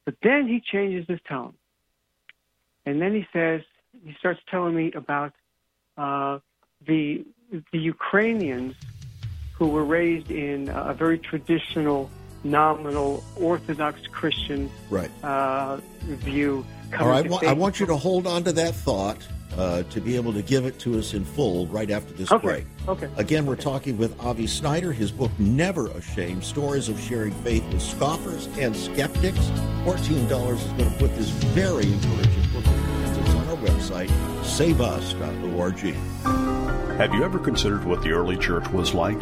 But 0.05 0.15
then 0.21 0.47
he 0.47 0.61
changes 0.61 1.07
his 1.07 1.19
tone. 1.27 1.55
And 2.85 3.01
then 3.01 3.15
he 3.15 3.25
says, 3.33 3.61
he 4.05 4.13
starts 4.19 4.41
telling 4.47 4.75
me 4.75 4.91
about 4.91 5.33
uh, 5.97 6.37
the, 6.85 7.25
the 7.71 7.79
Ukrainians 7.79 8.75
who 9.53 9.69
were 9.69 9.85
raised 9.85 10.29
in 10.29 10.69
a 10.69 10.93
very 10.93 11.17
traditional, 11.17 12.11
nominal, 12.43 13.23
Orthodox 13.37 14.05
Christian 14.07 14.69
right. 14.91 15.09
uh, 15.23 15.77
view 16.01 16.63
all 16.99 17.07
right, 17.07 17.31
I 17.43 17.53
want 17.53 17.79
you 17.79 17.85
to 17.87 17.97
hold 17.97 18.27
on 18.27 18.43
to 18.43 18.51
that 18.53 18.75
thought 18.75 19.17
uh, 19.57 19.83
to 19.83 20.01
be 20.01 20.15
able 20.15 20.33
to 20.33 20.41
give 20.41 20.65
it 20.65 20.79
to 20.79 20.97
us 20.97 21.13
in 21.13 21.23
full 21.23 21.67
right 21.67 21.91
after 21.91 22.13
this 22.13 22.31
okay. 22.31 22.45
break. 22.45 22.65
Okay. 22.87 23.09
Again, 23.17 23.45
we're 23.45 23.55
talking 23.55 23.97
with 23.97 24.19
Avi 24.19 24.47
Snyder. 24.47 24.91
His 24.91 25.11
book, 25.11 25.31
Never 25.39 25.87
Ashamed 25.89 26.43
Stories 26.43 26.89
of 26.89 26.99
Sharing 26.99 27.31
Faith 27.31 27.63
with 27.71 27.81
Scoffers 27.81 28.47
and 28.57 28.75
Skeptics. 28.75 29.39
$14 29.85 30.53
is 30.53 30.63
going 30.63 30.91
to 30.91 30.97
put 30.97 31.15
this 31.15 31.29
very 31.29 31.85
encouraging 31.85 32.51
book 32.51 32.65
in 32.65 32.71
your 32.71 32.81
hands. 32.81 33.17
It's 33.17 33.29
on 33.29 33.47
our 33.47 33.57
website, 33.57 34.09
saveus.org. 34.43 35.79
Have 36.97 37.13
you 37.13 37.23
ever 37.23 37.39
considered 37.39 37.85
what 37.85 38.01
the 38.03 38.11
early 38.11 38.37
church 38.37 38.67
was 38.69 38.93
like? 38.93 39.21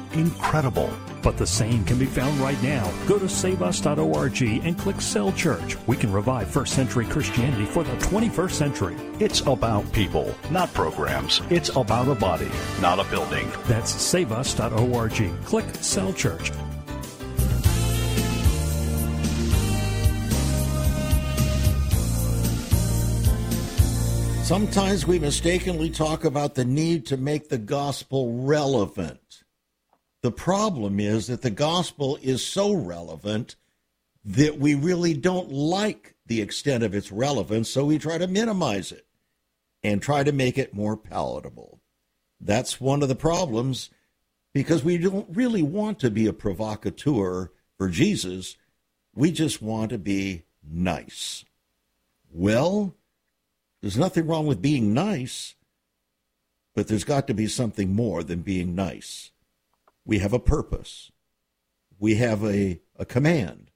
Incredible. 0.13 0.91
But 1.21 1.37
the 1.37 1.45
same 1.47 1.83
can 1.85 1.99
be 1.99 2.05
found 2.05 2.39
right 2.39 2.61
now. 2.63 2.91
Go 3.07 3.19
to 3.19 3.29
saveus.org 3.29 4.41
and 4.41 4.77
click 4.77 4.99
Cell 5.01 5.31
Church. 5.33 5.77
We 5.87 5.95
can 5.95 6.11
revive 6.11 6.49
first 6.49 6.73
century 6.73 7.05
Christianity 7.05 7.65
for 7.65 7.83
the 7.83 7.95
21st 7.97 8.51
century. 8.51 8.95
It's 9.19 9.41
about 9.41 9.91
people, 9.93 10.35
not 10.49 10.73
programs. 10.73 11.41
It's 11.49 11.69
about 11.75 12.07
a 12.07 12.15
body, 12.15 12.49
not 12.81 12.99
a 12.99 13.09
building. 13.09 13.51
That's 13.67 13.91
saveus.org. 13.91 15.45
Click 15.45 15.65
Cell 15.75 16.13
Church. 16.13 16.51
Sometimes 24.51 25.07
we 25.07 25.17
mistakenly 25.17 25.89
talk 25.89 26.25
about 26.25 26.55
the 26.55 26.65
need 26.65 27.05
to 27.05 27.15
make 27.15 27.47
the 27.47 27.57
gospel 27.57 28.43
relevant. 28.43 29.40
The 30.21 30.31
problem 30.31 30.99
is 30.99 31.27
that 31.27 31.41
the 31.41 31.49
gospel 31.49 32.17
is 32.21 32.45
so 32.45 32.73
relevant 32.73 33.55
that 34.23 34.59
we 34.59 34.75
really 34.75 35.15
don't 35.15 35.51
like 35.51 36.15
the 36.27 36.41
extent 36.41 36.83
of 36.83 36.93
its 36.93 37.11
relevance, 37.11 37.69
so 37.69 37.85
we 37.85 37.97
try 37.97 38.17
to 38.17 38.27
minimize 38.27 38.91
it 38.91 39.07
and 39.83 40.01
try 40.01 40.23
to 40.23 40.31
make 40.31 40.57
it 40.57 40.75
more 40.75 40.95
palatable. 40.95 41.79
That's 42.39 42.79
one 42.79 43.01
of 43.01 43.09
the 43.09 43.15
problems 43.15 43.89
because 44.53 44.83
we 44.83 44.97
don't 44.97 45.35
really 45.35 45.63
want 45.63 45.99
to 45.99 46.11
be 46.11 46.27
a 46.27 46.33
provocateur 46.33 47.51
for 47.77 47.89
Jesus. 47.89 48.57
We 49.15 49.31
just 49.31 49.61
want 49.61 49.89
to 49.89 49.97
be 49.97 50.43
nice. 50.63 51.45
Well, 52.31 52.95
there's 53.81 53.97
nothing 53.97 54.27
wrong 54.27 54.45
with 54.45 54.61
being 54.61 54.93
nice, 54.93 55.55
but 56.75 56.87
there's 56.87 57.03
got 57.03 57.27
to 57.27 57.33
be 57.33 57.47
something 57.47 57.93
more 57.93 58.23
than 58.23 58.41
being 58.41 58.75
nice. 58.75 59.30
We 60.05 60.19
have 60.19 60.33
a 60.33 60.39
purpose, 60.39 61.11
we 61.99 62.15
have 62.15 62.43
a, 62.43 62.81
a 62.97 63.05
command, 63.05 63.71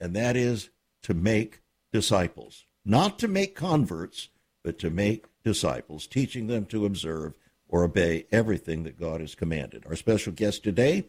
and 0.00 0.14
that 0.16 0.36
is 0.36 0.70
to 1.02 1.14
make 1.14 1.60
disciples. 1.92 2.64
Not 2.84 3.18
to 3.18 3.28
make 3.28 3.54
converts, 3.54 4.28
but 4.62 4.78
to 4.80 4.90
make 4.90 5.26
disciples, 5.44 6.06
teaching 6.06 6.46
them 6.46 6.64
to 6.66 6.86
observe 6.86 7.34
or 7.68 7.84
obey 7.84 8.26
everything 8.30 8.84
that 8.84 8.98
God 8.98 9.20
has 9.20 9.34
commanded. 9.34 9.84
Our 9.86 9.96
special 9.96 10.32
guest 10.32 10.62
today 10.62 11.08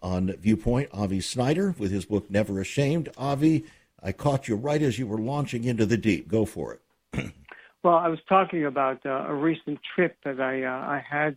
on 0.00 0.32
Viewpoint, 0.38 0.88
Avi 0.92 1.20
Snyder, 1.20 1.74
with 1.78 1.90
his 1.90 2.04
book 2.04 2.30
Never 2.30 2.60
Ashamed. 2.60 3.10
Avi, 3.16 3.64
I 4.02 4.12
caught 4.12 4.48
you 4.48 4.56
right 4.56 4.80
as 4.80 4.98
you 4.98 5.06
were 5.06 5.18
launching 5.18 5.64
into 5.64 5.86
the 5.86 5.96
deep. 5.96 6.28
Go 6.28 6.44
for 6.44 6.74
it. 6.74 7.32
well, 7.82 7.96
I 7.96 8.08
was 8.08 8.20
talking 8.28 8.64
about 8.64 9.04
uh, 9.04 9.26
a 9.28 9.34
recent 9.34 9.80
trip 9.94 10.16
that 10.24 10.40
I 10.40 10.62
uh, 10.62 10.70
I 10.70 11.04
had 11.08 11.36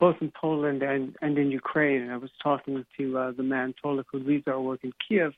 both 0.00 0.16
in 0.20 0.32
Poland 0.32 0.82
and, 0.82 1.14
and 1.20 1.38
in 1.38 1.50
Ukraine. 1.50 2.00
And 2.02 2.10
I 2.10 2.16
was 2.16 2.30
talking 2.42 2.84
to 2.98 3.18
uh, 3.18 3.32
the 3.36 3.42
man 3.42 3.74
Tolik 3.84 4.06
who 4.10 4.18
leads 4.18 4.48
our 4.48 4.60
work 4.60 4.80
in 4.82 4.92
Kiev. 5.06 5.32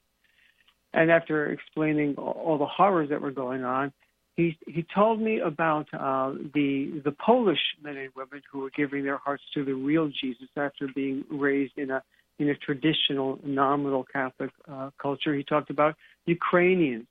And 0.94 1.10
after 1.10 1.50
explaining 1.50 2.14
all 2.16 2.56
the 2.58 2.66
horrors 2.66 3.10
that 3.10 3.20
were 3.20 3.32
going 3.32 3.64
on, 3.64 3.92
he 4.36 4.56
he 4.66 4.86
told 4.94 5.20
me 5.20 5.40
about 5.40 5.88
uh, 5.92 6.32
the 6.54 7.02
the 7.04 7.12
Polish 7.12 7.58
men 7.82 7.96
and 7.96 8.10
women 8.16 8.40
who 8.50 8.60
were 8.60 8.70
giving 8.70 9.04
their 9.04 9.18
hearts 9.18 9.42
to 9.54 9.64
the 9.64 9.74
real 9.74 10.08
Jesus 10.08 10.48
after 10.56 10.88
being 10.94 11.24
raised 11.30 11.76
in 11.76 11.90
a 11.90 12.02
in 12.38 12.48
a 12.48 12.54
traditional 12.54 13.38
nominal 13.44 14.04
Catholic 14.04 14.50
uh, 14.70 14.90
culture. 15.00 15.34
He 15.34 15.44
talked 15.44 15.70
about 15.70 15.96
Ukrainians 16.24 17.06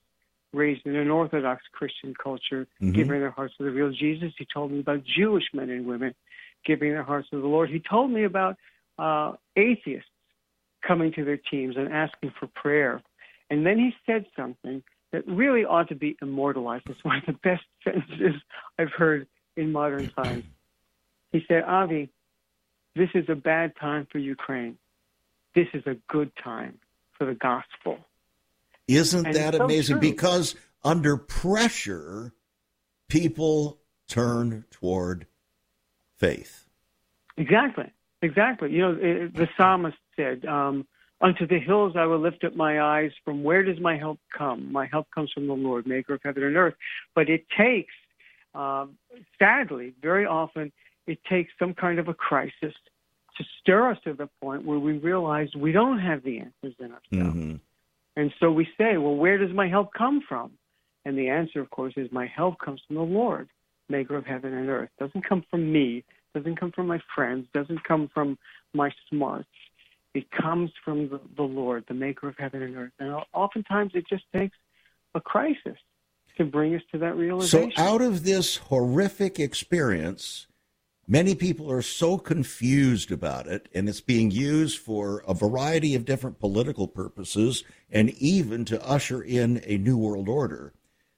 raised 0.52 0.84
in 0.84 0.96
an 0.96 1.10
Orthodox 1.10 1.62
Christian 1.72 2.12
culture, 2.20 2.66
mm-hmm. 2.80 2.92
giving 2.92 3.20
their 3.20 3.30
hearts 3.30 3.54
to 3.58 3.64
the 3.64 3.70
real 3.70 3.90
Jesus. 3.90 4.32
He 4.36 4.46
told 4.52 4.72
me 4.72 4.80
about 4.80 5.02
Jewish 5.04 5.44
men 5.54 5.70
and 5.70 5.86
women 5.86 6.14
giving 6.64 6.90
their 6.90 7.02
hearts 7.02 7.28
to 7.30 7.40
the 7.40 7.46
Lord. 7.46 7.70
He 7.70 7.80
told 7.80 8.10
me 8.10 8.24
about 8.24 8.56
uh, 8.98 9.32
atheists 9.56 10.08
coming 10.86 11.12
to 11.12 11.24
their 11.24 11.36
teams 11.36 11.76
and 11.76 11.92
asking 11.92 12.32
for 12.38 12.46
prayer. 12.48 13.02
And 13.50 13.64
then 13.66 13.78
he 13.78 13.92
said 14.06 14.26
something 14.36 14.82
that 15.12 15.26
really 15.26 15.64
ought 15.64 15.88
to 15.88 15.94
be 15.94 16.16
immortalized. 16.22 16.84
It's 16.88 17.04
one 17.04 17.18
of 17.18 17.26
the 17.26 17.32
best 17.32 17.64
sentences 17.84 18.40
I've 18.78 18.92
heard 18.92 19.26
in 19.56 19.72
modern 19.72 20.10
times. 20.10 20.44
He 21.32 21.44
said, 21.48 21.64
Avi, 21.64 22.10
this 22.94 23.08
is 23.14 23.26
a 23.28 23.34
bad 23.34 23.72
time 23.80 24.06
for 24.10 24.18
Ukraine. 24.18 24.76
This 25.54 25.68
is 25.74 25.82
a 25.86 25.96
good 26.08 26.32
time 26.42 26.78
for 27.16 27.26
the 27.26 27.34
gospel. 27.34 27.98
Isn't 28.88 29.26
and 29.26 29.36
that 29.36 29.54
amazing? 29.54 29.96
So 29.96 30.00
because 30.00 30.54
under 30.82 31.16
pressure, 31.16 32.32
people 33.08 33.80
turn 34.08 34.64
toward 34.70 35.26
faith. 36.26 36.52
Exactly. 37.36 37.90
Exactly. 38.22 38.70
You 38.70 38.80
know, 38.82 38.94
the 38.94 39.48
psalmist 39.56 39.98
said, 40.16 40.44
um, 40.44 40.86
Unto 41.22 41.46
the 41.46 41.60
hills 41.60 41.92
I 41.96 42.04
will 42.06 42.18
lift 42.18 42.42
up 42.42 42.56
my 42.56 42.80
eyes. 42.80 43.12
From 43.24 43.44
where 43.44 43.62
does 43.62 43.78
my 43.78 43.96
help 43.96 44.18
come? 44.36 44.72
My 44.72 44.86
help 44.86 45.06
comes 45.14 45.30
from 45.32 45.46
the 45.46 45.54
Lord, 45.54 45.86
maker 45.86 46.14
of 46.14 46.20
heaven 46.24 46.42
and 46.42 46.56
earth. 46.56 46.74
But 47.14 47.30
it 47.30 47.44
takes, 47.56 47.94
um, 48.56 48.96
sadly, 49.38 49.94
very 50.02 50.26
often, 50.26 50.72
it 51.06 51.18
takes 51.30 51.52
some 51.60 51.74
kind 51.74 52.00
of 52.00 52.08
a 52.08 52.14
crisis 52.14 52.74
to 53.36 53.44
stir 53.60 53.92
us 53.92 53.98
to 54.02 54.14
the 54.14 54.28
point 54.40 54.64
where 54.64 54.80
we 54.80 54.98
realize 54.98 55.48
we 55.56 55.70
don't 55.70 56.00
have 56.00 56.24
the 56.24 56.40
answers 56.40 56.74
in 56.80 56.86
ourselves. 56.86 57.36
Mm-hmm. 57.36 57.54
And 58.16 58.34
so 58.40 58.50
we 58.50 58.66
say, 58.76 58.96
well, 58.96 59.14
where 59.14 59.38
does 59.38 59.54
my 59.54 59.68
help 59.68 59.94
come 59.94 60.22
from? 60.28 60.50
And 61.04 61.16
the 61.16 61.28
answer, 61.28 61.60
of 61.60 61.70
course, 61.70 61.94
is 61.96 62.10
my 62.10 62.26
help 62.26 62.58
comes 62.58 62.80
from 62.86 62.96
the 62.96 63.02
Lord, 63.02 63.48
maker 63.92 64.16
of 64.16 64.26
heaven 64.26 64.52
and 64.52 64.68
earth. 64.68 64.90
Doesn't 64.98 65.28
come 65.28 65.44
from 65.48 65.70
me, 65.72 66.02
doesn't 66.34 66.58
come 66.58 66.72
from 66.72 66.88
my 66.88 67.00
friends, 67.14 67.46
doesn't 67.54 67.84
come 67.84 68.10
from 68.12 68.38
my 68.74 68.90
smarts. 69.08 69.48
It 70.14 70.30
comes 70.30 70.70
from 70.84 71.08
the, 71.08 71.20
the 71.36 71.42
Lord, 71.42 71.84
the 71.86 71.94
maker 71.94 72.28
of 72.28 72.34
heaven 72.36 72.62
and 72.62 72.76
earth. 72.76 72.92
And 72.98 73.14
oftentimes 73.32 73.92
it 73.94 74.06
just 74.08 74.24
takes 74.34 74.56
a 75.14 75.20
crisis 75.20 75.78
to 76.38 76.44
bring 76.44 76.74
us 76.74 76.82
to 76.92 76.98
that 76.98 77.16
realization. 77.16 77.72
So, 77.76 77.82
out 77.82 78.00
of 78.00 78.24
this 78.24 78.56
horrific 78.56 79.38
experience, 79.38 80.46
many 81.06 81.34
people 81.34 81.70
are 81.70 81.82
so 81.82 82.18
confused 82.18 83.12
about 83.12 83.46
it, 83.46 83.68
and 83.74 83.88
it's 83.88 84.00
being 84.00 84.30
used 84.30 84.78
for 84.78 85.22
a 85.28 85.34
variety 85.34 85.94
of 85.94 86.04
different 86.04 86.40
political 86.40 86.88
purposes 86.88 87.64
and 87.90 88.10
even 88.10 88.64
to 88.66 88.84
usher 88.86 89.22
in 89.22 89.62
a 89.66 89.76
new 89.78 89.98
world 89.98 90.28
order. 90.28 90.72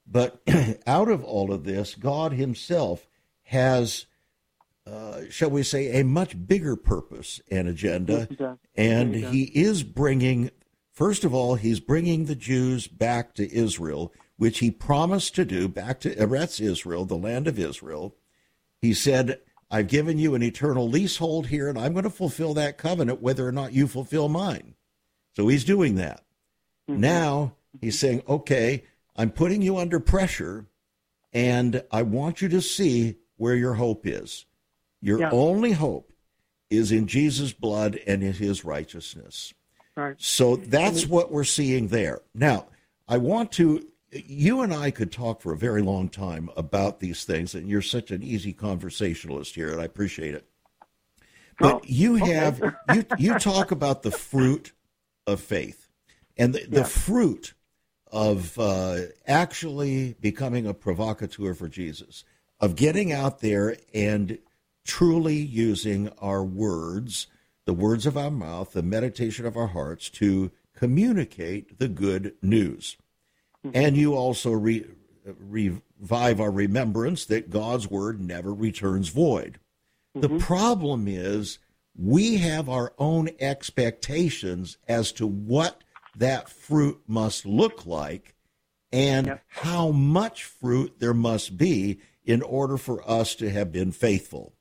But 0.06 0.42
out 0.86 1.08
of 1.08 1.24
all 1.24 1.52
of 1.52 1.64
this, 1.64 1.94
God 1.94 2.32
Himself 2.32 3.06
has 3.44 4.06
uh, 4.86 5.22
shall 5.30 5.50
we 5.50 5.62
say, 5.62 5.98
a 5.98 6.04
much 6.04 6.46
bigger 6.46 6.76
purpose 6.76 7.40
and 7.50 7.68
agenda. 7.68 8.28
And 8.74 9.14
he 9.14 9.44
is 9.44 9.82
bringing, 9.82 10.50
first 10.92 11.24
of 11.24 11.34
all, 11.34 11.54
he's 11.54 11.80
bringing 11.80 12.26
the 12.26 12.34
Jews 12.34 12.86
back 12.86 13.34
to 13.34 13.50
Israel, 13.52 14.12
which 14.36 14.58
he 14.58 14.70
promised 14.70 15.34
to 15.36 15.44
do, 15.44 15.68
back 15.68 16.00
to 16.00 16.14
Eretz 16.14 16.60
Israel, 16.60 17.06
the 17.06 17.16
land 17.16 17.48
of 17.48 17.58
Israel. 17.58 18.14
He 18.82 18.92
said, 18.92 19.40
I've 19.70 19.88
given 19.88 20.18
you 20.18 20.34
an 20.34 20.42
eternal 20.42 20.88
leasehold 20.88 21.46
here, 21.46 21.68
and 21.68 21.78
I'm 21.78 21.92
going 21.92 22.04
to 22.04 22.10
fulfill 22.10 22.52
that 22.54 22.76
covenant 22.76 23.22
whether 23.22 23.48
or 23.48 23.52
not 23.52 23.72
you 23.72 23.88
fulfill 23.88 24.28
mine. 24.28 24.74
So 25.34 25.48
he's 25.48 25.64
doing 25.64 25.94
that. 25.94 26.24
Mm-hmm. 26.90 27.00
Now 27.00 27.54
he's 27.80 27.98
saying, 27.98 28.22
okay, 28.28 28.84
I'm 29.16 29.30
putting 29.30 29.62
you 29.62 29.78
under 29.78 30.00
pressure, 30.00 30.66
and 31.32 31.82
I 31.90 32.02
want 32.02 32.42
you 32.42 32.48
to 32.50 32.60
see 32.60 33.16
where 33.36 33.54
your 33.54 33.74
hope 33.74 34.06
is. 34.06 34.46
Your 35.00 35.20
yeah. 35.20 35.30
only 35.30 35.72
hope 35.72 36.12
is 36.70 36.90
in 36.90 37.06
Jesus' 37.06 37.52
blood 37.52 37.98
and 38.06 38.22
in 38.22 38.32
his 38.32 38.64
righteousness. 38.64 39.52
Right. 39.96 40.16
So 40.18 40.56
that's 40.56 41.06
what 41.06 41.30
we're 41.30 41.44
seeing 41.44 41.88
there. 41.88 42.20
Now, 42.34 42.66
I 43.06 43.18
want 43.18 43.52
to, 43.52 43.86
you 44.10 44.62
and 44.62 44.74
I 44.74 44.90
could 44.90 45.12
talk 45.12 45.40
for 45.40 45.52
a 45.52 45.58
very 45.58 45.82
long 45.82 46.08
time 46.08 46.50
about 46.56 47.00
these 47.00 47.24
things, 47.24 47.54
and 47.54 47.68
you're 47.68 47.82
such 47.82 48.10
an 48.10 48.22
easy 48.22 48.52
conversationalist 48.52 49.54
here, 49.54 49.70
and 49.70 49.80
I 49.80 49.84
appreciate 49.84 50.34
it. 50.34 50.48
But 51.60 51.74
well, 51.74 51.80
you 51.84 52.16
have, 52.16 52.60
okay. 52.62 52.76
you, 52.94 53.04
you 53.18 53.38
talk 53.38 53.70
about 53.70 54.02
the 54.02 54.10
fruit 54.10 54.72
of 55.26 55.40
faith 55.40 55.88
and 56.36 56.54
the, 56.54 56.60
yeah. 56.60 56.66
the 56.70 56.84
fruit 56.84 57.54
of 58.14 58.56
uh, 58.60 58.98
actually 59.26 60.14
becoming 60.20 60.66
a 60.66 60.72
provocateur 60.72 61.52
for 61.52 61.68
Jesus, 61.68 62.24
of 62.60 62.76
getting 62.76 63.12
out 63.12 63.40
there 63.40 63.76
and 63.92 64.38
truly 64.84 65.34
using 65.36 66.10
our 66.20 66.44
words, 66.44 67.26
the 67.64 67.72
words 67.72 68.06
of 68.06 68.16
our 68.16 68.30
mouth, 68.30 68.72
the 68.72 68.84
meditation 68.84 69.44
of 69.44 69.56
our 69.56 69.66
hearts 69.66 70.08
to 70.10 70.52
communicate 70.76 71.80
the 71.80 71.88
good 71.88 72.34
news. 72.40 72.96
Mm-hmm. 73.66 73.76
And 73.76 73.96
you 73.96 74.14
also 74.14 74.52
re, 74.52 74.84
revive 75.24 76.40
our 76.40 76.52
remembrance 76.52 77.24
that 77.26 77.50
God's 77.50 77.90
word 77.90 78.20
never 78.20 78.54
returns 78.54 79.08
void. 79.08 79.58
Mm-hmm. 80.16 80.20
The 80.20 80.38
problem 80.38 81.08
is 81.08 81.58
we 81.96 82.36
have 82.36 82.68
our 82.68 82.92
own 82.96 83.30
expectations 83.40 84.78
as 84.86 85.10
to 85.12 85.26
what 85.26 85.82
that 86.16 86.48
fruit 86.48 87.00
must 87.06 87.46
look 87.46 87.86
like 87.86 88.34
and 88.92 89.26
yep. 89.26 89.42
how 89.48 89.90
much 89.90 90.44
fruit 90.44 90.94
there 91.00 91.14
must 91.14 91.56
be 91.56 91.98
in 92.24 92.42
order 92.42 92.76
for 92.76 93.08
us 93.08 93.34
to 93.34 93.50
have 93.50 93.72
been 93.72 93.92
faithful. 93.92 94.54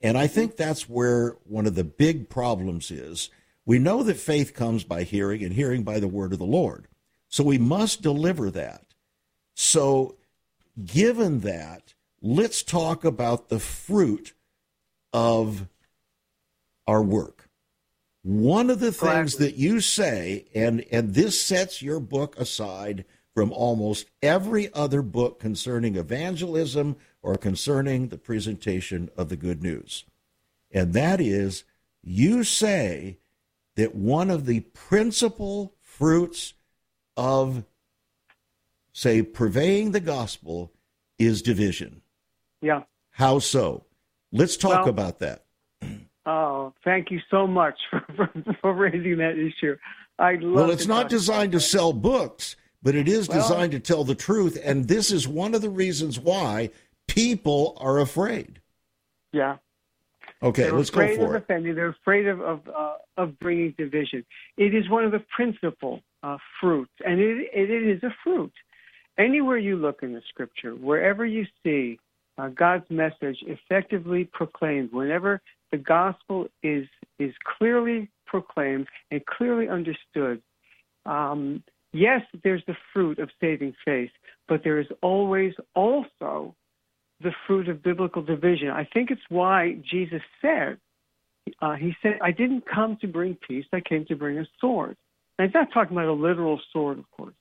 And 0.00 0.16
I 0.16 0.26
think 0.26 0.56
that's 0.56 0.88
where 0.88 1.36
one 1.44 1.66
of 1.66 1.74
the 1.74 1.84
big 1.84 2.28
problems 2.28 2.90
is. 2.90 3.30
We 3.66 3.78
know 3.78 4.02
that 4.02 4.16
faith 4.16 4.54
comes 4.54 4.84
by 4.84 5.02
hearing 5.02 5.42
and 5.42 5.52
hearing 5.52 5.82
by 5.82 6.00
the 6.00 6.08
word 6.08 6.32
of 6.32 6.38
the 6.38 6.44
Lord. 6.44 6.88
So 7.28 7.44
we 7.44 7.58
must 7.58 8.02
deliver 8.02 8.50
that. 8.50 8.86
So, 9.54 10.16
given 10.84 11.40
that, 11.40 11.94
let's 12.22 12.62
talk 12.62 13.04
about 13.04 13.48
the 13.48 13.60
fruit 13.60 14.32
of 15.12 15.68
our 16.86 17.02
work. 17.02 17.39
One 18.22 18.68
of 18.68 18.80
the 18.80 18.92
things 18.92 19.36
that 19.36 19.54
you 19.56 19.80
say, 19.80 20.46
and, 20.54 20.84
and 20.92 21.14
this 21.14 21.40
sets 21.40 21.80
your 21.80 22.00
book 22.00 22.38
aside 22.38 23.04
from 23.34 23.52
almost 23.52 24.10
every 24.22 24.72
other 24.74 25.00
book 25.02 25.40
concerning 25.40 25.96
evangelism 25.96 26.96
or 27.22 27.36
concerning 27.36 28.08
the 28.08 28.18
presentation 28.18 29.08
of 29.16 29.28
the 29.28 29.36
good 29.36 29.62
news. 29.62 30.04
And 30.70 30.92
that 30.92 31.20
is, 31.20 31.64
you 32.02 32.44
say 32.44 33.18
that 33.76 33.94
one 33.94 34.30
of 34.30 34.46
the 34.46 34.60
principal 34.60 35.74
fruits 35.80 36.54
of 37.16 37.64
say 38.92 39.22
purveying 39.22 39.92
the 39.92 40.00
gospel 40.00 40.72
is 41.18 41.40
division. 41.40 42.02
Yeah. 42.60 42.82
How 43.10 43.38
so? 43.38 43.84
Let's 44.32 44.56
talk 44.56 44.80
Well- 44.80 44.88
about 44.90 45.20
that. 45.20 45.44
Oh, 46.26 46.72
thank 46.84 47.10
you 47.10 47.20
so 47.30 47.46
much 47.46 47.78
for, 47.90 48.04
for, 48.16 48.30
for 48.60 48.74
raising 48.74 49.18
that 49.18 49.38
issue. 49.38 49.76
I 50.18 50.34
love. 50.34 50.52
Well, 50.54 50.70
it's 50.70 50.86
not 50.86 51.08
designed 51.08 51.52
to 51.52 51.60
sell 51.60 51.92
books, 51.92 52.56
but 52.82 52.94
it 52.94 53.08
is 53.08 53.28
Well- 53.28 53.38
designed 53.38 53.72
to 53.72 53.80
tell 53.80 54.04
the 54.04 54.14
truth. 54.14 54.58
And 54.62 54.86
this 54.88 55.10
is 55.10 55.26
one 55.26 55.54
of 55.54 55.62
the 55.62 55.70
reasons 55.70 56.18
why 56.18 56.70
people 57.08 57.76
are 57.80 57.98
afraid. 57.98 58.60
Yeah. 59.32 59.56
Okay, 60.42 60.62
They're 60.64 60.72
let's 60.72 60.88
go 60.90 61.00
for 61.00 61.04
it. 61.04 61.16
They're 61.16 61.26
afraid 61.26 61.36
of 61.36 61.42
offending. 61.42 61.74
They're 61.74 61.88
afraid 61.88 62.26
of 62.26 62.40
of, 62.40 62.60
uh, 62.68 62.94
of 63.18 63.38
bringing 63.38 63.74
division. 63.76 64.24
It 64.56 64.74
is 64.74 64.88
one 64.88 65.04
of 65.04 65.12
the 65.12 65.22
principal 65.34 66.00
uh, 66.22 66.38
fruits, 66.60 66.92
and 67.04 67.20
it, 67.20 67.48
it 67.52 67.70
is 67.70 68.02
a 68.02 68.14
fruit. 68.24 68.52
Anywhere 69.18 69.58
you 69.58 69.76
look 69.76 70.02
in 70.02 70.14
the 70.14 70.22
Scripture, 70.30 70.74
wherever 70.74 71.26
you 71.26 71.44
see 71.62 71.98
uh, 72.38 72.48
God's 72.48 72.88
message 72.88 73.36
effectively 73.42 74.24
proclaimed, 74.24 74.92
whenever 74.92 75.42
the 75.72 75.78
gospel 75.78 76.48
is 76.62 76.86
is 77.18 77.32
clearly 77.58 78.08
proclaimed 78.26 78.86
and 79.10 79.24
clearly 79.26 79.68
understood, 79.68 80.40
um, 81.06 81.62
yes, 81.92 82.22
there's 82.44 82.62
the 82.66 82.76
fruit 82.92 83.18
of 83.18 83.28
saving 83.40 83.74
faith, 83.84 84.10
but 84.48 84.62
there 84.64 84.78
is 84.78 84.86
always 85.02 85.52
also 85.74 86.54
the 87.20 87.32
fruit 87.46 87.68
of 87.68 87.82
biblical 87.82 88.22
division. 88.22 88.70
I 88.70 88.88
think 88.94 89.10
it's 89.10 89.20
why 89.28 89.76
Jesus 89.90 90.22
said, 90.40 90.78
uh, 91.60 91.74
He 91.74 91.94
said, 92.02 92.18
I 92.22 92.30
didn't 92.30 92.64
come 92.66 92.96
to 93.02 93.08
bring 93.08 93.36
peace, 93.46 93.66
I 93.72 93.80
came 93.80 94.06
to 94.06 94.16
bring 94.16 94.38
a 94.38 94.46
sword. 94.60 94.96
Now, 95.38 95.46
he's 95.46 95.54
not 95.54 95.72
talking 95.72 95.96
about 95.96 96.08
a 96.08 96.12
literal 96.12 96.60
sword, 96.72 96.98
of 96.98 97.10
course. 97.10 97.34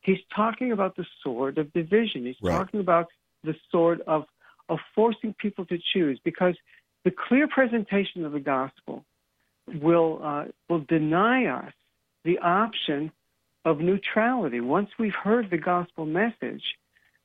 He's 0.00 0.18
talking 0.34 0.72
about 0.72 0.96
the 0.96 1.06
sword 1.22 1.58
of 1.58 1.72
division. 1.72 2.26
He's 2.26 2.36
Right. 2.42 2.58
talking 2.58 2.80
about 2.80 3.08
the 3.44 3.54
sword 3.70 4.00
of, 4.06 4.24
of 4.68 4.78
forcing 4.94 5.34
people 5.34 5.64
to 5.66 5.78
choose 5.92 6.18
because 6.24 6.56
the 7.08 7.14
clear 7.28 7.48
presentation 7.48 8.26
of 8.26 8.32
the 8.32 8.40
gospel 8.40 9.02
will, 9.66 10.20
uh, 10.22 10.44
will 10.68 10.84
deny 10.88 11.46
us 11.46 11.72
the 12.24 12.38
option 12.38 13.10
of 13.64 13.80
neutrality. 13.80 14.60
Once 14.60 14.90
we've 14.98 15.14
heard 15.14 15.48
the 15.50 15.56
gospel 15.56 16.04
message, 16.04 16.62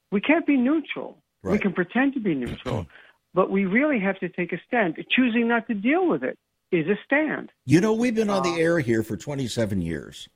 we 0.09 0.21
can't 0.21 0.47
be 0.47 0.55
neutral. 0.55 1.17
We 1.43 1.59
can 1.59 1.73
pretend 1.73 2.13
to 2.13 2.21
be 2.21 2.33
neutral, 2.33 2.87
but 3.33 3.51
we 3.51 3.65
really 3.65 3.99
have 3.99 4.17
to 4.19 4.29
take 4.29 4.53
a 4.53 4.61
stand. 4.65 4.95
Choosing 5.09 5.49
not 5.49 5.67
to 5.67 5.73
deal 5.73 6.07
with 6.07 6.23
it 6.23 6.39
is 6.71 6.87
a 6.87 6.97
stand. 7.03 7.51
You 7.65 7.81
know, 7.81 7.91
we've 7.91 8.15
been 8.15 8.29
on 8.29 8.39
Uh, 8.39 8.55
the 8.55 8.61
air 8.61 8.79
here 8.79 9.03
for 9.03 9.17
27 9.17 9.81
years, 9.81 10.29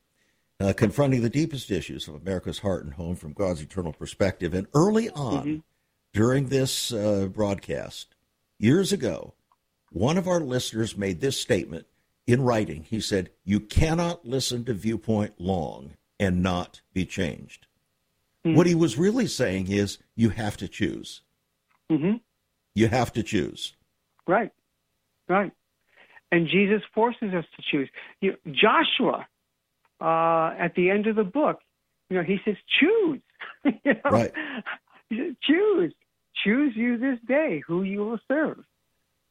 uh, 0.59 0.73
confronting 0.75 1.21
the 1.21 1.29
deepest 1.29 1.71
issues 1.71 2.09
of 2.09 2.15
America's 2.15 2.59
heart 2.59 2.83
and 2.83 2.95
home 2.95 3.15
from 3.15 3.31
God's 3.31 3.61
eternal 3.61 3.93
perspective. 3.93 4.53
And 4.53 4.67
early 4.75 5.09
on, 5.11 5.45
Mhm. 5.45 5.63
during 6.11 6.47
this 6.49 6.91
uh, 6.91 7.27
broadcast, 7.27 8.13
years 8.59 8.91
ago, 8.91 9.33
one 9.91 10.17
of 10.17 10.27
our 10.27 10.39
listeners 10.39 10.97
made 10.97 11.21
this 11.21 11.39
statement 11.39 11.85
in 12.25 12.41
writing. 12.41 12.83
He 12.83 12.99
said, 12.99 13.31
You 13.45 13.59
cannot 13.59 14.25
listen 14.25 14.65
to 14.65 14.73
Viewpoint 14.73 15.33
long 15.39 15.91
and 16.19 16.43
not 16.43 16.81
be 16.93 17.05
changed. 17.05 17.67
Hmm. 18.43 18.55
What 18.55 18.67
he 18.67 18.75
was 18.75 18.97
really 18.97 19.27
saying 19.27 19.71
is, 19.71 19.97
You 20.15 20.29
have 20.29 20.57
to 20.57 20.67
choose. 20.67 21.21
hmm 21.89 22.15
You 22.75 22.87
have 22.89 23.13
to 23.13 23.23
choose. 23.23 23.73
Right, 24.27 24.51
right. 25.29 25.51
And 26.31 26.47
Jesus 26.49 26.81
forces 26.93 27.33
us 27.33 27.45
to 27.55 27.63
choose. 27.71 27.89
You 28.19 28.35
Joshua, 28.51 29.25
uh, 30.01 30.53
at 30.59 30.75
the 30.75 30.89
end 30.89 31.07
of 31.07 31.15
the 31.15 31.23
book, 31.23 31.59
you 32.09 32.17
know, 32.17 32.23
he 32.23 32.37
says, 32.43 32.55
"Choose." 32.79 33.21
you 33.63 33.93
know? 33.93 34.11
Right. 34.11 34.31
Choose, 35.09 35.93
choose 36.43 36.73
you 36.75 36.97
this 36.97 37.19
day 37.27 37.61
who 37.65 37.83
you 37.83 37.99
will 37.99 38.19
serve. 38.27 38.57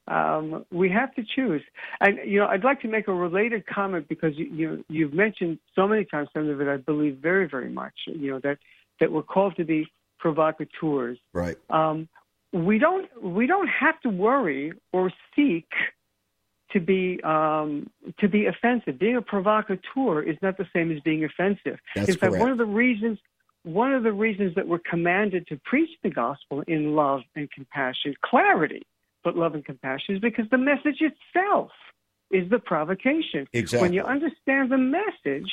Um, 0.09 0.65
we 0.71 0.89
have 0.91 1.15
to 1.17 1.23
choose. 1.35 1.63
And 2.01 2.19
you 2.25 2.39
know, 2.39 2.47
I'd 2.47 2.65
like 2.65 2.81
to 2.83 2.89
make 2.89 3.09
a 3.09 3.13
related 3.15 3.67
comment 3.67 4.09
because 4.09 4.33
you, 4.37 4.47
you 4.47 4.85
you've 4.89 5.13
mentioned 5.13 5.59
so 5.75 5.87
many 5.89 6.05
times 6.05 6.29
something 6.33 6.57
that 6.59 6.69
I 6.69 6.77
believe 6.77 7.19
very, 7.19 7.49
very 7.49 7.71
much. 7.71 7.95
You 8.07 8.33
know 8.33 8.41
that 8.41 8.59
that 9.01 9.11
we're 9.11 9.23
called 9.23 9.57
to 9.57 9.65
be 9.65 9.87
provocateurs 10.19 11.19
Right. 11.35 11.57
um, 11.71 12.09
we 12.53 12.79
don't 12.79 13.09
we 13.23 13.47
don't 13.47 13.69
have 13.69 14.01
to 14.01 14.09
worry 14.09 14.73
or 14.93 15.13
seek 15.35 15.69
to 16.73 16.81
be 16.81 17.21
um, 17.23 17.91
to 18.21 18.29
be 18.29 18.47
offensive. 18.47 18.99
Being 18.99 19.17
a 19.17 19.23
provocateur 19.23 20.23
is 20.23 20.37
not 20.43 20.57
the 20.57 20.67
same 20.73 20.91
as 20.91 21.01
being 21.01 21.25
offensive. 21.25 21.79
That's 21.95 22.09
in 22.09 22.15
fact, 22.17 22.33
correct. 22.33 22.41
one 22.41 22.51
of 22.51 22.59
the 22.59 22.65
reasons 22.65 23.19
one 23.65 23.93
of 23.93 24.05
the 24.05 24.13
reasons 24.13 24.55
that 24.55 24.67
we're 24.69 24.79
commanded 24.79 25.47
to 25.49 25.61
preach 25.65 25.91
the 26.05 26.11
gospel 26.11 26.63
in 26.69 26.95
love 26.95 27.23
and 27.35 27.51
compassion, 27.51 28.15
clarity, 28.25 28.87
but 29.27 29.37
love 29.37 29.55
and 29.55 29.65
compassion, 29.65 30.15
is 30.15 30.21
because 30.21 30.45
the 30.53 30.57
message 30.57 31.01
itself 31.01 31.73
is 32.31 32.49
the 32.49 32.61
provocation. 32.61 33.49
Exactly. 33.53 33.85
When 33.85 33.93
you 33.93 34.05
understand 34.05 34.71
the 34.71 34.79
message, 34.79 35.51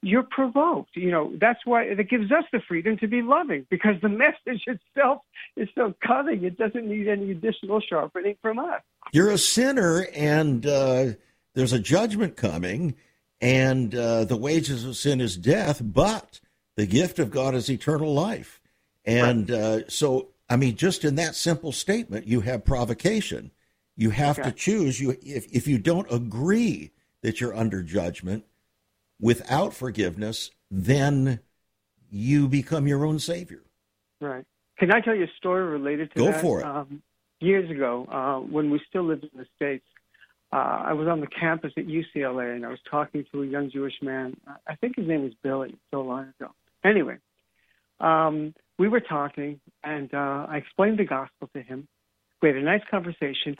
you're 0.00 0.22
provoked. 0.22 0.94
You 0.94 1.10
know, 1.10 1.32
that's 1.40 1.58
why 1.64 1.82
it 1.82 2.08
gives 2.08 2.30
us 2.30 2.44
the 2.52 2.60
freedom 2.68 2.96
to 2.98 3.08
be 3.08 3.22
loving 3.22 3.66
because 3.68 4.00
the 4.00 4.08
message 4.26 4.62
itself 4.68 5.22
is 5.56 5.68
so 5.74 5.92
cutting, 6.06 6.44
it 6.44 6.56
doesn't 6.56 6.86
need 6.86 7.08
any 7.08 7.32
additional 7.32 7.80
sharpening 7.80 8.36
from 8.40 8.60
us. 8.60 8.80
You're 9.12 9.30
a 9.30 9.38
sinner, 9.38 10.06
and 10.14 10.64
uh, 10.64 11.06
there's 11.54 11.72
a 11.72 11.80
judgment 11.80 12.36
coming, 12.36 12.94
and 13.40 13.92
uh, 13.92 14.24
the 14.24 14.36
wages 14.36 14.84
of 14.84 14.96
sin 14.96 15.20
is 15.20 15.36
death, 15.36 15.80
but 15.82 16.38
the 16.76 16.86
gift 16.86 17.18
of 17.18 17.32
God 17.32 17.56
is 17.56 17.68
eternal 17.68 18.14
life. 18.14 18.60
And 19.04 19.50
uh, 19.50 19.88
so, 19.88 20.28
I 20.48 20.56
mean, 20.56 20.76
just 20.76 21.04
in 21.04 21.16
that 21.16 21.34
simple 21.34 21.72
statement, 21.72 22.26
you 22.26 22.40
have 22.40 22.64
provocation. 22.64 23.50
You 23.96 24.10
have 24.10 24.40
to 24.42 24.52
choose. 24.52 25.00
You, 25.00 25.16
if 25.22 25.46
if 25.52 25.66
you 25.66 25.78
don't 25.78 26.06
agree 26.12 26.92
that 27.22 27.40
you're 27.40 27.56
under 27.56 27.82
judgment 27.82 28.44
without 29.20 29.74
forgiveness, 29.74 30.50
then 30.70 31.40
you 32.10 32.46
become 32.48 32.86
your 32.86 33.04
own 33.04 33.18
savior. 33.18 33.62
Right. 34.20 34.44
Can 34.78 34.92
I 34.92 35.00
tell 35.00 35.14
you 35.14 35.24
a 35.24 35.36
story 35.38 35.64
related 35.64 36.12
to 36.12 36.18
Go 36.18 36.26
that? 36.26 36.40
for 36.40 36.60
it. 36.60 36.66
Um, 36.66 37.02
years 37.40 37.70
ago, 37.70 38.06
uh, 38.10 38.38
when 38.40 38.70
we 38.70 38.80
still 38.88 39.04
lived 39.04 39.24
in 39.24 39.30
the 39.34 39.46
States, 39.56 39.84
uh, 40.52 40.84
I 40.86 40.92
was 40.92 41.08
on 41.08 41.20
the 41.20 41.26
campus 41.26 41.72
at 41.76 41.86
UCLA 41.86 42.54
and 42.54 42.64
I 42.64 42.68
was 42.68 42.78
talking 42.88 43.24
to 43.32 43.42
a 43.42 43.46
young 43.46 43.70
Jewish 43.70 43.94
man. 44.02 44.36
I 44.66 44.76
think 44.76 44.96
his 44.96 45.08
name 45.08 45.22
was 45.22 45.32
Billy, 45.42 45.74
so 45.90 46.02
long 46.02 46.32
ago. 46.38 46.52
Anyway, 46.84 47.16
um, 48.00 48.54
we 48.78 48.88
were 48.88 49.00
talking 49.00 49.60
and 49.84 50.12
uh, 50.12 50.46
I 50.48 50.56
explained 50.58 50.98
the 50.98 51.04
gospel 51.04 51.48
to 51.54 51.62
him. 51.62 51.88
We 52.42 52.48
had 52.48 52.56
a 52.58 52.62
nice 52.62 52.82
conversation. 52.90 53.56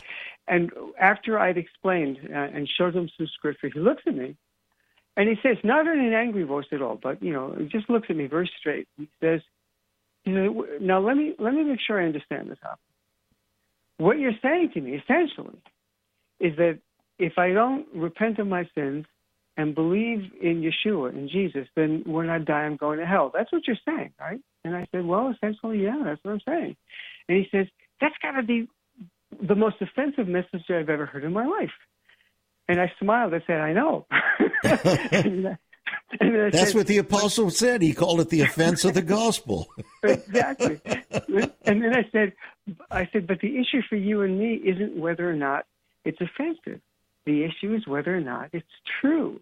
And 0.46 0.70
after 1.00 1.38
I'd 1.38 1.56
explained 1.56 2.18
uh, 2.28 2.36
and 2.36 2.68
showed 2.68 2.94
him 2.94 3.08
some 3.16 3.26
scripture, 3.28 3.70
he 3.72 3.80
looks 3.80 4.02
at 4.06 4.14
me 4.14 4.36
and 5.16 5.28
he 5.28 5.36
says, 5.42 5.56
not 5.64 5.86
in 5.86 5.98
an 5.98 6.12
angry 6.12 6.42
voice 6.42 6.66
at 6.72 6.82
all, 6.82 6.98
but, 7.02 7.22
you 7.22 7.32
know, 7.32 7.54
he 7.58 7.66
just 7.66 7.88
looks 7.88 8.08
at 8.10 8.16
me 8.16 8.26
very 8.26 8.50
straight. 8.58 8.86
He 8.98 9.08
says, 9.20 9.40
he 10.24 10.32
said, 10.34 10.82
now 10.82 11.00
let 11.00 11.16
me 11.16 11.34
let 11.38 11.54
me 11.54 11.62
make 11.62 11.80
sure 11.80 12.00
I 12.00 12.06
understand 12.06 12.50
this. 12.50 12.58
Hop. 12.62 12.78
What 13.96 14.18
you're 14.18 14.32
saying 14.42 14.72
to 14.74 14.80
me 14.80 14.96
essentially 14.96 15.56
is 16.38 16.56
that 16.56 16.80
if 17.18 17.38
I 17.38 17.52
don't 17.52 17.86
repent 17.94 18.38
of 18.38 18.46
my 18.46 18.68
sins 18.74 19.06
and 19.56 19.74
believe 19.74 20.30
in 20.40 20.62
Yeshua 20.62 21.12
in 21.14 21.28
Jesus, 21.28 21.66
then 21.76 22.02
when 22.06 22.28
I 22.28 22.38
die, 22.38 22.62
I'm 22.64 22.76
going 22.76 22.98
to 22.98 23.06
hell. 23.06 23.30
That's 23.32 23.50
what 23.52 23.62
you're 23.66 23.76
saying, 23.86 24.12
right? 24.20 24.40
And 24.64 24.76
I 24.76 24.86
said, 24.92 25.06
well, 25.06 25.32
essentially, 25.34 25.82
yeah, 25.82 26.02
that's 26.04 26.22
what 26.22 26.32
I'm 26.32 26.40
saying. 26.46 26.76
And 27.28 27.38
he 27.38 27.46
says, 27.50 27.66
that's 28.00 28.14
got 28.22 28.32
to 28.32 28.42
be 28.42 28.68
the 29.40 29.54
most 29.54 29.76
offensive 29.80 30.28
message 30.28 30.62
I've 30.70 30.90
ever 30.90 31.06
heard 31.06 31.24
in 31.24 31.32
my 31.32 31.46
life. 31.46 31.70
And 32.68 32.80
I 32.80 32.92
smiled. 33.00 33.32
I 33.34 33.42
said, 33.46 33.60
I 33.60 33.72
know. 33.72 34.06
and, 34.64 35.48
I- 35.48 35.58
and 36.20 36.36
I 36.42 36.50
That's 36.50 36.68
said, 36.68 36.74
what 36.74 36.86
the 36.86 36.98
apostle 36.98 37.50
said. 37.50 37.80
He 37.82 37.92
called 37.92 38.20
it 38.20 38.28
the 38.28 38.42
offense 38.42 38.84
of 38.84 38.94
the 38.94 39.02
gospel. 39.02 39.68
exactly. 40.02 40.80
and 40.84 41.82
then 41.82 41.94
I 41.94 42.08
said, 42.12 42.32
I 42.90 43.08
said, 43.12 43.26
but 43.26 43.40
the 43.40 43.58
issue 43.58 43.82
for 43.88 43.96
you 43.96 44.22
and 44.22 44.38
me 44.38 44.54
isn't 44.54 44.96
whether 44.96 45.28
or 45.28 45.34
not 45.34 45.64
it's 46.04 46.18
offensive. 46.20 46.80
The 47.26 47.44
issue 47.44 47.74
is 47.74 47.86
whether 47.86 48.16
or 48.16 48.20
not 48.20 48.50
it's 48.52 48.66
true. 49.00 49.40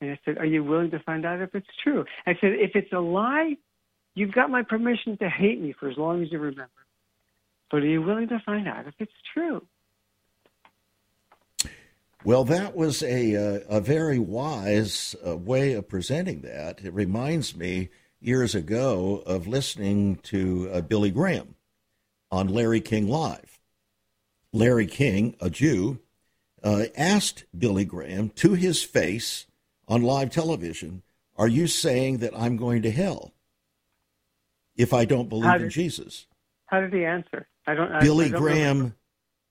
And 0.00 0.10
I 0.10 0.18
said, 0.24 0.38
are 0.38 0.44
you 0.44 0.62
willing 0.62 0.90
to 0.90 0.98
find 0.98 1.24
out 1.24 1.40
if 1.40 1.54
it's 1.54 1.66
true? 1.82 2.04
I 2.26 2.34
said, 2.40 2.52
if 2.52 2.72
it's 2.74 2.92
a 2.92 2.98
lie, 2.98 3.56
you've 4.14 4.32
got 4.32 4.50
my 4.50 4.62
permission 4.62 5.16
to 5.18 5.28
hate 5.28 5.60
me 5.60 5.72
for 5.72 5.88
as 5.88 5.96
long 5.96 6.22
as 6.22 6.30
you 6.30 6.38
remember. 6.38 6.70
But 7.70 7.78
are 7.78 7.86
you 7.86 8.02
willing 8.02 8.28
to 8.28 8.42
find 8.44 8.68
out 8.68 8.86
if 8.86 8.94
it's 8.98 9.12
true? 9.32 9.62
Well, 12.24 12.44
that 12.44 12.76
was 12.76 13.04
a 13.04 13.36
uh, 13.36 13.60
a 13.68 13.80
very 13.80 14.18
wise 14.18 15.14
uh, 15.24 15.36
way 15.36 15.74
of 15.74 15.88
presenting 15.88 16.40
that. 16.40 16.84
It 16.84 16.92
reminds 16.92 17.54
me 17.54 17.88
years 18.20 18.54
ago 18.54 19.22
of 19.24 19.46
listening 19.46 20.16
to 20.24 20.68
uh, 20.72 20.80
Billy 20.80 21.12
Graham 21.12 21.54
on 22.32 22.48
Larry 22.48 22.80
King 22.80 23.06
Live. 23.06 23.60
Larry 24.52 24.86
King, 24.86 25.36
a 25.40 25.50
Jew, 25.50 26.00
uh, 26.66 26.86
asked 26.96 27.44
Billy 27.56 27.84
Graham 27.84 28.30
to 28.30 28.54
his 28.54 28.82
face 28.82 29.46
on 29.86 30.02
live 30.02 30.30
television, 30.30 31.02
"Are 31.36 31.48
you 31.48 31.66
saying 31.66 32.18
that 32.18 32.36
I'm 32.36 32.56
going 32.56 32.82
to 32.82 32.90
hell?" 32.90 33.32
if 34.76 34.92
I 34.92 35.04
don't 35.04 35.28
believe 35.28 35.52
did, 35.52 35.62
in 35.62 35.70
Jesus. 35.70 36.26
How 36.66 36.80
did 36.80 36.92
he 36.92 37.04
answer? 37.04 37.46
I 37.66 37.74
don't. 37.74 38.00
Billy 38.00 38.26
I 38.26 38.28
don't 38.30 38.40
Graham 38.40 38.94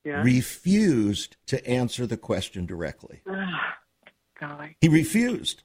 yeah? 0.03 0.21
refused 0.21 1.37
to 1.47 1.65
answer 1.67 2.05
the 2.05 2.17
question 2.17 2.65
directly. 2.65 3.21
golly. 4.39 4.77
He 4.81 4.87
refused. 4.87 5.63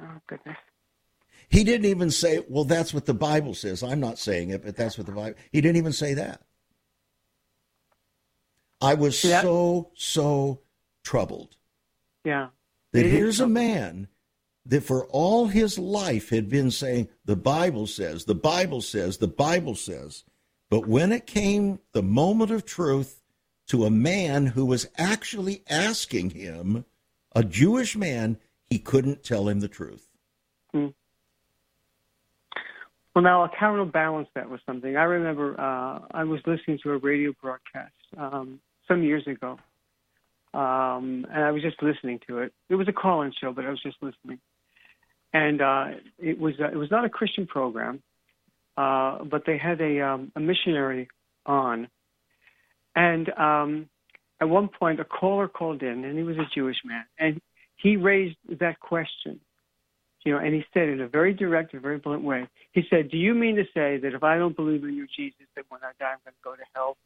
Oh 0.00 0.20
goodness. 0.26 0.58
He 1.48 1.62
didn't 1.62 1.86
even 1.86 2.10
say, 2.10 2.44
"Well, 2.48 2.64
that's 2.64 2.92
what 2.92 3.06
the 3.06 3.14
Bible 3.14 3.54
says." 3.54 3.82
I'm 3.82 4.00
not 4.00 4.18
saying 4.18 4.50
it, 4.50 4.64
but 4.64 4.76
that's 4.76 4.98
what 4.98 5.06
the 5.06 5.12
Bible. 5.12 5.38
He 5.52 5.60
didn't 5.60 5.76
even 5.76 5.92
say 5.92 6.14
that. 6.14 6.42
I 8.80 8.94
was 8.94 9.22
yeah. 9.24 9.40
so 9.40 9.90
so 9.94 10.60
troubled. 11.04 11.56
Yeah. 12.24 12.48
That 12.92 13.06
here's 13.06 13.40
a 13.40 13.48
man 13.48 14.08
that 14.66 14.82
for 14.82 15.06
all 15.06 15.46
his 15.46 15.78
life 15.78 16.30
had 16.30 16.48
been 16.48 16.70
saying, 16.70 17.08
The 17.24 17.36
Bible 17.36 17.86
says, 17.86 18.24
the 18.24 18.34
Bible 18.34 18.80
says, 18.80 19.18
the 19.18 19.28
Bible 19.28 19.74
says. 19.74 20.24
But 20.70 20.86
when 20.86 21.12
it 21.12 21.26
came 21.26 21.78
the 21.92 22.02
moment 22.02 22.50
of 22.50 22.64
truth 22.64 23.22
to 23.68 23.84
a 23.84 23.90
man 23.90 24.46
who 24.46 24.64
was 24.64 24.88
actually 24.96 25.62
asking 25.68 26.30
him, 26.30 26.84
a 27.34 27.44
Jewish 27.44 27.96
man, 27.96 28.38
he 28.68 28.78
couldn't 28.78 29.22
tell 29.22 29.48
him 29.48 29.60
the 29.60 29.68
truth. 29.68 30.08
Hmm. 30.72 30.88
Well, 33.14 33.22
now, 33.22 33.44
a 33.44 33.50
counterbalance 33.58 34.28
that 34.34 34.50
was 34.50 34.60
something. 34.66 34.96
I 34.96 35.04
remember 35.04 35.58
uh, 35.60 36.00
I 36.10 36.24
was 36.24 36.40
listening 36.46 36.80
to 36.82 36.90
a 36.92 36.98
radio 36.98 37.32
broadcast 37.40 37.92
um, 38.16 38.60
some 38.88 39.02
years 39.02 39.26
ago, 39.26 39.58
um, 40.54 41.26
and 41.30 41.44
I 41.44 41.50
was 41.50 41.62
just 41.62 41.82
listening 41.82 42.20
to 42.28 42.38
it. 42.38 42.52
It 42.68 42.76
was 42.76 42.88
a 42.88 42.92
call-in 42.92 43.32
show, 43.40 43.52
but 43.52 43.64
I 43.64 43.70
was 43.70 43.82
just 43.82 43.96
listening 44.00 44.38
and 45.34 45.60
uh, 45.60 45.86
it 46.18 46.38
was 46.38 46.54
uh, 46.60 46.68
it 46.68 46.76
was 46.76 46.90
not 46.90 47.04
a 47.04 47.10
Christian 47.10 47.46
program, 47.46 48.00
uh, 48.78 49.24
but 49.24 49.42
they 49.46 49.58
had 49.58 49.80
a, 49.80 50.00
um, 50.00 50.32
a 50.36 50.40
missionary 50.40 51.08
on, 51.44 51.88
and 52.94 53.28
um, 53.36 53.88
at 54.40 54.48
one 54.48 54.68
point 54.68 55.00
a 55.00 55.04
caller 55.04 55.48
called 55.48 55.82
in, 55.82 56.04
and 56.04 56.16
he 56.16 56.22
was 56.22 56.36
a 56.36 56.46
Jewish 56.54 56.76
man, 56.84 57.04
and 57.18 57.40
he 57.76 57.96
raised 57.96 58.36
that 58.60 58.78
question, 58.78 59.40
you 60.24 60.32
know, 60.32 60.38
and 60.38 60.54
he 60.54 60.64
said 60.72 60.88
in 60.88 61.00
a 61.00 61.08
very 61.08 61.34
direct 61.34 61.74
and 61.74 61.82
very 61.82 61.98
blunt 61.98 62.22
way, 62.22 62.48
he 62.72 62.82
said, 62.88 63.10
"Do 63.10 63.18
you 63.18 63.34
mean 63.34 63.56
to 63.56 63.64
say 63.74 63.98
that 63.98 64.14
if 64.14 64.22
I 64.22 64.38
don't 64.38 64.56
believe 64.56 64.84
in 64.84 64.94
you, 64.94 65.08
Jesus, 65.16 65.46
that 65.56 65.64
when 65.68 65.80
I 65.82 65.90
die 65.98 66.12
I'm 66.12 66.18
going 66.24 66.34
to 66.34 66.44
go 66.44 66.54
to 66.54 66.62
hell?" 66.74 66.96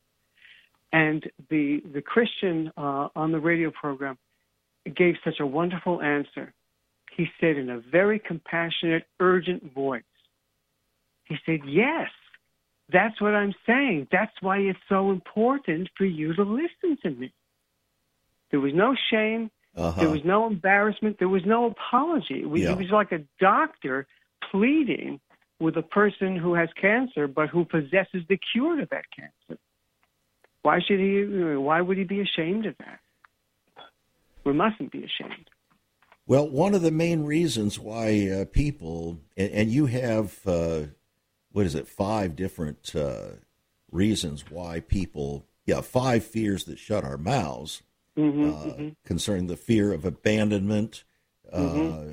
And 0.92 1.28
the 1.50 1.82
the 1.92 2.02
Christian 2.02 2.72
uh, 2.76 3.08
on 3.14 3.32
the 3.32 3.40
radio 3.40 3.70
program 3.70 4.18
gave 4.96 5.16
such 5.24 5.40
a 5.40 5.46
wonderful 5.46 6.00
answer 6.00 6.54
he 7.18 7.26
said 7.40 7.56
in 7.56 7.68
a 7.68 7.80
very 7.80 8.20
compassionate, 8.20 9.04
urgent 9.18 9.74
voice, 9.74 10.02
he 11.24 11.36
said, 11.44 11.60
Yes, 11.66 12.08
that's 12.90 13.20
what 13.20 13.34
I'm 13.34 13.54
saying. 13.66 14.06
That's 14.10 14.32
why 14.40 14.58
it's 14.58 14.78
so 14.88 15.10
important 15.10 15.90
for 15.98 16.04
you 16.04 16.32
to 16.34 16.42
listen 16.42 16.96
to 17.02 17.10
me. 17.10 17.32
There 18.50 18.60
was 18.60 18.72
no 18.72 18.94
shame. 19.10 19.50
Uh-huh. 19.76 20.00
There 20.00 20.10
was 20.10 20.24
no 20.24 20.46
embarrassment. 20.46 21.18
There 21.18 21.28
was 21.28 21.44
no 21.44 21.66
apology. 21.66 22.40
It 22.40 22.48
was, 22.48 22.62
yeah. 22.62 22.70
it 22.70 22.78
was 22.78 22.90
like 22.90 23.12
a 23.12 23.22
doctor 23.40 24.06
pleading 24.50 25.20
with 25.60 25.76
a 25.76 25.82
person 25.82 26.36
who 26.36 26.54
has 26.54 26.68
cancer 26.80 27.26
but 27.26 27.48
who 27.48 27.64
possesses 27.64 28.22
the 28.28 28.38
cure 28.52 28.76
to 28.76 28.86
that 28.92 29.04
cancer. 29.14 29.60
Why 30.62 30.80
should 30.86 31.00
he? 31.00 31.24
Why 31.56 31.80
would 31.80 31.98
he 31.98 32.04
be 32.04 32.20
ashamed 32.20 32.66
of 32.66 32.76
that? 32.78 33.00
We 34.44 34.52
mustn't 34.52 34.92
be 34.92 35.04
ashamed. 35.04 35.50
Well, 36.26 36.48
one 36.48 36.74
of 36.74 36.82
the 36.82 36.90
main 36.90 37.24
reasons 37.24 37.78
why 37.78 38.28
uh, 38.28 38.44
people, 38.44 39.18
and, 39.34 39.50
and, 39.50 39.70
you 39.70 39.86
have, 39.86 40.38
uh, 40.46 40.82
what 41.52 41.64
is 41.64 41.74
it, 41.74 41.88
five 41.88 42.36
different 42.36 42.94
uh, 42.94 43.36
reasons 43.90 44.44
why 44.50 44.80
people, 44.80 45.46
yeah, 45.64 45.80
five 45.80 46.22
fears 46.24 46.64
that 46.64 46.78
shut 46.78 47.02
our 47.02 47.16
mouths 47.16 47.82
mm-hmm, 48.14 48.50
uh, 48.50 48.52
mm-hmm. 48.52 48.88
concerning 49.06 49.46
the 49.46 49.56
fear 49.56 49.90
of 49.90 50.04
abandonment. 50.04 51.04
Uh, 51.50 51.58
mm-hmm. 51.58 52.12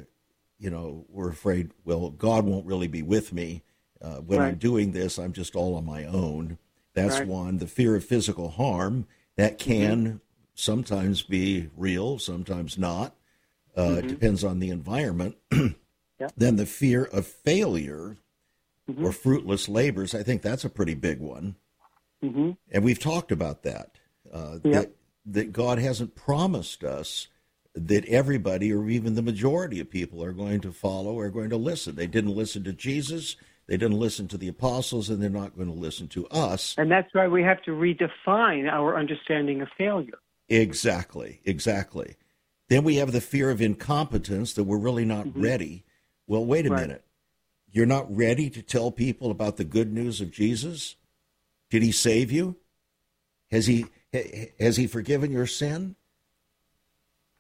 You 0.60 0.70
know, 0.70 1.06
we're 1.10 1.30
afraid, 1.30 1.72
well, 1.84 2.10
God 2.10 2.46
won't 2.46 2.66
really 2.66 2.88
be 2.88 3.02
with 3.02 3.34
me. 3.34 3.64
Uh, 4.02 4.18
when 4.18 4.39
right. 4.39 4.48
I'm 4.48 4.56
doing 4.56 4.93
this, 4.93 5.18
I'm 5.18 5.34
just 5.34 5.58
all 5.58 5.76
on 5.76 5.86
my 5.86 6.06
own. 6.06 6.58
That's 6.96 7.20
right. 7.20 7.28
one. 7.28 7.60
The 7.60 7.68
fear 7.68 7.96
of 7.96 8.04
physical 8.04 8.50
harm, 8.50 9.06
that 9.36 9.60
mm-hmm. 9.60 9.72
can 9.72 10.22
sometimes 10.56 11.22
be 11.22 11.70
real, 11.76 12.18
sometimes 12.18 12.78
not 12.78 13.16
uh, 13.76 13.82
mm-hmm. 13.82 14.08
depends 14.08 14.43
on 14.43 14.60
the 14.60 14.70
environment. 14.70 15.36
yeah. 15.52 16.30
Then 16.38 16.56
the 16.56 16.66
fear 16.66 17.04
of 17.04 17.28
failure 17.28 18.18
mm-hmm. 18.89 19.06
or 19.06 19.12
fruitless 19.12 19.68
labors, 19.68 20.16
I 20.16 20.24
think 20.24 20.41
that's 20.41 20.66
a 20.66 20.70
pretty 20.70 20.96
big 20.96 21.20
one. 21.20 21.56
Mm-hmm. 22.24 22.52
And 22.72 22.84
we've 22.84 23.00
talked 23.00 23.32
about 23.32 23.64
that, 23.64 23.98
uh, 24.32 24.60
that, 24.64 24.91
that 25.26 25.52
God 25.52 25.78
hasn't 25.78 26.16
promised 26.16 26.84
us 26.84 27.28
that 27.74 28.06
everybody 28.06 28.72
or 28.72 28.89
even 28.89 29.16
the 29.16 29.22
majority 29.22 29.82
of 29.82 29.89
people 29.89 30.24
are 30.24 30.32
going 30.32 30.62
to 30.62 30.72
follow 30.72 31.20
or 31.20 31.30
going 31.30 31.50
to 31.50 31.58
listen. 31.58 31.96
They 31.96 32.08
didn't 32.08 32.36
listen 32.36 32.64
to 32.64 32.74
Jesus. 32.74 33.36
They 33.68 33.78
didn't 33.78 33.99
listen 33.99 34.28
to 34.28 34.38
the 34.38 34.47
apostles, 34.47 35.09
and 35.09 35.22
they're 35.22 35.30
not 35.30 35.55
going 35.55 35.68
to 35.68 35.74
listen 35.74 36.07
to 36.09 36.28
us. 36.28 36.76
And 36.78 36.91
that's 36.91 37.11
why 37.13 37.28
we 37.28 37.41
have 37.43 37.61
to 37.63 37.72
redefine 37.72 38.70
our 38.72 38.97
understanding 38.97 39.61
of 39.61 39.70
failure. 39.78 40.20
Exactly, 40.47 41.41
exactly. 41.45 42.16
Then 42.70 42.84
we 42.84 42.97
have 42.97 43.11
the 43.11 43.22
fear 43.22 43.49
of 43.49 43.61
incompetence 43.61 44.53
that 44.53 44.63
we're 44.66 44.78
really 44.78 45.05
not 45.05 45.28
mm-hmm. 45.28 45.41
ready. 45.41 45.84
Well, 46.28 46.45
wait 46.45 46.68
a 46.68 46.70
right. 46.70 46.82
minute. 46.82 47.05
You're 47.72 47.86
not 47.86 48.16
ready 48.16 48.49
to 48.51 48.61
tell 48.61 48.91
people 48.91 49.32
about 49.32 49.57
the 49.57 49.66
good 49.66 49.91
news 49.91 50.22
of 50.22 50.32
Jesus? 50.32 50.95
Did 51.70 51.84
he 51.84 51.91
save 51.91 52.32
you? 52.32 52.55
Has 53.51 53.68
he 53.68 53.86
has 54.59 54.78
he 54.78 54.88
forgiven 54.88 55.32
your 55.32 55.45
sin? 55.45 55.95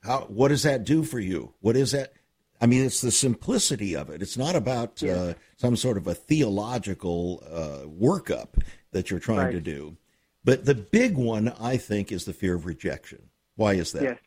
How 0.03 0.21
what 0.21 0.49
does 0.49 0.63
that 0.63 0.83
do 0.83 1.03
for 1.03 1.19
you? 1.19 1.53
What 1.61 1.75
is 1.77 1.91
that? 1.91 2.13
I 2.61 2.67
mean, 2.67 2.85
it's 2.85 3.01
the 3.01 3.11
simplicity 3.11 3.95
of 3.95 4.09
it. 4.09 4.21
It's 4.21 4.37
not 4.37 4.55
about 4.55 5.01
yeah. 5.01 5.13
uh, 5.13 5.33
some 5.57 5.75
sort 5.75 5.97
of 5.97 6.07
a 6.07 6.13
theological 6.13 7.43
uh, 7.51 7.87
workup 7.87 8.61
that 8.91 9.11
you're 9.11 9.19
trying 9.19 9.37
right. 9.37 9.51
to 9.51 9.61
do. 9.61 9.97
But 10.43 10.65
the 10.65 10.75
big 10.75 11.17
one, 11.17 11.53
I 11.59 11.77
think, 11.77 12.11
is 12.11 12.25
the 12.25 12.33
fear 12.33 12.55
of 12.55 12.65
rejection. 12.65 13.29
Why 13.55 13.73
is 13.73 13.91
that? 13.93 14.03
Yes. 14.03 14.17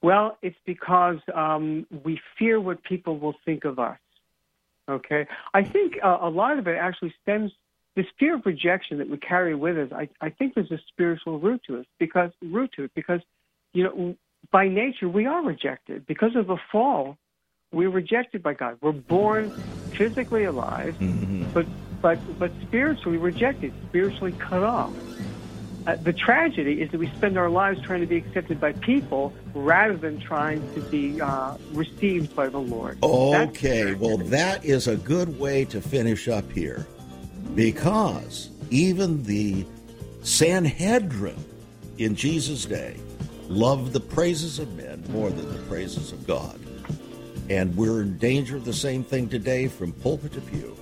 Well, 0.00 0.36
it's 0.42 0.56
because 0.66 1.18
um, 1.32 1.86
we 2.04 2.20
fear 2.38 2.60
what 2.60 2.82
people 2.82 3.18
will 3.18 3.36
think 3.44 3.64
of 3.64 3.78
us. 3.78 3.98
Okay, 4.88 5.28
I 5.54 5.62
think 5.62 5.94
uh, 6.02 6.18
a 6.20 6.28
lot 6.28 6.58
of 6.58 6.66
it 6.66 6.76
actually 6.76 7.14
stems 7.22 7.52
this 7.94 8.06
fear 8.18 8.34
of 8.34 8.44
rejection 8.44 8.98
that 8.98 9.08
we 9.08 9.16
carry 9.16 9.54
with 9.54 9.78
us. 9.78 9.92
I, 9.92 10.08
I 10.20 10.30
think 10.30 10.54
there's 10.54 10.72
a 10.72 10.80
spiritual 10.88 11.38
root 11.38 11.62
to 11.68 11.76
it 11.76 11.86
because 12.00 12.30
root 12.42 12.72
to 12.76 12.84
it 12.84 12.90
because 12.94 13.20
you 13.72 13.84
know 13.84 14.16
by 14.50 14.68
nature 14.68 15.08
we 15.08 15.26
are 15.26 15.42
rejected 15.42 16.06
because 16.06 16.36
of 16.36 16.46
the 16.46 16.58
fall. 16.70 17.16
We're 17.72 17.90
rejected 17.90 18.42
by 18.42 18.54
God. 18.54 18.78
We're 18.82 18.92
born 18.92 19.50
physically 19.92 20.44
alive, 20.44 20.94
mm-hmm. 21.00 21.44
but 21.52 21.66
but 22.02 22.18
but 22.38 22.50
spiritually 22.62 23.18
rejected, 23.18 23.72
spiritually 23.88 24.32
cut 24.32 24.62
off. 24.62 24.92
Uh, 25.86 25.96
the 25.96 26.12
tragedy 26.12 26.80
is 26.80 26.90
that 26.92 26.98
we 26.98 27.08
spend 27.08 27.36
our 27.36 27.50
lives 27.50 27.80
trying 27.82 28.00
to 28.00 28.06
be 28.06 28.16
accepted 28.16 28.60
by 28.60 28.72
people 28.72 29.32
rather 29.52 29.96
than 29.96 30.20
trying 30.20 30.60
to 30.74 30.80
be 30.80 31.20
uh, 31.20 31.56
received 31.72 32.36
by 32.36 32.48
the 32.48 32.58
Lord. 32.58 32.98
Okay, 33.02 33.94
well, 33.94 34.18
that 34.18 34.64
is 34.64 34.86
a 34.86 34.96
good 34.96 35.40
way 35.40 35.64
to 35.66 35.80
finish 35.80 36.28
up 36.28 36.50
here 36.52 36.86
because 37.56 38.50
even 38.70 39.24
the 39.24 39.66
Sanhedrin 40.22 41.44
in 41.98 42.14
Jesus' 42.14 42.64
day 42.64 42.96
loved 43.48 43.92
the 43.92 44.00
praises 44.00 44.58
of 44.58 44.74
men 44.76 45.04
more 45.10 45.30
than 45.30 45.50
the 45.52 45.62
praises 45.68 46.12
of 46.12 46.26
God. 46.26 46.58
And 47.50 47.76
we're 47.76 48.02
in 48.02 48.18
danger 48.18 48.56
of 48.56 48.64
the 48.64 48.72
same 48.72 49.04
thing 49.04 49.28
today 49.28 49.68
from 49.68 49.92
pulpit 49.92 50.32
to 50.32 50.40
pew. 50.40 50.76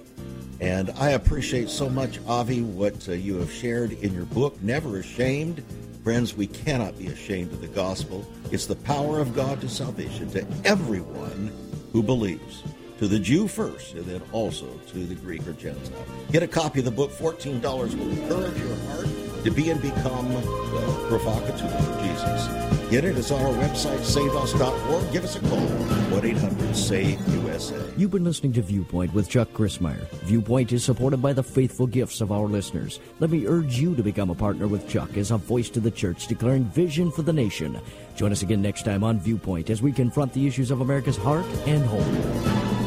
And 0.61 0.91
I 0.99 1.11
appreciate 1.11 1.71
so 1.71 1.89
much, 1.89 2.21
Avi, 2.27 2.63
what 2.63 3.09
uh, 3.09 3.13
you 3.13 3.37
have 3.37 3.51
shared 3.51 3.93
in 3.93 4.13
your 4.13 4.27
book, 4.27 4.63
Never 4.63 4.99
Ashamed. 4.99 5.65
Friends, 6.05 6.37
we 6.37 6.47
cannot 6.47 6.99
be 6.99 7.07
ashamed 7.07 7.53
of 7.53 7.63
the 7.63 7.67
gospel. 7.69 8.27
It's 8.51 8.67
the 8.67 8.77
power 8.77 9.21
of 9.21 9.35
God 9.35 9.61
to 9.63 9.69
salvation 9.69 10.31
to 10.33 10.47
everyone 10.65 11.51
who 11.93 12.03
believes, 12.03 12.63
to 12.99 13.09
the 13.09 13.19
Jew 13.19 13.49
first, 13.49 13.95
and 13.95 14.05
then 14.05 14.23
also 14.33 14.67
to 14.89 14.99
the 15.07 15.15
Greek 15.15 15.47
or 15.47 15.55
Gentile. 15.55 16.05
Get 16.31 16.43
a 16.43 16.49
copy 16.49 16.81
of 16.81 16.85
the 16.85 16.91
book, 16.91 17.11
$14 17.11 17.63
will 17.63 18.11
encourage 18.11 18.59
your 18.59 18.77
heart 18.77 19.30
to 19.45 19.51
be 19.51 19.71
and 19.71 19.81
become 19.81 20.33
well, 20.33 21.07
provocateur 21.09 21.69
for 21.69 22.03
Jesus. 22.03 22.71
Get 22.91 23.05
it. 23.05 23.17
It's 23.17 23.31
on 23.31 23.41
our 23.41 23.53
website, 23.53 24.01
saveus.org. 24.01 25.13
Give 25.13 25.23
us 25.23 25.37
a 25.37 25.41
call, 25.41 25.61
1 25.61 26.25
800 26.25 26.75
SAVE 26.75 27.29
USA. 27.45 27.81
You've 27.97 28.11
been 28.11 28.25
listening 28.25 28.53
to 28.55 28.63
Viewpoint 28.63 29.15
with 29.15 29.29
Chuck 29.29 29.49
Crismier. 29.53 30.09
Viewpoint 30.25 30.73
is 30.73 30.83
supported 30.83 31.23
by 31.23 31.33
the 31.33 31.43
faithful 31.43 31.87
gifts 31.87 32.21
of 32.21 32.33
our 32.33 32.47
listeners. 32.47 32.99
Let 33.21 33.31
me 33.31 33.47
urge 33.47 33.79
you 33.79 33.95
to 33.95 34.03
become 34.03 34.31
a 34.31 34.35
partner 34.35 34.67
with 34.67 34.89
Chuck 34.89 35.17
as 35.17 35.31
a 35.31 35.37
voice 35.37 35.71
to 35.71 35.81
the 35.81 35.91
church 35.91 36.27
declaring 36.27 36.65
vision 36.65 37.13
for 37.13 37.23
the 37.23 37.33
nation. 37.33 37.81
Join 38.17 38.33
us 38.33 38.43
again 38.43 38.61
next 38.61 38.85
time 38.85 39.05
on 39.05 39.21
Viewpoint 39.21 39.71
as 39.71 39.83
we 39.83 39.93
confront 39.93 40.33
the 40.33 40.49
issues 40.49 40.73
of 40.73 40.81
America's 40.81 41.17
heart 41.17 41.47
and 41.67 41.85
home. 41.85 42.80